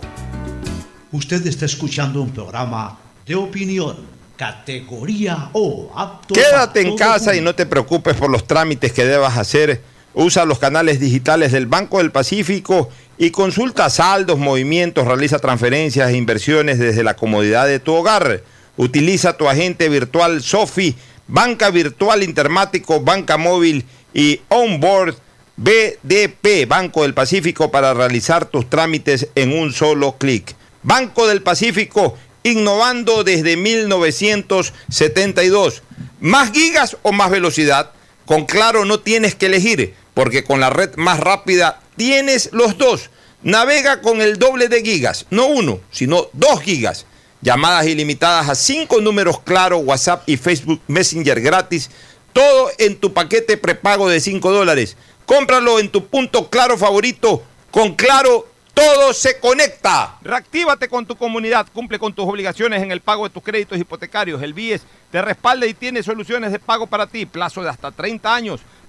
[1.11, 2.97] Usted está escuchando un programa
[3.27, 3.97] de opinión,
[4.37, 9.37] categoría O, apto Quédate en casa y no te preocupes por los trámites que debas
[9.37, 9.83] hacer.
[10.15, 16.17] Usa los canales digitales del Banco del Pacífico y consulta saldos, movimientos, realiza transferencias e
[16.17, 18.43] inversiones desde la comodidad de tu hogar.
[18.77, 20.97] Utiliza tu agente virtual Sofi,
[21.29, 25.17] banca virtual intermático, banca móvil y onboard
[25.63, 30.55] BDP, Banco del Pacífico, para realizar tus trámites en un solo clic.
[30.83, 35.83] Banco del Pacífico, innovando desde 1972.
[36.21, 37.91] ¿Más gigas o más velocidad?
[38.25, 43.11] Con Claro no tienes que elegir, porque con la red más rápida tienes los dos.
[43.43, 47.07] Navega con el doble de gigas, no uno, sino dos gigas.
[47.43, 51.91] Llamadas ilimitadas a cinco números Claro, WhatsApp y Facebook Messenger gratis.
[52.33, 54.97] Todo en tu paquete prepago de 5 dólares.
[55.27, 57.43] Cómpralo en tu punto Claro favorito.
[57.71, 60.17] Con Claro todo se conecta.
[60.23, 64.43] Reactívate con tu comunidad, cumple con tus obligaciones en el pago de tus créditos hipotecarios.
[64.43, 68.35] El BIES te respalda y tiene soluciones de pago para ti, plazo de hasta 30
[68.35, 68.61] años.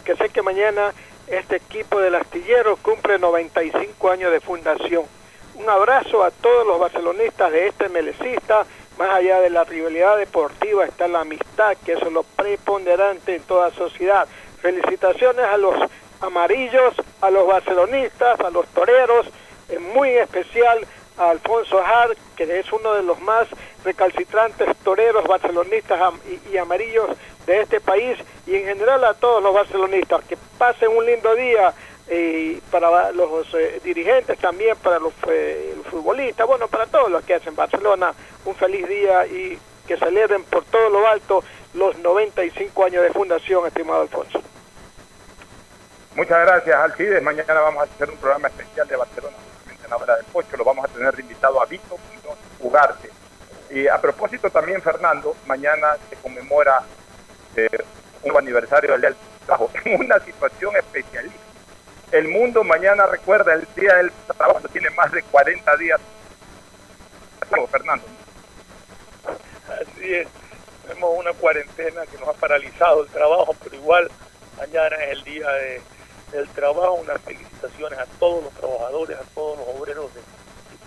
[0.00, 0.94] porque sé que mañana
[1.26, 5.04] este equipo del astillero cumple 95 años de fundación.
[5.56, 8.64] Un abrazo a todos los barcelonistas de este melecista.
[8.98, 13.70] Más allá de la rivalidad deportiva está la amistad, que es lo preponderante en toda
[13.72, 14.26] sociedad.
[14.62, 15.74] Felicitaciones a los
[16.22, 19.26] amarillos, a los barcelonistas, a los toreros,
[19.68, 20.78] en muy especial
[21.28, 23.46] Alfonso Har, que es uno de los más
[23.84, 27.10] recalcitrantes toreros barcelonistas y, y amarillos
[27.46, 30.24] de este país y en general a todos los barcelonistas.
[30.24, 31.74] Que pasen un lindo día
[32.12, 37.22] eh, para los eh, dirigentes, también para los, eh, los, futbolistas, bueno, para todos los
[37.24, 38.12] que hacen Barcelona,
[38.44, 39.56] un feliz día y
[39.86, 41.44] que celebren por todo lo alto
[41.74, 44.42] los 95 años de fundación, estimado Alfonso.
[46.16, 47.22] Muchas gracias, Alcides.
[47.22, 49.36] Mañana vamos a hacer un programa especial de Barcelona,
[49.90, 50.56] en la hora del pocho.
[50.56, 51.98] Lo vamos a tener invitado a Vito
[52.60, 53.10] Ugarte.
[53.70, 56.82] Y a propósito también, Fernando, mañana se conmemora
[57.56, 57.68] eh,
[58.22, 59.14] un aniversario del
[59.46, 61.40] trabajo en una situación especialísima.
[62.10, 66.00] El mundo mañana recuerda el Día del Trabajo, tiene más de 40 días.
[67.70, 68.04] Fernando.
[69.68, 70.28] Así es,
[70.86, 74.10] tenemos una cuarentena que nos ha paralizado el trabajo, pero igual
[74.56, 75.48] mañana es el Día
[76.32, 76.94] del Trabajo.
[76.94, 80.24] Unas felicitaciones a todos los trabajadores, a todos los obreros del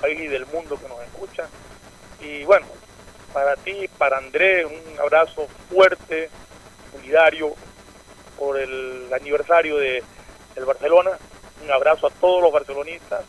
[0.01, 1.47] país y del mundo que nos escuchan.
[2.19, 2.65] Y bueno,
[3.33, 6.29] para ti, para Andrés, un abrazo fuerte,
[6.91, 7.53] solidario
[8.37, 10.03] por el aniversario de
[10.55, 11.11] el Barcelona.
[11.63, 13.23] Un abrazo a todos los barcelonistas.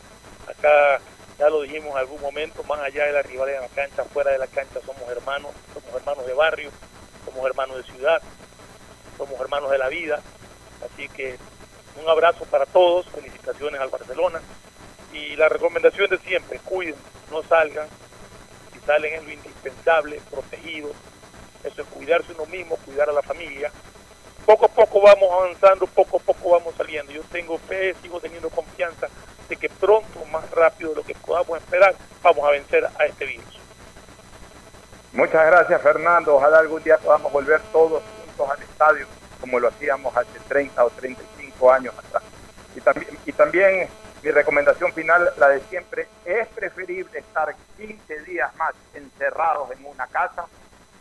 [0.47, 0.99] Acá
[1.37, 4.31] ya lo dijimos en algún momento, más allá de la rivalidad en la cancha, fuera
[4.31, 6.69] de la cancha somos hermanos, somos hermanos de barrio,
[7.25, 8.21] somos hermanos de ciudad,
[9.17, 10.21] somos hermanos de la vida.
[10.85, 11.37] Así que
[12.01, 14.41] un abrazo para todos, felicitaciones al Barcelona.
[15.13, 16.95] Y la recomendación de siempre, cuiden,
[17.31, 17.87] no salgan,
[18.73, 20.91] si salen es lo indispensable, protegidos,
[21.63, 23.71] eso es cuidarse uno mismo, cuidar a la familia.
[24.45, 27.11] Poco a poco vamos avanzando, poco a poco vamos saliendo.
[27.11, 29.07] Yo tengo fe, sigo teniendo confianza
[29.49, 33.25] de que pronto, más rápido de lo que podamos esperar, vamos a vencer a este
[33.25, 33.59] virus.
[35.13, 39.07] Muchas gracias Fernando, ojalá algún día podamos volver todos juntos al estadio
[39.39, 41.21] como lo hacíamos hace 30 o 35
[41.71, 42.23] años atrás.
[42.75, 43.89] Y también, y también
[44.23, 50.07] mi recomendación final, la de siempre, es preferible estar 15 días más encerrados en una
[50.07, 50.45] casa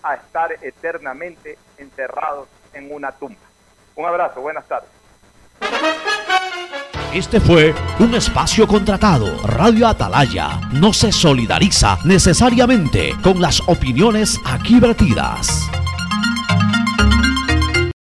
[0.03, 3.41] a estar eternamente enterrados en una tumba.
[3.97, 4.91] Un abrazo, buenas tardes.
[7.15, 9.41] Este fue un espacio contratado.
[9.47, 15.71] Radio Atalaya no se solidariza necesariamente con las opiniones aquí vertidas.